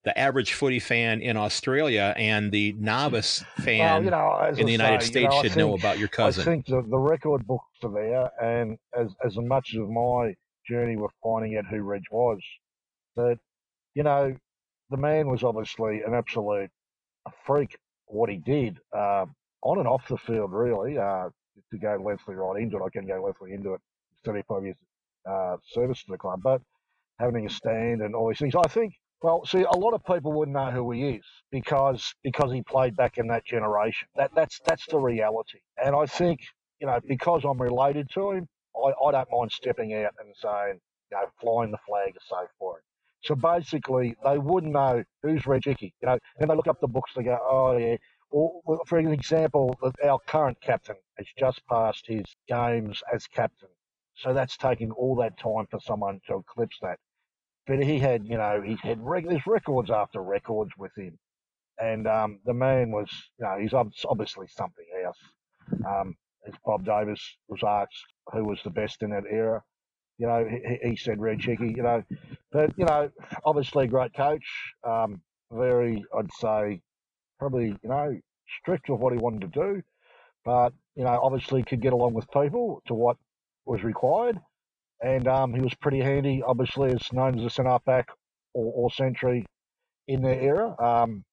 the 0.04 0.16
average 0.18 0.52
footy 0.52 0.80
fan 0.80 1.22
in 1.22 1.34
Australia 1.34 2.12
and 2.18 2.52
the 2.52 2.74
novice 2.78 3.42
fan 3.60 3.78
well, 3.78 4.04
you 4.04 4.10
know, 4.10 4.54
in 4.58 4.66
the 4.66 4.72
United 4.72 5.00
say, 5.00 5.06
States 5.06 5.22
you 5.22 5.28
know, 5.30 5.42
should 5.42 5.52
think, 5.52 5.56
know 5.56 5.74
about 5.74 5.98
your 5.98 6.08
cousin? 6.08 6.42
I 6.42 6.44
think 6.44 6.66
the, 6.66 6.82
the 6.82 6.98
record 6.98 7.46
books 7.46 7.64
are 7.82 7.90
there, 7.90 8.30
and 8.42 8.76
as 8.94 9.08
as 9.24 9.36
much 9.38 9.74
of 9.74 9.88
my 9.88 10.34
journey 10.68 10.96
with 10.96 11.10
finding 11.22 11.56
out 11.56 11.64
who 11.66 11.80
Reg 11.82 12.02
was, 12.10 12.38
that 13.16 13.38
you 13.94 14.02
know, 14.02 14.36
the 14.90 14.96
man 14.98 15.28
was 15.28 15.42
obviously 15.42 16.02
an 16.06 16.14
absolute 16.14 16.70
freak. 17.46 17.76
What 18.06 18.28
he 18.28 18.36
did 18.36 18.78
uh, 18.94 19.24
on 19.62 19.78
and 19.78 19.88
off 19.88 20.06
the 20.08 20.18
field, 20.18 20.52
really. 20.52 20.98
Uh, 20.98 21.30
to 21.70 21.78
go 21.78 21.96
Leslie 22.04 22.34
right 22.34 22.60
into 22.60 22.76
it, 22.76 22.82
I 22.84 22.90
can 22.90 23.06
go 23.06 23.24
Leslie 23.24 23.54
into 23.54 23.74
it. 23.74 23.80
35 24.24 24.64
years 24.64 24.76
uh, 25.28 25.56
service 25.72 26.02
to 26.04 26.12
the 26.12 26.18
club, 26.18 26.40
but 26.42 26.60
having 27.18 27.46
a 27.46 27.50
stand 27.50 28.02
and 28.02 28.14
all 28.14 28.28
these 28.28 28.38
things. 28.38 28.54
I 28.54 28.68
think, 28.68 28.94
well, 29.22 29.44
see, 29.46 29.62
a 29.62 29.76
lot 29.76 29.94
of 29.94 30.04
people 30.04 30.32
wouldn't 30.32 30.54
know 30.54 30.70
who 30.70 30.90
he 30.92 31.10
is 31.10 31.24
because 31.50 32.14
because 32.22 32.52
he 32.52 32.62
played 32.62 32.96
back 32.96 33.18
in 33.18 33.28
that 33.28 33.44
generation. 33.44 34.08
That 34.16 34.30
that's 34.34 34.60
that's 34.66 34.87
the 34.87 34.98
reality. 34.98 35.60
And 35.82 35.94
I 35.94 36.06
think, 36.06 36.40
you 36.80 36.87
know, 36.87 36.98
because 37.06 37.44
I'm 37.44 37.60
related 37.60 38.08
to 38.14 38.32
him, 38.32 38.48
I, 38.76 38.92
I 39.06 39.12
don't 39.12 39.28
mind 39.32 39.52
stepping 39.52 39.94
out 39.94 40.12
and 40.18 40.34
saying, 40.37 40.80
you 41.10 41.16
know, 41.16 41.26
flying 41.40 41.70
the 41.70 41.78
flag 41.87 42.14
is 42.16 42.22
safe 42.28 42.50
for 42.58 42.76
him. 42.76 42.82
So 43.22 43.34
basically, 43.34 44.14
they 44.22 44.37
wouldn't 44.37 44.72
know 44.72 45.02
who's 45.22 45.46
Reg 45.46 45.64
Hickey. 45.64 45.94
You 46.02 46.08
know, 46.08 46.18
and 46.38 46.50
they 46.50 46.54
look 46.54 46.68
up 46.68 46.80
the 46.80 46.88
books. 46.88 47.12
They 47.16 47.22
go, 47.22 47.38
oh 47.42 47.76
yeah. 47.78 47.96
Or, 48.30 48.60
for 48.87 48.98
an 48.98 49.12
example, 49.12 49.78
our 50.04 50.18
current 50.26 50.58
captain 50.60 50.96
has 51.16 51.26
just 51.38 51.64
passed 51.66 52.04
his 52.08 52.24
games 52.48 53.00
as 53.14 53.28
captain 53.28 53.68
so 54.16 54.33
that's 54.33 54.57
taking 54.57 54.90
all 54.92 55.16
that 55.16 55.38
time 55.38 55.66
for 55.70 55.81
someone 55.81 56.20
to 56.29 56.37
eclipse 56.37 56.79
that. 56.83 56.98
But 57.66 57.83
he 57.83 57.98
had, 57.98 58.27
you 58.27 58.37
know, 58.37 58.62
he 58.62 58.77
had 58.83 58.98
records 59.00 59.90
after 59.90 60.22
records 60.22 60.72
with 60.77 60.92
him. 60.96 61.18
And 61.79 62.07
um, 62.07 62.40
the 62.44 62.55
man 62.55 62.90
was, 62.90 63.11
you 63.38 63.46
know, 63.46 63.57
he's 63.59 63.72
obviously 63.74 64.46
something 64.48 64.85
else. 65.05 65.18
Um, 65.87 66.14
as 66.46 66.55
Bob 66.64 66.85
Davis 66.85 67.20
was 67.48 67.61
asked 67.66 68.05
who 68.33 68.44
was 68.44 68.61
the 68.62 68.70
best 68.70 69.03
in 69.03 69.11
that 69.11 69.24
era, 69.31 69.62
you 70.18 70.27
know, 70.27 70.46
he, 70.46 70.90
he 70.90 70.96
said 70.96 71.20
Reg 71.20 71.42
Hickey, 71.42 71.74
you 71.77 71.83
know. 71.83 72.03
But, 72.53 72.70
you 72.77 72.85
know, 72.85 73.11
obviously 73.44 73.85
a 73.85 73.88
great 73.88 74.14
coach. 74.14 74.44
Um, 74.87 75.20
very, 75.50 76.05
I'd 76.16 76.33
say, 76.38 76.81
probably, 77.38 77.77
you 77.83 77.88
know, 77.88 78.16
strict 78.61 78.88
with 78.88 79.00
what 79.00 79.12
he 79.12 79.18
wanted 79.18 79.40
to 79.40 79.61
do. 79.61 79.83
But, 80.44 80.72
you 80.94 81.05
know, 81.05 81.18
obviously 81.22 81.62
could 81.62 81.81
get 81.81 81.92
along 81.92 82.14
with 82.14 82.31
people 82.31 82.83
to 82.87 82.94
what 82.94 83.16
was 83.66 83.83
required. 83.83 84.38
And 85.03 85.27
um, 85.29 85.53
he 85.53 85.61
was 85.61 85.74
pretty 85.74 86.00
handy, 86.00 86.42
obviously, 86.46 86.90
as 86.90 87.12
known 87.12 87.38
as 87.38 87.44
a 87.44 87.50
centre 87.50 87.79
back 87.85 88.09
or, 88.55 88.72
or, 88.74 88.90
century 88.90 89.44
in 90.07 90.22
their 90.22 90.40
era. 90.40 90.74
Um, 90.81 91.24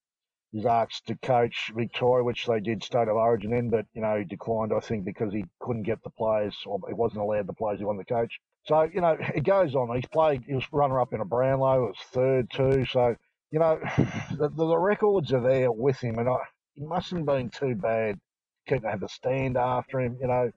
He's 0.52 0.66
asked 0.66 1.06
to 1.06 1.16
coach 1.16 1.72
Victoria, 1.74 2.22
which 2.22 2.44
they 2.44 2.60
did 2.60 2.84
state 2.84 3.08
of 3.08 3.16
origin 3.16 3.54
in, 3.54 3.70
but 3.70 3.86
you 3.94 4.02
know 4.02 4.18
he 4.18 4.24
declined, 4.24 4.70
I 4.74 4.80
think, 4.80 5.02
because 5.02 5.32
he 5.32 5.46
couldn't 5.60 5.84
get 5.84 6.02
the 6.02 6.10
players, 6.10 6.54
or 6.66 6.78
he 6.86 6.92
wasn't 6.92 7.22
allowed 7.22 7.46
the 7.46 7.54
players 7.54 7.78
he 7.78 7.86
wanted 7.86 8.06
to 8.06 8.12
coach. 8.12 8.38
So 8.64 8.82
you 8.82 9.00
know 9.00 9.16
it 9.34 9.44
goes 9.44 9.74
on. 9.74 9.96
He's 9.96 10.06
played. 10.06 10.42
He 10.46 10.54
was 10.54 10.70
runner 10.70 11.00
up 11.00 11.14
in 11.14 11.22
a 11.22 11.24
Brownlow. 11.24 11.84
It 11.84 11.88
was 11.88 12.06
third 12.12 12.50
too. 12.50 12.84
So 12.84 13.16
you 13.50 13.60
know 13.60 13.80
the, 14.36 14.50
the 14.50 14.76
records 14.76 15.32
are 15.32 15.40
there 15.40 15.72
with 15.72 15.98
him, 16.00 16.18
and 16.18 16.28
I, 16.28 16.36
he 16.74 16.84
mustn't 16.84 17.20
have 17.20 17.26
been 17.26 17.48
too 17.48 17.74
bad. 17.74 18.20
Keep 18.68 18.84
have 18.84 19.00
the 19.00 19.08
stand 19.08 19.56
after 19.56 20.00
him. 20.00 20.18
You 20.20 20.28
know 20.28 20.52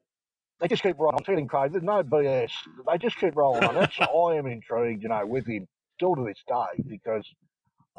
they 0.61 0.67
just 0.67 0.83
keep 0.83 0.97
rolling. 0.97 1.17
I'm 1.19 1.25
feeling 1.25 1.47
crazy. 1.47 1.73
There's 1.73 1.83
no 1.83 2.03
BS. 2.03 2.51
They 2.87 2.97
just 2.97 3.17
keep 3.17 3.35
rolling 3.35 3.63
on. 3.63 3.75
That's 3.75 3.97
I 4.01 4.35
am 4.35 4.47
intrigued, 4.47 5.03
you 5.03 5.09
know, 5.09 5.25
with 5.25 5.47
him 5.47 5.67
still 5.97 6.15
to 6.15 6.23
this 6.23 6.43
day 6.47 6.83
because 6.87 7.27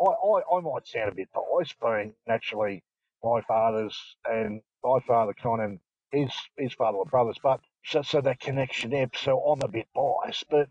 I, 0.00 0.04
I, 0.04 0.56
I 0.56 0.60
might 0.60 0.86
sound 0.86 1.10
a 1.12 1.14
bit 1.14 1.28
biased, 1.34 1.76
being 1.80 2.14
naturally 2.26 2.82
my 3.22 3.40
father's 3.42 3.98
and 4.24 4.60
my 4.84 4.98
father 5.06 5.34
Con 5.40 5.60
and 5.60 5.80
his 6.12 6.32
his 6.56 6.72
father 6.74 6.98
were 6.98 7.04
brothers, 7.04 7.38
but 7.42 7.60
so 7.84 8.02
so 8.02 8.20
that 8.20 8.40
connection 8.40 8.90
there. 8.90 9.10
So 9.14 9.38
I'm 9.40 9.62
a 9.62 9.68
bit 9.68 9.88
biased, 9.94 10.44
but 10.50 10.68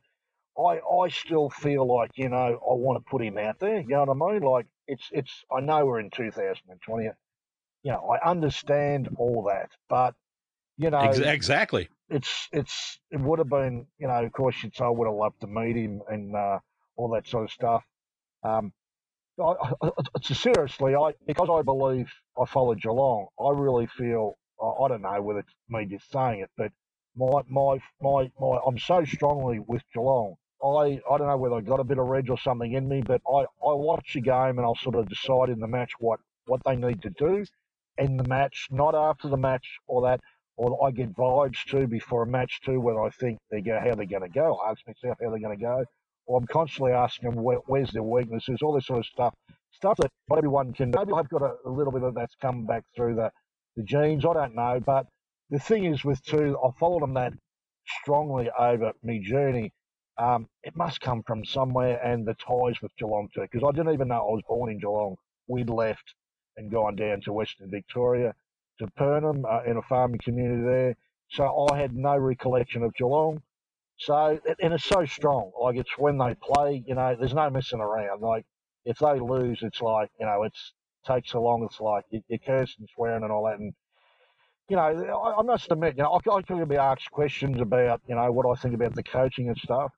I 0.57 0.79
I 0.79 1.09
still 1.09 1.49
feel 1.49 1.85
like 1.85 2.11
you 2.15 2.29
know 2.29 2.37
I 2.37 2.73
want 2.73 3.03
to 3.03 3.09
put 3.09 3.23
him 3.23 3.37
out 3.37 3.59
there. 3.59 3.81
You 3.81 3.89
know 3.89 4.05
what 4.05 4.31
I 4.31 4.33
mean? 4.33 4.41
Like 4.43 4.67
it's 4.87 5.09
it's 5.11 5.43
I 5.51 5.61
know 5.61 5.85
we're 5.85 5.99
in 5.99 6.09
2020. 6.11 7.09
You 7.83 7.91
know 7.91 8.09
I 8.09 8.29
understand 8.29 9.09
all 9.17 9.43
that, 9.49 9.69
but 9.89 10.15
you 10.77 10.89
know 10.89 10.99
exactly. 10.99 11.89
It's 12.09 12.47
it's 12.51 12.99
it 13.11 13.19
would 13.19 13.39
have 13.39 13.49
been 13.49 13.87
you 13.97 14.07
know 14.07 14.23
of 14.23 14.31
course 14.31 14.55
you'd 14.63 14.75
say 14.75 14.85
I 14.85 14.89
would 14.89 15.07
have 15.07 15.15
loved 15.15 15.41
to 15.41 15.47
meet 15.47 15.75
him 15.75 16.01
and 16.07 16.35
uh, 16.35 16.59
all 16.97 17.09
that 17.09 17.27
sort 17.27 17.45
of 17.45 17.51
stuff. 17.51 17.83
Um, 18.43 18.73
I, 19.39 19.53
I, 19.81 19.89
seriously, 20.21 20.95
I 20.95 21.13
because 21.25 21.49
I 21.51 21.61
believe 21.61 22.11
I 22.39 22.45
follow 22.45 22.75
Geelong, 22.75 23.27
I 23.39 23.51
really 23.51 23.87
feel 23.87 24.37
I, 24.61 24.65
I 24.83 24.87
don't 24.87 25.01
know 25.01 25.21
whether 25.21 25.39
it's 25.39 25.53
me 25.69 25.85
just 25.85 26.11
saying 26.11 26.41
it, 26.41 26.49
but 26.57 26.71
my 27.15 27.41
my 27.49 27.79
my 28.01 28.31
my 28.39 28.59
I'm 28.65 28.77
so 28.77 29.03
strongly 29.05 29.59
with 29.59 29.81
Geelong. 29.93 30.35
I 30.63 31.01
I 31.09 31.17
don't 31.17 31.27
know 31.27 31.37
whether 31.37 31.55
I 31.55 31.61
got 31.61 31.79
a 31.79 31.83
bit 31.83 31.97
of 31.97 32.07
reg 32.07 32.29
or 32.29 32.37
something 32.37 32.73
in 32.73 32.87
me, 32.87 33.01
but 33.01 33.21
I 33.27 33.41
I 33.41 33.73
watch 33.73 34.13
the 34.13 34.21
game 34.21 34.57
and 34.57 34.61
I'll 34.61 34.75
sort 34.75 34.95
of 34.95 35.09
decide 35.09 35.49
in 35.49 35.59
the 35.59 35.67
match 35.67 35.91
what 35.99 36.19
what 36.45 36.61
they 36.65 36.75
need 36.75 37.01
to 37.01 37.09
do 37.09 37.45
in 37.97 38.17
the 38.17 38.27
match, 38.27 38.67
not 38.71 38.95
after 38.95 39.27
the 39.27 39.37
match 39.37 39.79
or 39.87 40.01
that. 40.03 40.21
Or 40.57 40.87
I 40.87 40.91
get 40.91 41.13
vibes 41.15 41.63
too 41.67 41.87
before 41.87 42.23
a 42.23 42.27
match 42.27 42.61
too, 42.63 42.79
when 42.79 42.95
I 42.95 43.09
think 43.09 43.39
they 43.51 43.61
go 43.61 43.77
how 43.79 43.95
they're 43.95 44.05
going 44.05 44.21
to 44.21 44.29
go. 44.29 44.55
I 44.55 44.71
ask 44.71 44.81
myself 44.87 45.17
how 45.21 45.29
they're 45.29 45.39
going 45.39 45.57
to 45.57 45.63
go, 45.63 45.83
or 46.27 46.39
I'm 46.39 46.47
constantly 46.47 46.93
asking 46.93 47.31
them 47.31 47.43
where, 47.43 47.57
where's 47.65 47.91
their 47.91 48.03
weaknesses, 48.03 48.59
all 48.61 48.73
this 48.73 48.87
sort 48.87 48.99
of 48.99 49.05
stuff, 49.05 49.33
stuff 49.71 49.97
that 49.97 50.11
not 50.29 50.37
everyone 50.37 50.73
can. 50.73 50.91
Maybe 50.95 51.11
I've 51.13 51.29
got 51.29 51.41
a, 51.41 51.55
a 51.65 51.69
little 51.69 51.91
bit 51.91 52.03
of 52.03 52.15
that's 52.15 52.35
come 52.41 52.65
back 52.65 52.83
through 52.95 53.15
the, 53.15 53.31
the 53.75 53.83
genes. 53.83 54.25
I 54.25 54.33
don't 54.33 54.55
know, 54.55 54.79
but 54.85 55.07
the 55.49 55.59
thing 55.59 55.85
is 55.85 56.05
with 56.05 56.23
two, 56.23 56.57
I 56.63 56.69
followed 56.79 57.01
them 57.01 57.13
that 57.15 57.33
strongly 58.01 58.49
over 58.57 58.93
my 59.03 59.19
journey. 59.23 59.73
Um, 60.17 60.47
it 60.63 60.75
must 60.77 61.01
come 61.01 61.23
from 61.27 61.43
somewhere, 61.43 61.99
and 62.01 62.25
the 62.25 62.35
ties 62.35 62.81
with 62.81 62.95
Geelong 62.97 63.27
too, 63.35 63.41
because 63.41 63.67
I 63.67 63.75
didn't 63.75 63.93
even 63.93 64.07
know 64.07 64.15
I 64.15 64.31
was 64.31 64.41
born 64.47 64.71
in 64.71 64.79
Geelong. 64.79 65.17
We'd 65.47 65.69
left 65.69 66.15
and 66.55 66.71
gone 66.71 66.95
down 66.95 67.19
to 67.21 67.33
Western 67.33 67.69
Victoria 67.69 68.33
to 68.79 68.87
Purnim 68.99 69.43
uh, 69.45 69.69
in 69.69 69.77
a 69.77 69.81
farming 69.83 70.19
community 70.23 70.63
there. 70.63 70.95
So 71.29 71.67
I 71.71 71.77
had 71.77 71.95
no 71.95 72.17
recollection 72.17 72.83
of 72.83 72.93
Geelong. 72.95 73.41
So, 73.97 74.39
and 74.61 74.73
it's 74.73 74.83
so 74.83 75.05
strong. 75.05 75.51
Like, 75.59 75.77
it's 75.77 75.97
when 75.97 76.17
they 76.17 76.35
play, 76.35 76.83
you 76.85 76.95
know, 76.95 77.15
there's 77.17 77.33
no 77.33 77.49
messing 77.49 77.79
around. 77.79 78.21
Like, 78.21 78.45
if 78.83 78.97
they 78.99 79.19
lose, 79.19 79.59
it's 79.61 79.81
like, 79.81 80.11
you 80.19 80.25
know, 80.25 80.43
it's 80.43 80.73
takes 81.05 81.31
so 81.31 81.41
long. 81.41 81.63
It's 81.63 81.79
like 81.79 82.03
you, 82.09 82.21
you're 82.27 82.39
cursing, 82.39 82.87
swearing, 82.93 83.23
and 83.23 83.31
all 83.31 83.45
that. 83.45 83.59
And, 83.59 83.73
you 84.69 84.75
know, 84.75 84.81
I, 84.81 85.39
I 85.39 85.41
must 85.43 85.71
admit, 85.71 85.95
you 85.97 86.03
know, 86.03 86.19
I, 86.27 86.35
I 86.35 86.41
could 86.41 86.67
be 86.67 86.77
asked 86.77 87.11
questions 87.11 87.61
about, 87.61 88.01
you 88.07 88.15
know, 88.15 88.31
what 88.31 88.45
I 88.49 88.59
think 88.59 88.75
about 88.75 88.95
the 88.95 89.03
coaching 89.03 89.47
and 89.47 89.57
stuff. 89.57 89.91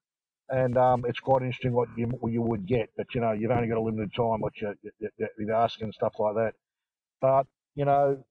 And 0.49 0.77
um, 0.77 1.03
it's 1.07 1.19
quite 1.19 1.41
interesting 1.41 1.73
what 1.73 1.89
you 1.97 2.05
what 2.05 2.31
you 2.31 2.41
would 2.41 2.65
get, 2.65 2.89
but 2.95 3.07
you 3.13 3.19
know 3.19 3.33
you've 3.33 3.51
only 3.51 3.67
got 3.67 3.77
a 3.77 3.81
limited 3.81 4.13
time 4.15 4.39
what 4.39 4.53
you, 4.61 4.73
you, 4.99 5.27
you're 5.37 5.53
asking 5.53 5.85
and 5.85 5.93
stuff 5.93 6.13
like 6.19 6.35
that. 6.35 6.53
But 7.19 7.47
you 7.75 7.83
know, 7.83 8.23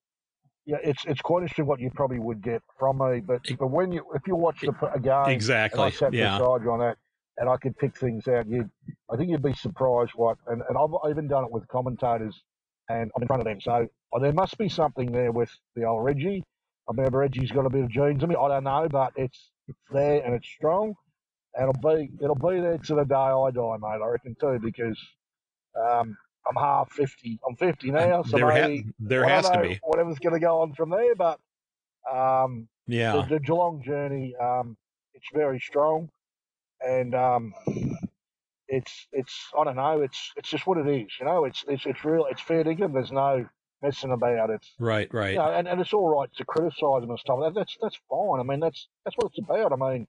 yeah, 0.66 0.78
it's 0.82 1.04
it's 1.06 1.22
quite 1.22 1.42
interesting 1.42 1.66
what 1.66 1.80
you 1.80 1.90
probably 1.94 2.18
would 2.18 2.42
get 2.42 2.60
from 2.78 2.98
me. 2.98 3.20
But 3.20 3.40
but 3.58 3.68
when 3.68 3.92
you 3.92 4.04
if 4.14 4.22
you 4.26 4.34
watch 4.34 4.60
the 4.60 4.74
a 4.92 4.98
game, 4.98 5.32
exactly, 5.32 5.80
I 5.80 5.90
sat 5.90 6.12
yeah. 6.12 6.36
beside 6.36 6.62
you 6.62 6.72
on 6.72 6.80
that, 6.80 6.98
and 7.38 7.48
I 7.48 7.56
could 7.56 7.78
pick 7.78 7.96
things 7.96 8.26
out. 8.26 8.48
You, 8.48 8.68
I 9.10 9.16
think 9.16 9.30
you'd 9.30 9.42
be 9.42 9.54
surprised 9.54 10.12
what, 10.16 10.38
and, 10.48 10.62
and 10.68 10.76
I've 10.76 11.10
even 11.10 11.28
done 11.28 11.44
it 11.44 11.52
with 11.52 11.66
commentators, 11.68 12.42
and 12.88 13.12
I'm 13.14 13.22
in 13.22 13.28
front 13.28 13.40
of 13.40 13.46
them. 13.46 13.60
So 13.60 13.86
oh, 14.12 14.20
there 14.20 14.32
must 14.32 14.58
be 14.58 14.68
something 14.68 15.12
there 15.12 15.30
with 15.30 15.50
the 15.76 15.84
old 15.84 16.04
Reggie. 16.04 16.42
I 16.88 16.92
mean, 16.92 17.06
Reggie's 17.10 17.52
got 17.52 17.64
a 17.66 17.70
bit 17.70 17.84
of 17.84 17.90
genes 17.90 18.22
in 18.24 18.28
me. 18.28 18.34
I 18.34 18.48
don't 18.48 18.64
know, 18.64 18.88
but 18.90 19.12
it's 19.14 19.50
it's 19.68 19.78
there 19.92 20.20
and 20.24 20.34
it's 20.34 20.48
strong, 20.48 20.94
and 21.54 21.68
it'll 21.68 21.94
be 21.94 22.10
it'll 22.20 22.34
be 22.34 22.60
there 22.60 22.78
to 22.78 22.94
the 22.96 23.04
day 23.04 23.14
I 23.14 23.50
die, 23.52 23.76
mate. 23.80 24.02
I 24.02 24.06
reckon 24.06 24.36
too, 24.40 24.58
because 24.60 24.98
um, 25.80 26.16
I'm 26.48 26.56
half 26.56 26.92
50. 26.92 27.40
I'm 27.48 27.56
50 27.56 27.90
now, 27.90 28.22
so 28.22 28.36
there, 28.36 28.46
maybe, 28.48 28.78
ha- 28.78 28.92
there 29.00 29.24
has 29.24 29.48
to 29.50 29.60
be 29.60 29.80
whatever's 29.82 30.18
going 30.18 30.34
to 30.34 30.40
go 30.40 30.60
on 30.60 30.74
from 30.74 30.90
there. 30.90 31.14
But 31.14 31.38
um, 32.10 32.68
yeah, 32.86 33.12
the, 33.12 33.34
the, 33.34 33.40
Geelong 33.40 33.82
journey, 33.84 34.34
um, 34.40 34.76
it's 35.14 35.26
very 35.34 35.58
strong, 35.60 36.08
and 36.80 37.14
um, 37.14 37.54
it's 38.68 39.06
it's 39.12 39.34
I 39.58 39.64
don't 39.64 39.76
know, 39.76 40.02
it's 40.02 40.32
it's 40.36 40.48
just 40.48 40.66
what 40.66 40.78
it 40.78 40.88
is. 40.88 41.10
You 41.20 41.26
know, 41.26 41.44
it's 41.44 41.64
it's 41.68 41.86
it's 41.86 42.04
real. 42.04 42.26
It's 42.30 42.40
fair 42.40 42.64
dinkum. 42.64 42.92
There's 42.92 43.12
no 43.12 43.46
messing 43.82 44.12
about. 44.12 44.50
It's 44.50 44.72
right, 44.78 45.12
right. 45.12 45.32
You 45.32 45.38
know, 45.38 45.52
and, 45.52 45.68
and 45.68 45.80
it's 45.80 45.92
all 45.92 46.08
right 46.08 46.28
to 46.36 46.44
criticise 46.44 47.00
them 47.00 47.10
and 47.10 47.18
stuff. 47.18 47.40
That, 47.42 47.54
that's 47.54 47.76
that's 47.80 47.98
fine. 48.08 48.40
I 48.40 48.42
mean, 48.42 48.60
that's 48.60 48.88
that's 49.04 49.16
what 49.16 49.32
it's 49.32 49.38
about. 49.38 49.72
I 49.72 49.76
mean, 49.76 50.06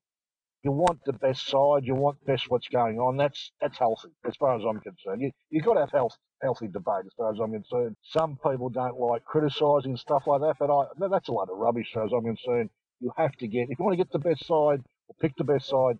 you 0.64 0.72
want 0.72 1.00
the 1.06 1.14
best 1.14 1.48
side, 1.48 1.84
you 1.86 1.96
want 1.96 2.24
best 2.26 2.50
what's 2.50 2.68
going 2.68 3.00
on. 3.00 3.18
That's 3.18 3.52
that's 3.62 3.78
healthy 3.78 4.10
as 4.28 4.36
far 4.36 4.56
as 4.58 4.64
I'm 4.68 4.80
concerned. 4.82 5.22
You 5.22 5.32
you've 5.50 5.64
got 5.64 5.76
to 5.76 5.80
have 5.82 5.92
health, 5.92 6.18
healthy 6.42 6.68
debate 6.68 7.06
as 7.06 7.14
far 7.18 7.32
as 7.34 7.40
I'm 7.42 7.54
concerned. 7.54 7.96
Some 8.04 8.38
people 8.44 8.70
don't 8.70 9.00
like 9.00 9.24
criticising 9.24 9.96
stuff 9.98 10.24
like 10.28 10.42
that, 10.42 10.56
but 10.60 10.70
I 10.72 10.86
that's 11.10 11.30
a 11.30 11.34
lot 11.34 11.50
of 11.50 11.58
rubbish 11.58 11.88
as 11.92 11.94
far 11.94 12.06
as 12.06 12.12
I'm 12.14 12.26
concerned. 12.26 12.70
You 13.00 13.12
have 13.18 13.34
to 13.38 13.48
get 13.48 13.70
if 13.70 13.80
you 13.80 13.86
want 13.86 13.98
to 13.98 14.04
get 14.04 14.12
the 14.12 14.20
best 14.20 14.46
side 14.46 14.82
or 15.08 15.16
pick 15.22 15.34
the 15.38 15.44
best 15.44 15.68
side, 15.68 16.00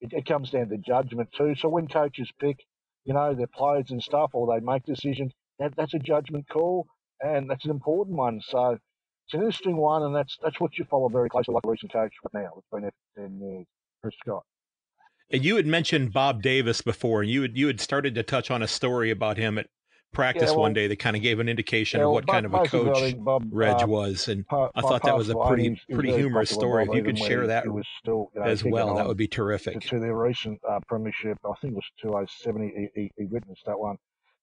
it, 0.00 0.12
it 0.12 0.26
comes 0.26 0.50
down 0.50 0.68
to 0.70 0.78
judgment 0.78 1.30
too. 1.36 1.54
So 1.54 1.68
when 1.68 1.86
coaches 1.86 2.30
pick, 2.40 2.56
you 3.04 3.14
know, 3.14 3.34
their 3.34 3.46
players 3.46 3.90
and 3.90 4.02
stuff, 4.02 4.30
or 4.32 4.52
they 4.52 4.64
make 4.64 4.84
decisions, 4.84 5.32
that, 5.58 5.76
that's 5.76 5.94
a 5.94 5.98
judgment 5.98 6.48
call, 6.48 6.86
and 7.20 7.48
that's 7.50 7.64
an 7.66 7.70
important 7.70 8.16
one. 8.16 8.40
So 8.42 8.72
it's 9.26 9.34
an 9.34 9.42
interesting 9.42 9.76
one, 9.76 10.02
and 10.02 10.14
that's 10.16 10.36
that's 10.42 10.58
what 10.60 10.78
you 10.78 10.86
follow 10.86 11.08
very 11.08 11.28
closely, 11.28 11.54
like 11.54 11.66
a 11.66 11.70
recent 11.70 11.92
coach 11.92 12.14
now. 12.32 12.50
It's 12.56 12.66
been 12.72 12.90
ten 13.16 13.38
years 13.40 13.66
for 14.00 14.10
Scott. 14.20 14.42
And 15.30 15.44
you 15.44 15.56
had 15.56 15.66
mentioned 15.66 16.12
Bob 16.12 16.42
Davis 16.42 16.80
before, 16.80 17.22
and 17.22 17.30
you 17.30 17.42
had 17.42 17.56
you 17.56 17.66
had 17.66 17.80
started 17.80 18.14
to 18.14 18.22
touch 18.22 18.50
on 18.50 18.62
a 18.62 18.68
story 18.68 19.10
about 19.10 19.36
him 19.36 19.58
at 19.58 19.66
practice 20.12 20.44
yeah, 20.44 20.50
well, 20.52 20.60
one 20.60 20.72
day 20.72 20.86
that 20.86 20.98
kind 20.98 21.16
of 21.16 21.22
gave 21.22 21.38
an 21.38 21.50
indication 21.50 22.00
yeah, 22.00 22.06
well, 22.06 22.12
of 22.12 22.14
what 22.14 22.26
Bob, 22.26 22.34
kind 22.34 22.46
of 22.46 22.54
a 22.54 22.64
coach 22.64 23.14
Bob, 23.18 23.44
Reg 23.50 23.82
uh, 23.82 23.86
was, 23.86 24.28
and 24.28 24.46
I 24.50 24.80
thought 24.80 25.02
that 25.02 25.16
was 25.16 25.28
a 25.28 25.34
pretty 25.34 25.80
pretty 25.92 26.14
humorous 26.14 26.50
story. 26.50 26.84
If 26.84 26.94
you 26.94 27.02
could 27.02 27.18
share 27.18 27.46
that 27.46 27.64
still, 28.00 28.30
you 28.34 28.40
know, 28.40 28.46
as 28.46 28.64
well, 28.64 28.94
that 28.94 29.06
would 29.06 29.18
be 29.18 29.28
terrific. 29.28 29.80
To, 29.82 29.88
to 29.88 30.00
their 30.00 30.16
recent 30.16 30.58
uh, 30.68 30.80
premiership, 30.88 31.38
I 31.44 31.52
think 31.60 31.72
it 31.72 31.76
was 31.76 31.90
2007. 32.00 32.88
He, 32.94 33.00
he, 33.00 33.10
he, 33.18 33.24
witnessed 33.26 33.66
that 33.66 33.78
one. 33.78 33.96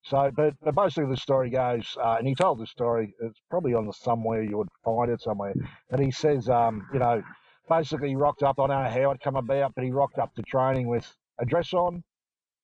So, 0.03 0.29
but, 0.35 0.53
but 0.61 0.75
basically 0.75 1.09
the 1.09 1.17
story 1.17 1.49
goes, 1.49 1.97
uh, 1.99 2.17
and 2.19 2.27
he 2.27 2.35
told 2.35 2.59
the 2.59 2.67
story. 2.67 3.15
It's 3.21 3.39
probably 3.49 3.73
on 3.73 3.87
the 3.87 3.93
somewhere 3.93 4.43
you 4.43 4.57
would 4.57 4.69
find 4.83 5.09
it 5.09 5.19
somewhere. 5.19 5.55
And 5.89 5.99
he 5.99 6.11
says, 6.11 6.47
um, 6.47 6.87
you 6.93 6.99
know 6.99 7.23
basically 7.69 8.09
he 8.09 8.15
rocked 8.15 8.43
up. 8.43 8.59
I 8.59 8.67
don't 8.67 8.83
know 8.83 8.89
how 8.89 9.11
it 9.11 9.21
come 9.21 9.35
about, 9.35 9.73
but 9.75 9.83
he 9.83 9.91
rocked 9.91 10.19
up 10.19 10.33
to 10.35 10.41
training 10.43 10.87
with 10.87 11.11
a 11.39 11.45
dress 11.45 11.73
on. 11.73 12.03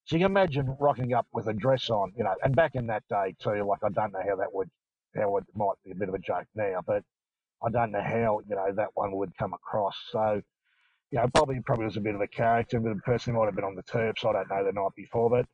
So 0.05 0.15
you 0.15 0.21
can 0.25 0.31
imagine 0.31 0.75
rocking 0.79 1.13
up 1.13 1.27
with 1.31 1.47
a 1.47 1.53
dress 1.53 1.89
on, 1.89 2.11
you 2.17 2.23
know, 2.23 2.33
and 2.43 2.55
back 2.55 2.75
in 2.75 2.87
that 2.87 3.03
day 3.09 3.35
too, 3.41 3.63
like 3.63 3.79
I 3.83 3.89
don't 3.89 4.11
know 4.13 4.21
how 4.27 4.35
that 4.37 4.53
would, 4.53 4.69
how 5.15 5.37
it 5.37 5.43
might 5.55 5.75
be 5.85 5.91
a 5.91 5.95
bit 5.95 6.09
of 6.09 6.15
a 6.15 6.19
joke 6.19 6.47
now, 6.55 6.81
but 6.85 7.03
I 7.63 7.69
don't 7.69 7.91
know 7.91 8.01
how, 8.01 8.41
you 8.49 8.55
know, 8.55 8.71
that 8.75 8.89
one 8.95 9.11
would 9.13 9.37
come 9.37 9.53
across. 9.53 9.95
So, 10.11 10.41
you 11.11 11.19
know, 11.19 11.27
probably 11.33 11.59
probably 11.61 11.85
was 11.85 11.97
a 11.97 12.01
bit 12.01 12.15
of 12.15 12.21
a 12.21 12.27
character, 12.27 12.79
but 12.79 12.95
the 12.95 13.01
person 13.01 13.35
might 13.35 13.45
have 13.45 13.55
been 13.55 13.63
on 13.63 13.75
the 13.75 13.83
Terps, 13.83 14.25
I 14.25 14.33
don't 14.33 14.49
know, 14.49 14.65
the 14.65 14.71
night 14.71 14.95
before, 14.95 15.29
but, 15.29 15.45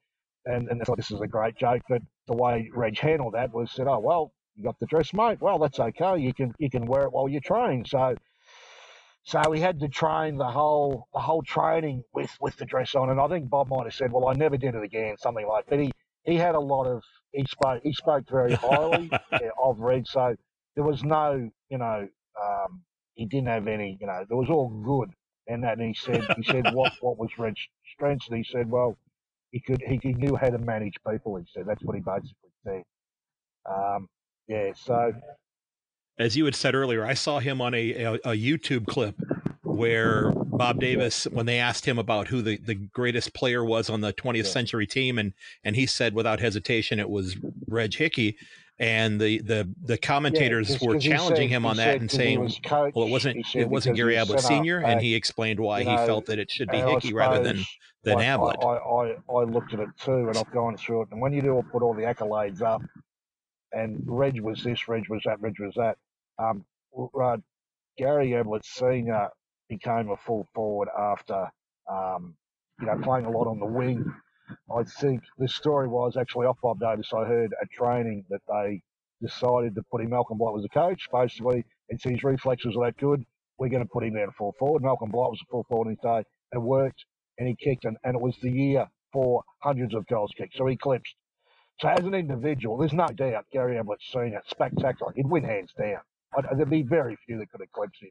and, 0.46 0.70
and 0.70 0.82
thought 0.84 0.98
this 0.98 1.12
is 1.12 1.20
a 1.22 1.28
great 1.28 1.58
joke, 1.58 1.82
but 1.90 2.02
the 2.28 2.36
way 2.36 2.70
Reg 2.74 2.98
handled 2.98 3.34
that 3.34 3.54
was 3.54 3.72
said, 3.72 3.88
oh, 3.88 4.00
well, 4.00 4.32
you 4.56 4.64
got 4.64 4.80
the 4.80 4.86
dress, 4.86 5.14
mate. 5.14 5.42
Well, 5.42 5.60
that's 5.60 5.80
okay. 5.80 6.18
You 6.18 6.34
can, 6.34 6.54
you 6.58 6.70
can 6.70 6.86
wear 6.86 7.04
it 7.04 7.12
while 7.12 7.28
you 7.28 7.42
train. 7.42 7.84
So, 7.86 8.16
so 9.28 9.42
we 9.50 9.60
had 9.60 9.82
to 9.82 9.90
train 9.90 10.38
the 10.38 10.48
whole 10.48 11.10
the 11.14 11.20
whole 11.20 11.42
training 11.44 12.02
with, 12.14 12.32
with 12.40 12.56
the 12.56 12.66
dress 12.66 12.96
on, 12.96 13.10
and 13.10 13.20
I 13.20 13.28
think 13.28 13.50
Bob 13.50 13.68
might 13.68 13.84
have 13.84 13.94
said, 13.94 14.14
"Well, 14.14 14.30
I 14.30 14.34
never 14.34 14.56
did 14.56 14.74
it 14.74 14.82
again," 14.82 15.18
something 15.18 15.46
like. 15.46 15.66
That. 15.66 15.70
But 15.70 15.80
he, 15.80 15.92
he 16.24 16.36
had 16.38 16.56
a 16.56 16.60
lot 16.60 16.86
of 16.86 17.04
he 17.34 17.44
spoke 17.44 17.82
he 17.84 17.92
spoke 17.92 18.24
very 18.32 18.54
highly 18.54 19.10
yeah, 19.34 19.50
of 19.62 19.82
Reg, 19.82 20.08
so 20.08 20.34
there 20.76 20.86
was 20.86 21.04
no 21.04 21.52
you 21.70 21.78
know 21.78 22.08
um, 22.42 22.84
he 23.16 23.26
didn't 23.26 23.50
have 23.50 23.68
any 23.68 23.98
you 24.00 24.08
know 24.08 24.24
there 24.30 24.38
was 24.38 24.50
all 24.50 24.70
good, 24.70 25.14
and 25.48 25.62
that 25.66 25.78
and 25.78 25.90
he 25.90 25.94
said 25.94 26.26
he 26.38 26.44
said 26.44 26.74
what 26.74 26.94
what 27.02 27.18
was 27.18 27.30
Reg's 27.38 27.60
strengths, 27.94 28.30
and 28.30 28.38
he 28.38 28.46
said, 28.50 28.72
well, 28.72 28.98
he 29.52 29.60
could 29.60 29.82
he, 29.86 30.00
he 30.02 30.14
knew 30.14 30.38
how 30.38 30.50
to 30.50 30.58
manage 30.58 30.96
people. 31.06 31.36
He 31.36 31.44
said 31.54 31.66
that's 31.68 31.84
what 31.84 31.98
he 31.98 32.02
basically 32.02 32.52
said. 32.64 32.84
Um, 33.70 34.08
yeah, 34.48 34.72
so 34.74 35.12
as 36.20 36.36
you 36.36 36.46
had 36.46 36.56
said 36.56 36.76
earlier, 36.76 37.06
I 37.06 37.14
saw 37.14 37.40
him 37.40 37.62
on 37.62 37.74
a, 37.74 37.92
a, 37.92 38.14
a 38.14 38.34
YouTube 38.36 38.88
clip 38.88 39.16
where 39.64 40.32
Bob 40.32 40.80
Davis, 40.80 41.26
when 41.26 41.46
they 41.46 41.60
asked 41.60 41.86
him 41.86 42.00
about 42.00 42.28
who 42.28 42.42
the, 42.42 42.58
the 42.58 42.76
greatest 42.76 43.34
player 43.34 43.64
was 43.64 43.90
on 43.90 44.02
the 44.02 44.14
20th 44.14 44.38
yeah. 44.38 44.44
century 44.44 44.88
team, 44.88 45.20
and 45.20 45.34
and 45.64 45.76
he 45.76 45.86
said 45.86 46.14
without 46.14 46.40
hesitation 46.40 47.00
it 47.00 47.10
was 47.10 47.38
Reg 47.68 47.94
Hickey, 47.94 48.38
and 48.80 49.22
the 49.22 49.40
the 49.40 49.72
the 49.84 49.98
commentators 49.98 50.82
yeah, 50.82 50.88
were 50.88 51.00
challenging 51.00 51.50
said, 51.50 51.56
him 51.56 51.66
on 51.66 51.78
that 51.78 52.02
and 52.02 52.10
saying, 52.10 52.52
well, 52.72 53.06
it 53.06 53.12
wasn't 53.12 53.46
it 53.56 53.70
wasn't 53.70 53.96
Gary 53.96 54.16
Ablett 54.16 54.42
Senior, 54.42 54.80
and 54.80 55.00
he 55.00 55.14
explained 55.14 55.60
why 55.60 55.84
he 55.84 55.96
know, 55.96 56.06
felt 56.06 56.26
that 56.26 56.40
it 56.40 56.50
should 56.50 56.70
be 56.70 56.78
Hickey 56.78 57.14
rather 57.14 57.44
than 57.44 57.64
than 58.04 58.20
I, 58.20 58.26
Ablett. 58.26 58.58
I, 58.64 58.66
I, 58.66 59.16
I 59.32 59.44
looked 59.44 59.74
at 59.74 59.80
it 59.80 59.90
too, 60.04 60.28
and 60.28 60.38
I've 60.38 60.52
gone 60.52 60.78
through 60.78 61.04
it, 61.04 61.10
and 61.12 61.22
when 61.22 61.34
you 61.34 61.42
do 61.42 61.64
put 61.72 61.84
all 61.84 61.94
the 61.94 62.04
accolades 62.04 62.62
up, 62.62 62.82
and 63.74 64.02
Reg 64.06 64.42
was 64.42 64.64
this, 64.64 64.88
Reg 64.88 65.08
was 65.10 65.22
that, 65.26 65.40
Reg 65.40 65.60
was 65.60 65.74
that. 65.76 65.98
Um, 66.40 66.66
uh, 67.20 67.38
Gary 67.98 68.34
Ablett 68.34 68.66
Senior 68.66 69.30
became 69.70 70.10
a 70.10 70.18
full 70.18 70.48
forward 70.54 70.90
after, 70.98 71.50
um, 71.92 72.36
you 72.80 72.88
know, 72.88 72.98
playing 73.02 73.26
a 73.26 73.30
lot 73.32 73.48
on 73.48 73.60
the 73.60 73.66
wing. 73.66 74.06
I 74.74 74.84
think 74.84 75.24
the 75.38 75.48
story 75.48 75.88
was 75.88 76.16
actually 76.16 76.46
off 76.46 76.58
Bob 76.62 76.80
Davis. 76.80 77.12
I 77.14 77.26
heard 77.26 77.54
at 77.62 77.70
training 77.72 78.26
that 78.30 78.42
they 78.48 78.82
decided 79.22 79.76
to 79.76 79.82
put 79.92 80.02
him. 80.02 80.12
Malcolm 80.12 80.38
Blight 80.38 80.54
was 80.54 80.64
the 80.64 80.70
coach. 80.70 81.08
Basically, 81.12 81.66
and 81.90 82.02
his 82.02 82.24
reflexes 82.24 82.76
were 82.76 82.86
that 82.86 82.98
good. 82.98 83.24
We're 83.58 83.70
going 83.70 83.84
to 83.84 83.90
put 83.90 84.04
him 84.04 84.14
down 84.16 84.32
full 84.38 84.54
forward. 84.60 84.84
Malcolm 84.84 85.10
Blight 85.10 85.32
was 85.32 85.40
a 85.42 85.50
full 85.52 85.66
forward 85.68 85.88
in 85.88 85.96
his 85.96 86.00
day. 86.04 86.24
It 86.54 86.60
worked, 86.60 87.04
and 87.38 87.48
he 87.48 87.56
kicked, 87.56 87.86
and, 87.86 87.98
and 88.04 88.16
it 88.16 88.22
was 88.22 88.38
the 88.42 88.52
year 88.52 88.88
for 89.12 89.44
hundreds 89.62 89.96
of 89.96 90.06
goals 90.08 90.32
kicked. 90.38 90.56
So 90.56 90.68
he 90.68 90.76
eclipsed. 90.76 91.16
So 91.82 91.90
as 91.90 92.06
an 92.06 92.14
individual, 92.14 92.78
there's 92.78 92.94
no 92.94 93.08
doubt 93.08 93.46
Gary 93.52 93.78
Ablett 93.78 94.02
Senior 94.02 94.42
spectacular. 94.48 95.12
He'd 95.16 95.28
win 95.28 95.44
hands 95.44 95.74
down. 95.78 96.02
I'd, 96.36 96.58
there'd 96.58 96.70
be 96.70 96.82
very 96.82 97.18
few 97.26 97.38
that 97.38 97.52
could 97.52 97.62
eclipse 97.62 98.00
him. 98.02 98.10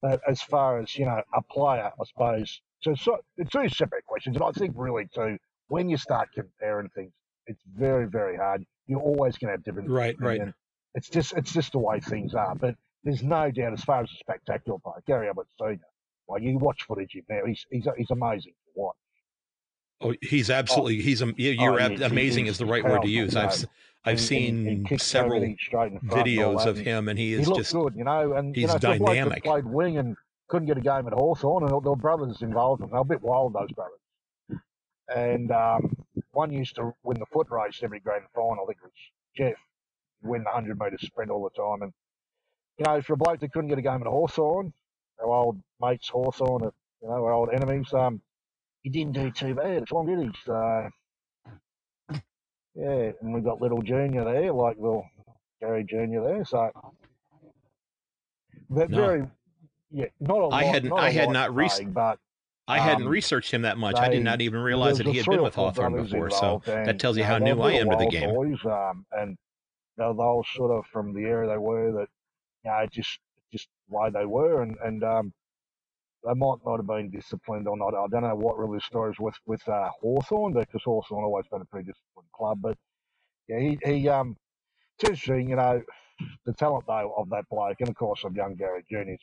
But 0.00 0.20
as 0.28 0.42
far 0.42 0.80
as, 0.80 0.96
you 0.96 1.04
know, 1.04 1.22
a 1.34 1.42
player, 1.42 1.90
I 2.00 2.04
suppose, 2.04 2.60
so, 2.80 2.94
so 2.94 3.18
the 3.36 3.44
two 3.44 3.68
separate 3.68 4.04
questions. 4.04 4.36
And 4.36 4.44
I 4.44 4.50
think 4.50 4.72
really 4.76 5.08
too, 5.14 5.38
when 5.68 5.88
you 5.88 5.96
start 5.96 6.30
comparing 6.34 6.88
things, 6.88 7.12
it's 7.46 7.62
very, 7.76 8.06
very 8.06 8.36
hard. 8.36 8.64
You're 8.86 9.00
always 9.00 9.38
going 9.38 9.48
to 9.48 9.52
have 9.52 9.64
different. 9.64 9.88
Right, 9.88 10.16
right. 10.18 10.40
It's 10.94 11.08
just, 11.08 11.32
it's 11.34 11.52
just 11.52 11.72
the 11.72 11.78
way 11.78 12.00
things 12.00 12.34
are. 12.34 12.54
But 12.54 12.74
there's 13.04 13.22
no 13.22 13.50
doubt 13.50 13.72
as 13.72 13.84
far 13.84 14.02
as 14.02 14.10
a 14.10 14.16
spectacular 14.16 14.78
player, 14.80 15.02
Gary 15.06 15.28
Ablett 15.28 15.46
Senior. 15.58 15.78
Well, 16.26 16.40
you 16.40 16.58
watch 16.58 16.82
footage 16.82 17.14
of 17.14 17.24
him 17.28 17.36
now. 17.36 17.46
He's, 17.46 17.64
he's, 17.70 17.86
he's 17.96 18.10
amazing 18.10 18.52
to 18.52 18.80
watch. 18.80 18.96
Oh, 20.00 20.14
he's 20.20 20.50
absolutely. 20.50 20.98
Oh, 20.98 21.02
he's 21.02 21.22
you're 21.36 21.80
oh, 21.80 21.96
amazing 22.04 22.46
is 22.46 22.58
the 22.58 22.66
right 22.66 22.82
word 22.82 23.02
to 23.02 23.08
use. 23.08 23.36
I've 23.36 23.64
I've 24.04 24.12
and, 24.12 24.20
seen 24.20 24.66
and, 24.66 24.90
and 24.90 25.00
several 25.00 25.40
videos 25.40 26.66
of 26.66 26.76
him, 26.76 27.08
and 27.08 27.18
he 27.18 27.34
is 27.34 27.46
he 27.46 27.54
just 27.54 27.72
good, 27.72 27.94
you 27.96 28.04
know. 28.04 28.32
And 28.32 28.54
he's 28.54 28.62
you 28.62 28.68
know, 28.68 28.78
dynamic. 28.78 29.44
Played 29.44 29.66
wing 29.66 29.98
and 29.98 30.16
couldn't 30.48 30.66
get 30.66 30.76
a 30.76 30.80
game 30.80 31.06
at 31.06 31.12
Hawthorn, 31.12 31.62
and 31.62 31.70
there 31.70 31.78
were 31.78 31.96
brothers 31.96 32.42
involved. 32.42 32.82
and 32.82 32.90
They're 32.90 33.00
a 33.00 33.04
bit 33.04 33.22
wild, 33.22 33.54
those 33.54 33.70
brothers. 33.72 34.60
And 35.14 35.50
um, 35.52 35.96
one 36.32 36.52
used 36.52 36.74
to 36.76 36.92
win 37.04 37.18
the 37.18 37.26
foot 37.26 37.48
race 37.50 37.80
every 37.82 38.00
grand 38.00 38.24
final. 38.34 38.64
I 38.64 38.66
think 38.66 38.78
it 38.82 38.86
was 38.86 38.92
Jeff. 39.36 39.58
Win 40.22 40.44
the 40.44 40.50
hundred 40.50 40.78
metre 40.78 40.98
sprint 40.98 41.30
all 41.30 41.42
the 41.44 41.62
time, 41.62 41.82
and 41.82 41.92
you 42.78 42.84
know, 42.84 43.02
for 43.02 43.14
a 43.14 43.16
bloke 43.16 43.40
that 43.40 43.52
couldn't 43.52 43.68
get 43.68 43.78
a 43.78 43.82
game 43.82 44.00
at 44.00 44.06
Hawthorn, 44.06 44.72
our 45.20 45.32
old 45.32 45.60
mates 45.80 46.08
Hawthorn, 46.08 46.62
you 47.02 47.08
know, 47.08 47.24
our 47.24 47.32
old 47.32 47.50
enemies, 47.52 47.92
um, 47.92 48.20
he 48.82 48.90
didn't 48.90 49.12
do 49.12 49.30
too 49.30 49.54
bad 49.54 49.84
all, 49.90 50.04
did 50.04 50.18
he? 50.18 50.30
So 50.44 50.90
yeah, 52.74 53.12
and 53.20 53.34
we've 53.34 53.44
got 53.44 53.60
little 53.60 53.82
Junior 53.82 54.24
there, 54.24 54.52
like 54.52 54.76
little 54.76 55.06
Gary 55.60 55.84
Junior 55.84 56.22
there. 56.22 56.44
So 56.44 56.70
but 58.70 58.90
no. 58.90 58.96
very, 58.96 59.24
yeah, 59.90 60.06
not 60.20 60.38
a 60.38 60.46
lot. 60.46 60.52
I 60.52 60.64
hadn't, 60.64 60.92
I 60.92 61.10
had 61.10 61.30
not 61.30 61.54
researched, 61.54 61.92
but 61.92 62.18
I 62.68 62.78
um, 62.78 62.84
hadn't 62.84 63.08
researched 63.08 63.52
him 63.52 63.62
that 63.62 63.76
much. 63.76 63.96
They, 63.96 64.02
I 64.02 64.08
did 64.08 64.24
not 64.24 64.40
even 64.40 64.60
realize 64.60 64.98
that 64.98 65.06
he 65.06 65.16
had 65.16 65.26
been 65.26 65.42
with 65.42 65.54
Hawthorn 65.54 65.94
before. 65.94 66.30
So 66.30 66.62
and, 66.66 66.86
that 66.86 66.98
tells 66.98 67.16
you 67.16 67.24
how 67.24 67.38
new 67.38 67.60
I 67.60 67.72
am 67.72 67.90
to 67.90 67.96
the 67.96 68.06
game. 68.06 68.30
Boys, 68.30 68.58
um, 68.64 69.04
and 69.12 69.36
you 69.98 70.04
know, 70.04 70.14
they 70.14 70.22
all 70.22 70.44
sort 70.54 70.70
of 70.70 70.86
from 70.86 71.12
the 71.12 71.24
area 71.24 71.50
they 71.50 71.58
were 71.58 71.92
that, 71.92 72.08
you 72.64 72.70
know, 72.70 72.86
just 72.90 73.18
just 73.52 73.68
why 73.88 74.08
they 74.10 74.24
were, 74.24 74.62
and 74.62 74.76
and 74.82 75.04
um, 75.04 75.32
they 76.24 76.34
might 76.34 76.58
not 76.66 76.78
have 76.78 76.86
been 76.86 77.10
disciplined 77.10 77.68
or 77.68 77.76
not. 77.76 77.94
I 77.94 78.06
don't 78.08 78.22
know 78.22 78.34
what 78.36 78.58
really 78.58 78.78
the 78.78 78.82
story 78.82 79.12
is 79.12 79.20
with 79.20 79.36
with 79.46 79.66
uh, 79.68 79.90
Hawthorn 80.00 80.54
because 80.54 80.82
Hawthorn 80.84 81.24
always 81.24 81.46
been 81.50 81.62
a 81.62 81.66
pretty 81.66 81.86
disciplined 81.92 82.30
club. 82.34 82.60
But 82.62 82.78
yeah, 83.48 83.60
he, 83.60 83.78
he 83.84 84.08
um, 84.08 84.36
it's 84.98 85.10
interesting, 85.10 85.50
you 85.50 85.56
know, 85.56 85.82
the 86.46 86.52
talent 86.54 86.86
though 86.86 87.14
of 87.18 87.30
that 87.30 87.48
bloke, 87.50 87.78
and 87.80 87.88
of 87.90 87.96
course 87.96 88.24
of 88.24 88.36
young 88.36 88.54
Gary 88.56 88.84
Junior 88.90 89.18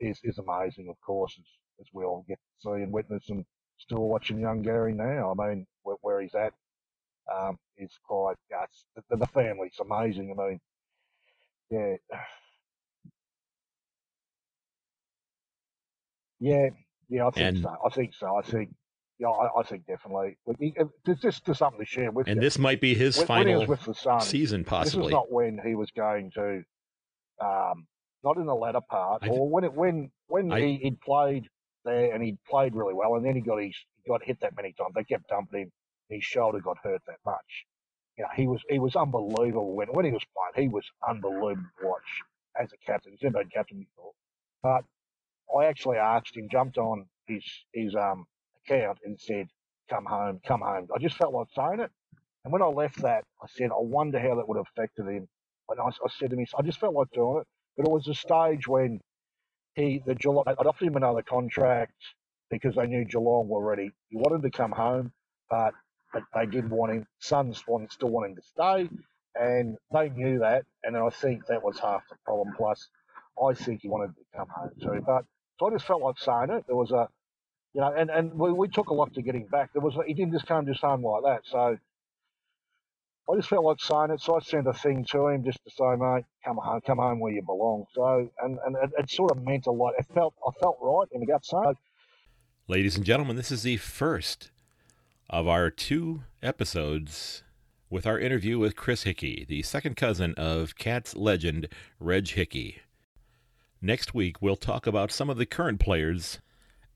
is 0.00 0.20
is 0.24 0.38
amazing. 0.38 0.88
Of 0.90 1.00
course, 1.00 1.34
as, 1.38 1.46
as 1.80 1.86
we 1.92 2.04
all 2.04 2.24
get 2.28 2.38
to 2.38 2.70
see 2.76 2.82
and 2.82 2.92
witness, 2.92 3.24
and 3.30 3.44
still 3.78 4.08
watching 4.08 4.40
young 4.40 4.62
Gary 4.62 4.94
now. 4.94 5.34
I 5.38 5.48
mean, 5.48 5.66
where, 5.82 5.96
where 6.02 6.20
he's 6.22 6.34
at 6.34 6.54
um, 7.34 7.58
is 7.78 7.92
quite. 8.04 8.36
Yeah, 8.50 8.66
the, 9.10 9.16
the 9.16 9.26
family's 9.28 9.78
amazing. 9.80 10.34
I 10.38 10.48
mean, 10.48 10.60
yeah 11.70 11.96
Yeah, 16.40 16.70
yeah, 17.08 17.26
I 17.26 17.30
think 17.30 17.46
and, 17.46 17.62
so. 17.62 17.76
I 17.84 17.88
think 17.90 18.14
so. 18.14 18.36
I 18.36 18.42
think, 18.42 18.74
yeah, 19.18 19.28
I, 19.28 19.60
I 19.60 19.62
think 19.62 19.86
definitely. 19.86 20.38
There's 21.04 21.20
just, 21.20 21.44
something 21.44 21.78
to 21.78 21.84
share 21.84 22.10
with 22.10 22.26
and 22.26 22.36
you. 22.36 22.40
this 22.40 22.58
might 22.58 22.80
be 22.80 22.94
his 22.94 23.18
when, 23.18 23.26
final 23.26 23.58
when 23.60 23.68
with 23.68 23.84
the 23.84 23.94
Suns, 23.94 24.26
season, 24.26 24.64
possibly. 24.64 25.02
This 25.02 25.08
is 25.08 25.12
not 25.12 25.30
when 25.30 25.60
he 25.64 25.74
was 25.74 25.90
going 25.90 26.30
to, 26.32 26.62
um, 27.40 27.86
not 28.24 28.38
in 28.38 28.46
the 28.46 28.54
latter 28.54 28.80
part, 28.80 29.22
th- 29.22 29.32
or 29.32 29.48
when 29.48 29.64
it 29.64 29.74
when 29.74 30.10
when 30.28 30.50
I, 30.52 30.60
he 30.60 30.76
he 30.76 30.90
played 30.92 31.48
there 31.84 32.14
and 32.14 32.22
he 32.22 32.36
played 32.48 32.74
really 32.74 32.94
well, 32.94 33.14
and 33.16 33.24
then 33.24 33.34
he 33.34 33.42
got 33.42 33.58
his 33.58 33.74
he 34.02 34.08
got 34.08 34.22
hit 34.22 34.40
that 34.40 34.56
many 34.56 34.72
times. 34.72 34.92
They 34.94 35.04
kept 35.04 35.28
dumping 35.28 35.62
him. 35.62 35.72
His 36.08 36.24
shoulder 36.24 36.60
got 36.60 36.78
hurt 36.82 37.02
that 37.06 37.18
much. 37.24 37.66
You 38.16 38.24
know, 38.24 38.30
he 38.34 38.46
was 38.46 38.62
he 38.68 38.78
was 38.78 38.96
unbelievable 38.96 39.74
when 39.74 39.88
when 39.88 40.04
he 40.04 40.10
was 40.10 40.22
playing. 40.34 40.68
He 40.68 40.72
was 40.72 40.84
unbelievable 41.06 41.68
to 41.80 41.86
watch 41.86 42.22
as 42.60 42.70
a 42.72 42.76
captain. 42.84 43.12
He's 43.12 43.22
never 43.22 43.38
been 43.38 43.50
captain 43.50 43.78
before, 43.78 44.12
but 44.62 44.84
I 45.58 45.66
actually 45.66 45.98
asked 45.98 46.36
him, 46.36 46.48
jumped 46.50 46.78
on 46.78 47.06
his 47.26 47.44
his 47.74 47.94
um 47.96 48.26
account 48.66 48.98
and 49.04 49.20
said, 49.20 49.48
"Come 49.90 50.06
home, 50.06 50.40
come 50.46 50.60
home." 50.62 50.88
I 50.94 50.98
just 51.00 51.16
felt 51.16 51.34
like 51.34 51.48
saying 51.56 51.80
it, 51.80 51.90
and 52.44 52.52
when 52.52 52.62
I 52.62 52.66
left 52.66 53.02
that, 53.02 53.24
I 53.42 53.46
said, 53.48 53.70
"I 53.72 53.80
wonder 53.80 54.20
how 54.20 54.36
that 54.36 54.48
would 54.48 54.58
have 54.58 54.66
affected 54.76 55.06
him." 55.08 55.28
And 55.70 55.80
I, 55.80 55.86
I 55.86 56.08
said 56.18 56.30
to 56.30 56.36
him, 56.36 56.46
I 56.58 56.62
just 56.62 56.80
felt 56.80 56.94
like 56.94 57.10
doing 57.12 57.40
it, 57.42 57.48
but 57.76 57.86
it 57.86 57.92
was 57.92 58.08
a 58.08 58.14
stage 58.14 58.68
when 58.68 59.00
he 59.74 60.02
the 60.06 60.14
Geelong 60.14 60.44
I'd 60.46 60.66
offered 60.66 60.88
him 60.88 60.96
another 60.96 61.22
contract 61.22 61.94
because 62.50 62.74
they 62.76 62.86
knew 62.86 63.04
Geelong 63.04 63.48
were 63.48 63.64
ready. 63.64 63.90
He 64.08 64.16
wanted 64.16 64.42
to 64.42 64.50
come 64.50 64.72
home, 64.72 65.12
but 65.50 65.74
but 66.12 66.24
they 66.34 66.46
didn't 66.46 66.70
want 66.70 66.92
him. 66.92 67.06
Suns 67.20 67.62
still 67.90 68.10
wanting 68.10 68.36
to 68.36 68.42
stay, 68.42 68.90
and 69.34 69.76
they 69.92 70.10
knew 70.10 70.40
that. 70.40 70.64
And 70.84 70.96
I 70.96 71.08
think 71.10 71.46
that 71.46 71.62
was 71.64 71.78
half 71.78 72.02
the 72.10 72.16
problem. 72.24 72.54
Plus, 72.56 72.88
I 73.42 73.54
think 73.54 73.80
he 73.82 73.88
wanted 73.88 74.14
to 74.16 74.22
come 74.36 74.48
home 74.54 74.70
too. 74.82 75.02
But 75.06 75.24
so 75.60 75.66
I 75.66 75.72
just 75.72 75.84
felt 75.84 76.00
like 76.00 76.18
saying 76.18 76.48
it. 76.50 76.64
There 76.66 76.74
was 76.74 76.90
a, 76.90 77.06
you 77.74 77.82
know, 77.82 77.92
and, 77.94 78.08
and 78.08 78.32
we, 78.32 78.50
we 78.50 78.66
took 78.66 78.88
a 78.88 78.94
lot 78.94 79.12
to 79.12 79.22
get 79.22 79.34
him 79.34 79.46
back. 79.52 79.74
There 79.74 79.82
was 79.82 79.94
he 80.06 80.14
didn't 80.14 80.32
just 80.32 80.46
come 80.46 80.64
just 80.64 80.80
home 80.80 81.04
like 81.04 81.22
that. 81.24 81.42
So 81.44 81.76
I 83.30 83.36
just 83.36 83.50
felt 83.50 83.66
like 83.66 83.78
saying 83.78 84.10
it. 84.10 84.22
So 84.22 84.36
I 84.36 84.40
sent 84.40 84.66
a 84.66 84.72
thing 84.72 85.04
to 85.10 85.28
him 85.28 85.44
just 85.44 85.62
to 85.64 85.70
say, 85.70 85.96
mate, 85.98 86.24
come 86.46 86.56
home, 86.56 86.80
come 86.86 86.96
home 86.96 87.20
where 87.20 87.32
you 87.32 87.42
belong. 87.42 87.84
So 87.94 88.30
and 88.42 88.58
and 88.64 88.74
it, 88.82 88.90
it 88.98 89.10
sort 89.10 89.32
of 89.32 89.44
meant 89.44 89.66
a 89.66 89.70
lot. 89.70 89.92
It 89.98 90.06
felt 90.14 90.32
I 90.46 90.50
felt 90.60 90.78
right 90.80 91.06
in 91.12 91.20
the 91.20 91.26
gut. 91.26 91.44
So, 91.44 91.74
ladies 92.66 92.96
and 92.96 93.04
gentlemen, 93.04 93.36
this 93.36 93.52
is 93.52 93.62
the 93.62 93.76
first 93.76 94.50
of 95.28 95.46
our 95.46 95.70
two 95.70 96.22
episodes 96.42 97.42
with 97.90 98.06
our 98.06 98.18
interview 98.18 98.58
with 98.58 98.76
Chris 98.76 99.02
Hickey, 99.02 99.44
the 99.46 99.62
second 99.62 99.96
cousin 99.96 100.32
of 100.38 100.78
Cats 100.78 101.14
legend 101.14 101.68
Reg 101.98 102.28
Hickey. 102.28 102.78
Next 103.82 104.12
week, 104.14 104.42
we'll 104.42 104.56
talk 104.56 104.86
about 104.86 105.10
some 105.10 105.30
of 105.30 105.38
the 105.38 105.46
current 105.46 105.80
players 105.80 106.38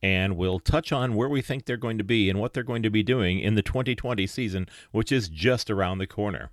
and 0.03 0.37
we'll 0.37 0.59
touch 0.59 0.93
on 0.93 1.14
where 1.14 1.30
we 1.30 1.41
think 1.41 1.64
they're 1.64 1.78
going 1.78 1.97
to 1.97 2.05
be 2.05 2.28
and 2.28 2.39
what 2.39 2.53
they're 2.53 2.62
going 2.62 2.82
to 2.82 2.91
be 2.91 3.03
doing 3.03 3.39
in 3.39 3.55
the 3.55 3.62
2020 3.62 4.26
season, 4.26 4.68
which 4.93 5.11
is 5.11 5.30
just 5.30 5.70
around 5.70 5.97
the 5.97 6.07
corner. 6.07 6.51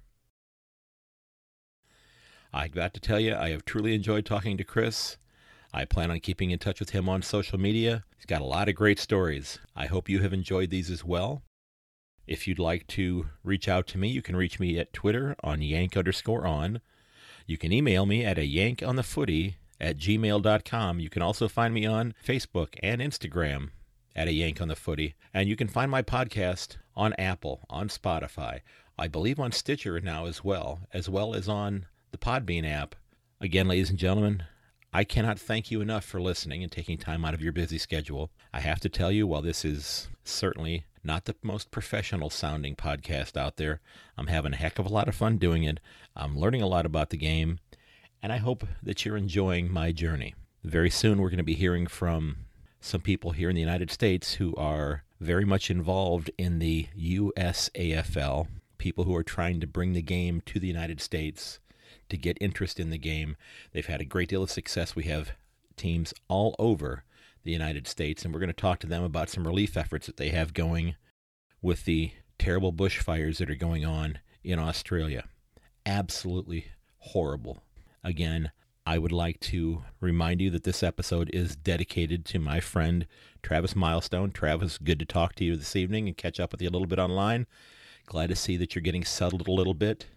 I 2.54 2.70
got 2.70 2.94
to 2.94 3.02
tell 3.02 3.20
you, 3.20 3.36
I 3.36 3.50
have 3.50 3.66
truly 3.66 3.94
enjoyed 3.94 4.26
talking 4.26 4.56
to 4.56 4.64
Chris. 4.64 5.18
I 5.74 5.84
plan 5.84 6.12
on 6.12 6.22
keeping 6.22 6.52
in 6.52 6.60
touch 6.60 6.80
with 6.80 6.92
him 6.92 7.10
on 7.10 7.22
social 7.22 7.60
media. 7.60 8.06
He's 8.16 8.26
got 8.26 8.42
a 8.42 8.46
lot 8.46 8.70
of 8.70 8.76
great 8.76 9.00
stories. 9.00 9.60
I 9.76 9.88
hope 9.88 10.08
you 10.08 10.20
have 10.20 10.32
enjoyed 10.32 10.70
these 10.70 10.90
as 10.90 11.04
well. 11.04 11.42
If 12.26 12.48
you'd 12.48 12.60
like 12.60 12.88
to 12.88 13.28
reach 13.44 13.68
out 13.68 13.86
to 13.88 13.98
me, 13.98 14.08
you 14.08 14.22
can 14.22 14.38
reach 14.38 14.62
me 14.62 14.80
at 14.80 14.94
Twitter 14.94 15.36
on 15.44 15.62
yank 15.62 15.98
underscore 15.98 16.48
on. 16.48 16.80
You 17.46 17.58
can 17.58 17.74
email 17.74 18.06
me 18.06 18.24
at 18.24 18.38
a 18.38 18.46
yank 18.46 18.82
on 18.82 18.96
the 18.96 19.04
footy 19.04 19.58
at 19.82 19.98
gmail.com. 19.98 21.00
You 21.00 21.10
can 21.10 21.22
also 21.22 21.50
find 21.50 21.74
me 21.74 21.86
on 21.86 22.14
Facebook 22.26 22.76
and 22.82 23.02
Instagram 23.02 23.72
at 24.16 24.28
a 24.28 24.34
yank 24.34 24.62
on 24.62 24.68
the 24.68 24.76
footy. 24.76 25.16
And 25.34 25.50
you 25.50 25.56
can 25.56 25.68
find 25.68 25.90
my 25.90 26.02
podcast 26.04 26.78
on 26.96 27.14
Apple, 27.14 27.62
on 27.70 27.90
Spotify, 27.90 28.62
I 28.98 29.08
believe 29.08 29.40
on 29.40 29.52
Stitcher 29.52 30.00
now 30.00 30.26
as 30.26 30.44
well, 30.44 30.82
as 30.94 31.10
well 31.10 31.34
as 31.34 31.50
on 31.50 31.88
the 32.12 32.18
Podbean 32.18 32.70
app. 32.70 32.96
Again, 33.40 33.68
ladies 33.68 33.90
and 33.90 33.98
gentlemen, 33.98 34.44
I 34.94 35.04
cannot 35.04 35.40
thank 35.40 35.72
you 35.72 35.82
enough 35.82 36.06
for 36.06 36.22
listening 36.22 36.62
and 36.62 36.72
taking 36.72 36.98
time 36.98 37.26
out 37.26 37.34
of 37.34 37.42
your 37.42 37.54
busy 37.54 37.78
schedule. 37.78 38.30
I 38.54 38.60
have 38.60 38.80
to 38.82 38.90
tell 38.90 39.12
you, 39.12 39.26
while 39.26 39.42
this 39.42 39.66
is 39.66 40.10
certainly 40.24 40.86
not 41.04 41.26
the 41.26 41.36
most 41.42 41.72
professional 41.72 42.30
sounding 42.30 42.76
podcast 42.76 43.38
out 43.38 43.56
there, 43.56 43.80
I'm 44.18 44.28
having 44.28 44.54
a 44.54 44.58
heck 44.58 44.78
of 44.78 44.86
a 44.86 44.94
lot 44.94 45.08
of 45.08 45.16
fun 45.16 45.38
doing 45.38 45.64
it. 45.64 45.80
I'm 46.16 46.38
learning 46.38 46.62
a 46.62 46.68
lot 46.68 46.86
about 46.86 47.10
the 47.10 47.18
game, 47.18 47.60
and 48.22 48.32
I 48.32 48.38
hope 48.38 48.66
that 48.84 49.04
you're 49.04 49.18
enjoying 49.18 49.72
my 49.72 49.92
journey. 49.92 50.36
Very 50.64 50.90
soon, 50.90 51.20
we're 51.20 51.30
going 51.30 51.38
to 51.38 51.44
be 51.44 51.56
hearing 51.56 51.88
from 51.88 52.38
some 52.80 53.02
people 53.02 53.32
here 53.32 53.50
in 53.50 53.56
the 53.56 53.62
United 53.62 53.92
States 53.92 54.34
who 54.34 54.56
are 54.56 55.04
very 55.20 55.46
much 55.46 55.70
involved 55.70 56.30
in 56.38 56.60
the 56.60 56.88
USAFL, 57.00 58.48
people 58.78 59.04
who 59.06 59.16
are 59.16 59.24
trying 59.24 59.60
to 59.60 59.68
bring 59.68 59.94
the 59.94 60.02
game 60.02 60.42
to 60.46 60.60
the 60.60 60.68
United 60.68 61.02
States 61.02 61.60
to 62.10 62.18
get 62.18 62.38
interest 62.42 62.80
in 62.80 62.90
the 62.90 62.98
game. 62.98 63.38
They've 63.72 63.86
had 63.86 64.02
a 64.02 64.06
great 64.06 64.30
deal 64.30 64.44
of 64.44 64.52
success. 64.52 64.96
We 64.96 65.04
have 65.04 65.32
teams 65.76 66.14
all 66.28 66.56
over 66.60 67.04
the 67.44 67.52
United 67.52 67.88
States, 67.88 68.24
and 68.24 68.34
we're 68.34 68.40
going 68.40 68.50
to 68.50 68.54
talk 68.54 68.80
to 68.80 68.88
them 68.88 69.04
about 69.04 69.30
some 69.30 69.48
relief 69.48 69.76
efforts 69.76 70.06
that 70.06 70.18
they 70.18 70.30
have 70.30 70.54
going 70.54 70.96
with 71.62 71.86
the 71.86 72.12
terrible 72.38 72.74
bushfires 72.74 73.38
that 73.38 73.50
are 73.50 73.56
going 73.56 73.86
on 73.86 74.20
in 74.44 74.60
Australia. 74.60 75.26
Absolutely 75.86 76.68
horrible. 76.98 77.64
Again, 78.04 78.52
I 78.84 78.98
would 78.98 79.12
like 79.12 79.40
to 79.42 79.84
remind 80.00 80.42
you 80.42 80.50
that 80.52 80.64
this 80.64 80.82
episode 80.82 81.30
is 81.34 81.56
dedicated 81.56 82.26
to 82.26 82.40
my 82.40 82.60
friend 82.60 83.06
Travis 83.44 83.76
Milestone. 83.76 84.32
Travis, 84.32 84.80
good 84.80 84.98
to 85.00 85.06
talk 85.06 85.36
to 85.36 85.44
you 85.44 85.56
this 85.56 85.76
evening 85.76 86.08
and 86.08 86.18
catch 86.18 86.40
up 86.40 86.52
with 86.52 86.64
you 86.64 86.70
a 86.70 86.72
little 86.72 86.88
bit 86.88 86.98
online. 86.98 87.46
Glad 88.08 88.30
to 88.30 88.36
see 88.36 88.58
that 88.58 88.74
you're 88.74 88.82
getting 88.82 89.06
settled 89.06 89.48
a 89.48 89.52
little 89.52 89.76
bit. 89.76 90.08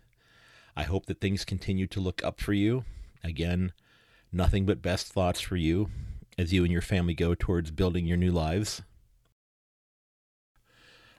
I 0.75 0.85
hope 0.85 1.05
that 1.07 1.21
things 1.21 1.45
continue 1.45 1.87
to 1.89 2.01
look 2.01 2.25
up 2.25 2.41
for 2.41 2.55
you. 2.55 2.85
Again, 3.23 3.73
nothing 4.33 4.65
but 4.65 4.81
best 4.81 5.09
thoughts 5.09 5.41
for 5.41 5.57
you 5.57 5.91
as 6.39 6.55
you 6.55 6.63
and 6.63 6.73
your 6.73 6.83
family 6.83 7.15
go 7.15 7.35
towards 7.35 7.71
building 7.71 8.07
your 8.07 8.17
new 8.17 8.33
lives. 8.33 8.81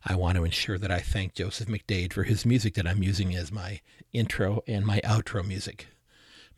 I 0.04 0.16
want 0.16 0.36
to 0.38 0.44
ensure 0.44 0.80
that 0.80 0.92
I 0.92 1.00
thank 1.00 1.36
Joseph 1.36 1.68
McDade 1.68 2.12
for 2.12 2.24
his 2.24 2.44
music 2.44 2.74
that 2.74 2.88
I'm 2.88 3.04
using 3.04 3.36
as 3.36 3.52
my 3.52 3.82
intro 4.14 4.64
and 4.68 4.84
my 4.84 5.00
outro 5.04 5.48
music. 5.48 5.88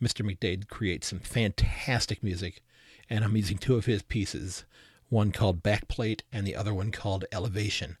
Mr. 0.02 0.24
McDade 0.24 0.68
creates 0.68 1.08
some 1.08 1.18
fantastic 1.18 2.22
music, 2.22 2.62
and 3.10 3.24
I'm 3.24 3.36
using 3.36 3.58
two 3.58 3.76
of 3.76 3.86
his 3.86 4.02
pieces, 4.02 4.64
one 5.08 5.32
called 5.32 5.62
Backplate 5.62 6.20
and 6.32 6.46
the 6.46 6.54
other 6.54 6.74
one 6.74 6.90
called 6.90 7.24
Elevation. 7.32 7.96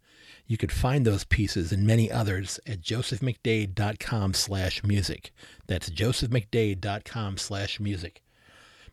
You 0.46 0.56
could 0.56 0.72
find 0.72 1.04
those 1.04 1.24
pieces 1.24 1.72
and 1.72 1.86
many 1.86 2.10
others 2.10 2.58
at 2.66 2.80
josephmcdade.com 2.80 4.34
slash 4.34 4.82
music. 4.82 5.32
That's 5.66 5.90
josephmcdade.com 5.90 7.36
slash 7.38 7.80
music. 7.80 8.22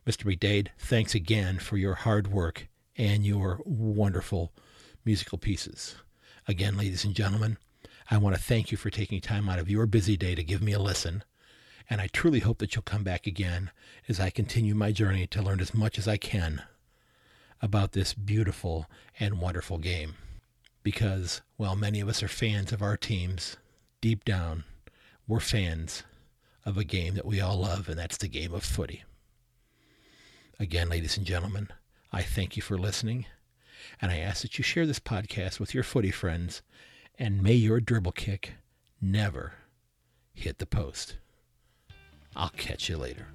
Mr. 0.06 0.24
McDade, 0.24 0.68
thanks 0.78 1.14
again 1.14 1.58
for 1.58 1.76
your 1.76 1.94
hard 1.94 2.28
work 2.28 2.68
and 2.96 3.24
your 3.24 3.60
wonderful 3.64 4.52
musical 5.04 5.38
pieces. 5.38 5.96
Again, 6.46 6.76
ladies 6.76 7.04
and 7.04 7.14
gentlemen, 7.14 7.58
I 8.10 8.18
want 8.18 8.36
to 8.36 8.42
thank 8.42 8.70
you 8.70 8.78
for 8.78 8.90
taking 8.90 9.20
time 9.20 9.48
out 9.48 9.58
of 9.58 9.70
your 9.70 9.86
busy 9.86 10.16
day 10.16 10.34
to 10.34 10.44
give 10.44 10.62
me 10.62 10.72
a 10.72 10.78
listen. 10.78 11.24
And 11.88 12.00
I 12.00 12.08
truly 12.08 12.40
hope 12.40 12.58
that 12.58 12.74
you'll 12.74 12.82
come 12.82 13.04
back 13.04 13.26
again 13.26 13.70
as 14.08 14.18
I 14.18 14.30
continue 14.30 14.74
my 14.74 14.92
journey 14.92 15.26
to 15.28 15.42
learn 15.42 15.60
as 15.60 15.74
much 15.74 15.98
as 15.98 16.08
I 16.08 16.16
can 16.16 16.62
about 17.62 17.92
this 17.92 18.12
beautiful 18.12 18.86
and 19.20 19.40
wonderful 19.40 19.78
game. 19.78 20.14
Because 20.82 21.42
while 21.56 21.76
many 21.76 22.00
of 22.00 22.08
us 22.08 22.22
are 22.22 22.28
fans 22.28 22.72
of 22.72 22.82
our 22.82 22.96
teams, 22.96 23.56
deep 24.00 24.24
down, 24.24 24.64
we're 25.26 25.40
fans 25.40 26.02
of 26.64 26.76
a 26.76 26.84
game 26.84 27.14
that 27.14 27.26
we 27.26 27.40
all 27.40 27.58
love, 27.58 27.88
and 27.88 27.98
that's 27.98 28.16
the 28.16 28.28
game 28.28 28.52
of 28.52 28.64
footy. 28.64 29.04
Again, 30.58 30.88
ladies 30.88 31.16
and 31.16 31.26
gentlemen, 31.26 31.68
I 32.12 32.22
thank 32.22 32.56
you 32.56 32.62
for 32.62 32.78
listening, 32.78 33.26
and 34.00 34.10
I 34.10 34.18
ask 34.18 34.42
that 34.42 34.58
you 34.58 34.64
share 34.64 34.86
this 34.86 35.00
podcast 35.00 35.60
with 35.60 35.74
your 35.74 35.84
footy 35.84 36.10
friends, 36.10 36.62
and 37.18 37.42
may 37.42 37.54
your 37.54 37.80
dribble 37.80 38.12
kick 38.12 38.54
never 39.00 39.54
hit 40.34 40.58
the 40.58 40.66
post. 40.66 41.16
I'll 42.36 42.50
catch 42.50 42.90
you 42.90 42.98
later. 42.98 43.28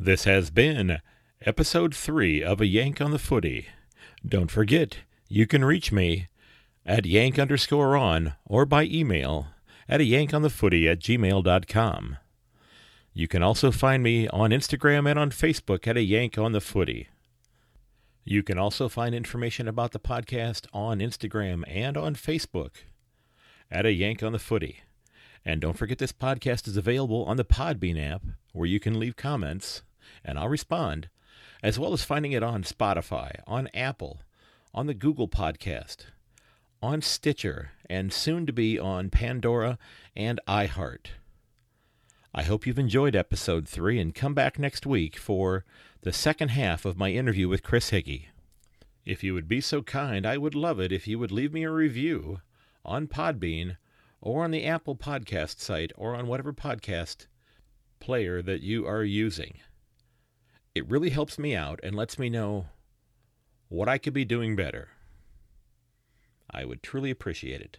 This 0.00 0.24
has 0.24 0.50
been 0.50 1.00
episode 1.42 1.94
3 1.94 2.42
of 2.42 2.60
A 2.60 2.66
Yank 2.66 3.00
on 3.00 3.12
the 3.12 3.18
Footy. 3.18 3.68
Don't 4.26 4.50
forget, 4.50 4.98
you 5.28 5.46
can 5.46 5.64
reach 5.64 5.92
me 5.92 6.26
at 6.84 7.06
yank 7.06 7.38
underscore 7.38 7.96
on 7.96 8.34
or 8.44 8.64
by 8.66 8.84
email 8.84 9.46
at 9.88 10.00
a 10.00 10.04
yank 10.04 10.34
on 10.34 10.42
the 10.42 10.50
footy 10.50 10.88
at 10.88 10.98
gmail.com. 10.98 12.16
You 13.12 13.28
can 13.28 13.42
also 13.42 13.70
find 13.70 14.02
me 14.02 14.26
on 14.28 14.50
Instagram 14.50 15.08
and 15.08 15.18
on 15.18 15.30
Facebook 15.30 15.86
at 15.86 15.96
a 15.96 16.02
yank 16.02 16.38
on 16.38 16.52
the 16.52 16.60
footy. 16.60 17.08
You 18.24 18.42
can 18.42 18.58
also 18.58 18.88
find 18.88 19.14
information 19.14 19.68
about 19.68 19.92
the 19.92 20.00
podcast 20.00 20.66
on 20.72 20.98
Instagram 20.98 21.62
and 21.66 21.96
on 21.96 22.14
Facebook 22.14 22.78
at 23.70 23.86
a 23.86 23.92
yank 23.92 24.22
on 24.22 24.32
the 24.32 24.38
footy. 24.38 24.80
And 25.44 25.60
don't 25.60 25.78
forget 25.78 25.98
this 25.98 26.12
podcast 26.12 26.66
is 26.66 26.76
available 26.76 27.24
on 27.24 27.36
the 27.36 27.44
Podbean 27.44 27.98
app 27.98 28.22
where 28.52 28.66
you 28.66 28.80
can 28.80 28.98
leave 28.98 29.16
comments 29.16 29.82
and 30.24 30.38
I'll 30.38 30.48
respond, 30.48 31.08
as 31.62 31.78
well 31.78 31.92
as 31.92 32.04
finding 32.04 32.32
it 32.32 32.42
on 32.42 32.62
Spotify, 32.62 33.40
on 33.46 33.68
Apple, 33.74 34.20
on 34.72 34.86
the 34.86 34.94
Google 34.94 35.28
Podcast, 35.28 36.06
on 36.82 37.02
Stitcher, 37.02 37.72
and 37.88 38.12
soon 38.12 38.46
to 38.46 38.52
be 38.52 38.78
on 38.78 39.10
Pandora 39.10 39.78
and 40.14 40.40
iHeart. 40.46 41.08
I 42.34 42.42
hope 42.42 42.66
you've 42.66 42.78
enjoyed 42.78 43.16
episode 43.16 43.66
3 43.66 43.98
and 43.98 44.14
come 44.14 44.34
back 44.34 44.58
next 44.58 44.86
week 44.86 45.16
for 45.16 45.64
the 46.02 46.12
second 46.12 46.50
half 46.50 46.84
of 46.84 46.96
my 46.96 47.10
interview 47.10 47.48
with 47.48 47.64
Chris 47.64 47.88
Hickey. 47.88 48.28
If 49.04 49.24
you 49.24 49.34
would 49.34 49.48
be 49.48 49.60
so 49.60 49.82
kind, 49.82 50.26
I 50.26 50.38
would 50.38 50.54
love 50.54 50.78
it 50.78 50.92
if 50.92 51.08
you 51.08 51.18
would 51.18 51.32
leave 51.32 51.52
me 51.52 51.64
a 51.64 51.70
review 51.70 52.40
on 52.84 53.08
Podbean 53.08 53.76
or 54.20 54.44
on 54.44 54.50
the 54.50 54.64
Apple 54.64 54.94
Podcast 54.94 55.60
site 55.60 55.92
or 55.96 56.14
on 56.14 56.26
whatever 56.26 56.52
podcast 56.52 57.26
player 58.00 58.42
that 58.42 58.60
you 58.60 58.86
are 58.86 59.02
using. 59.02 59.60
It 60.78 60.88
really 60.88 61.10
helps 61.10 61.40
me 61.40 61.56
out 61.56 61.80
and 61.82 61.96
lets 61.96 62.20
me 62.20 62.30
know 62.30 62.66
what 63.68 63.88
I 63.88 63.98
could 63.98 64.12
be 64.12 64.24
doing 64.24 64.54
better. 64.54 64.90
I 66.48 66.64
would 66.64 66.84
truly 66.84 67.10
appreciate 67.10 67.60
it. 67.60 67.78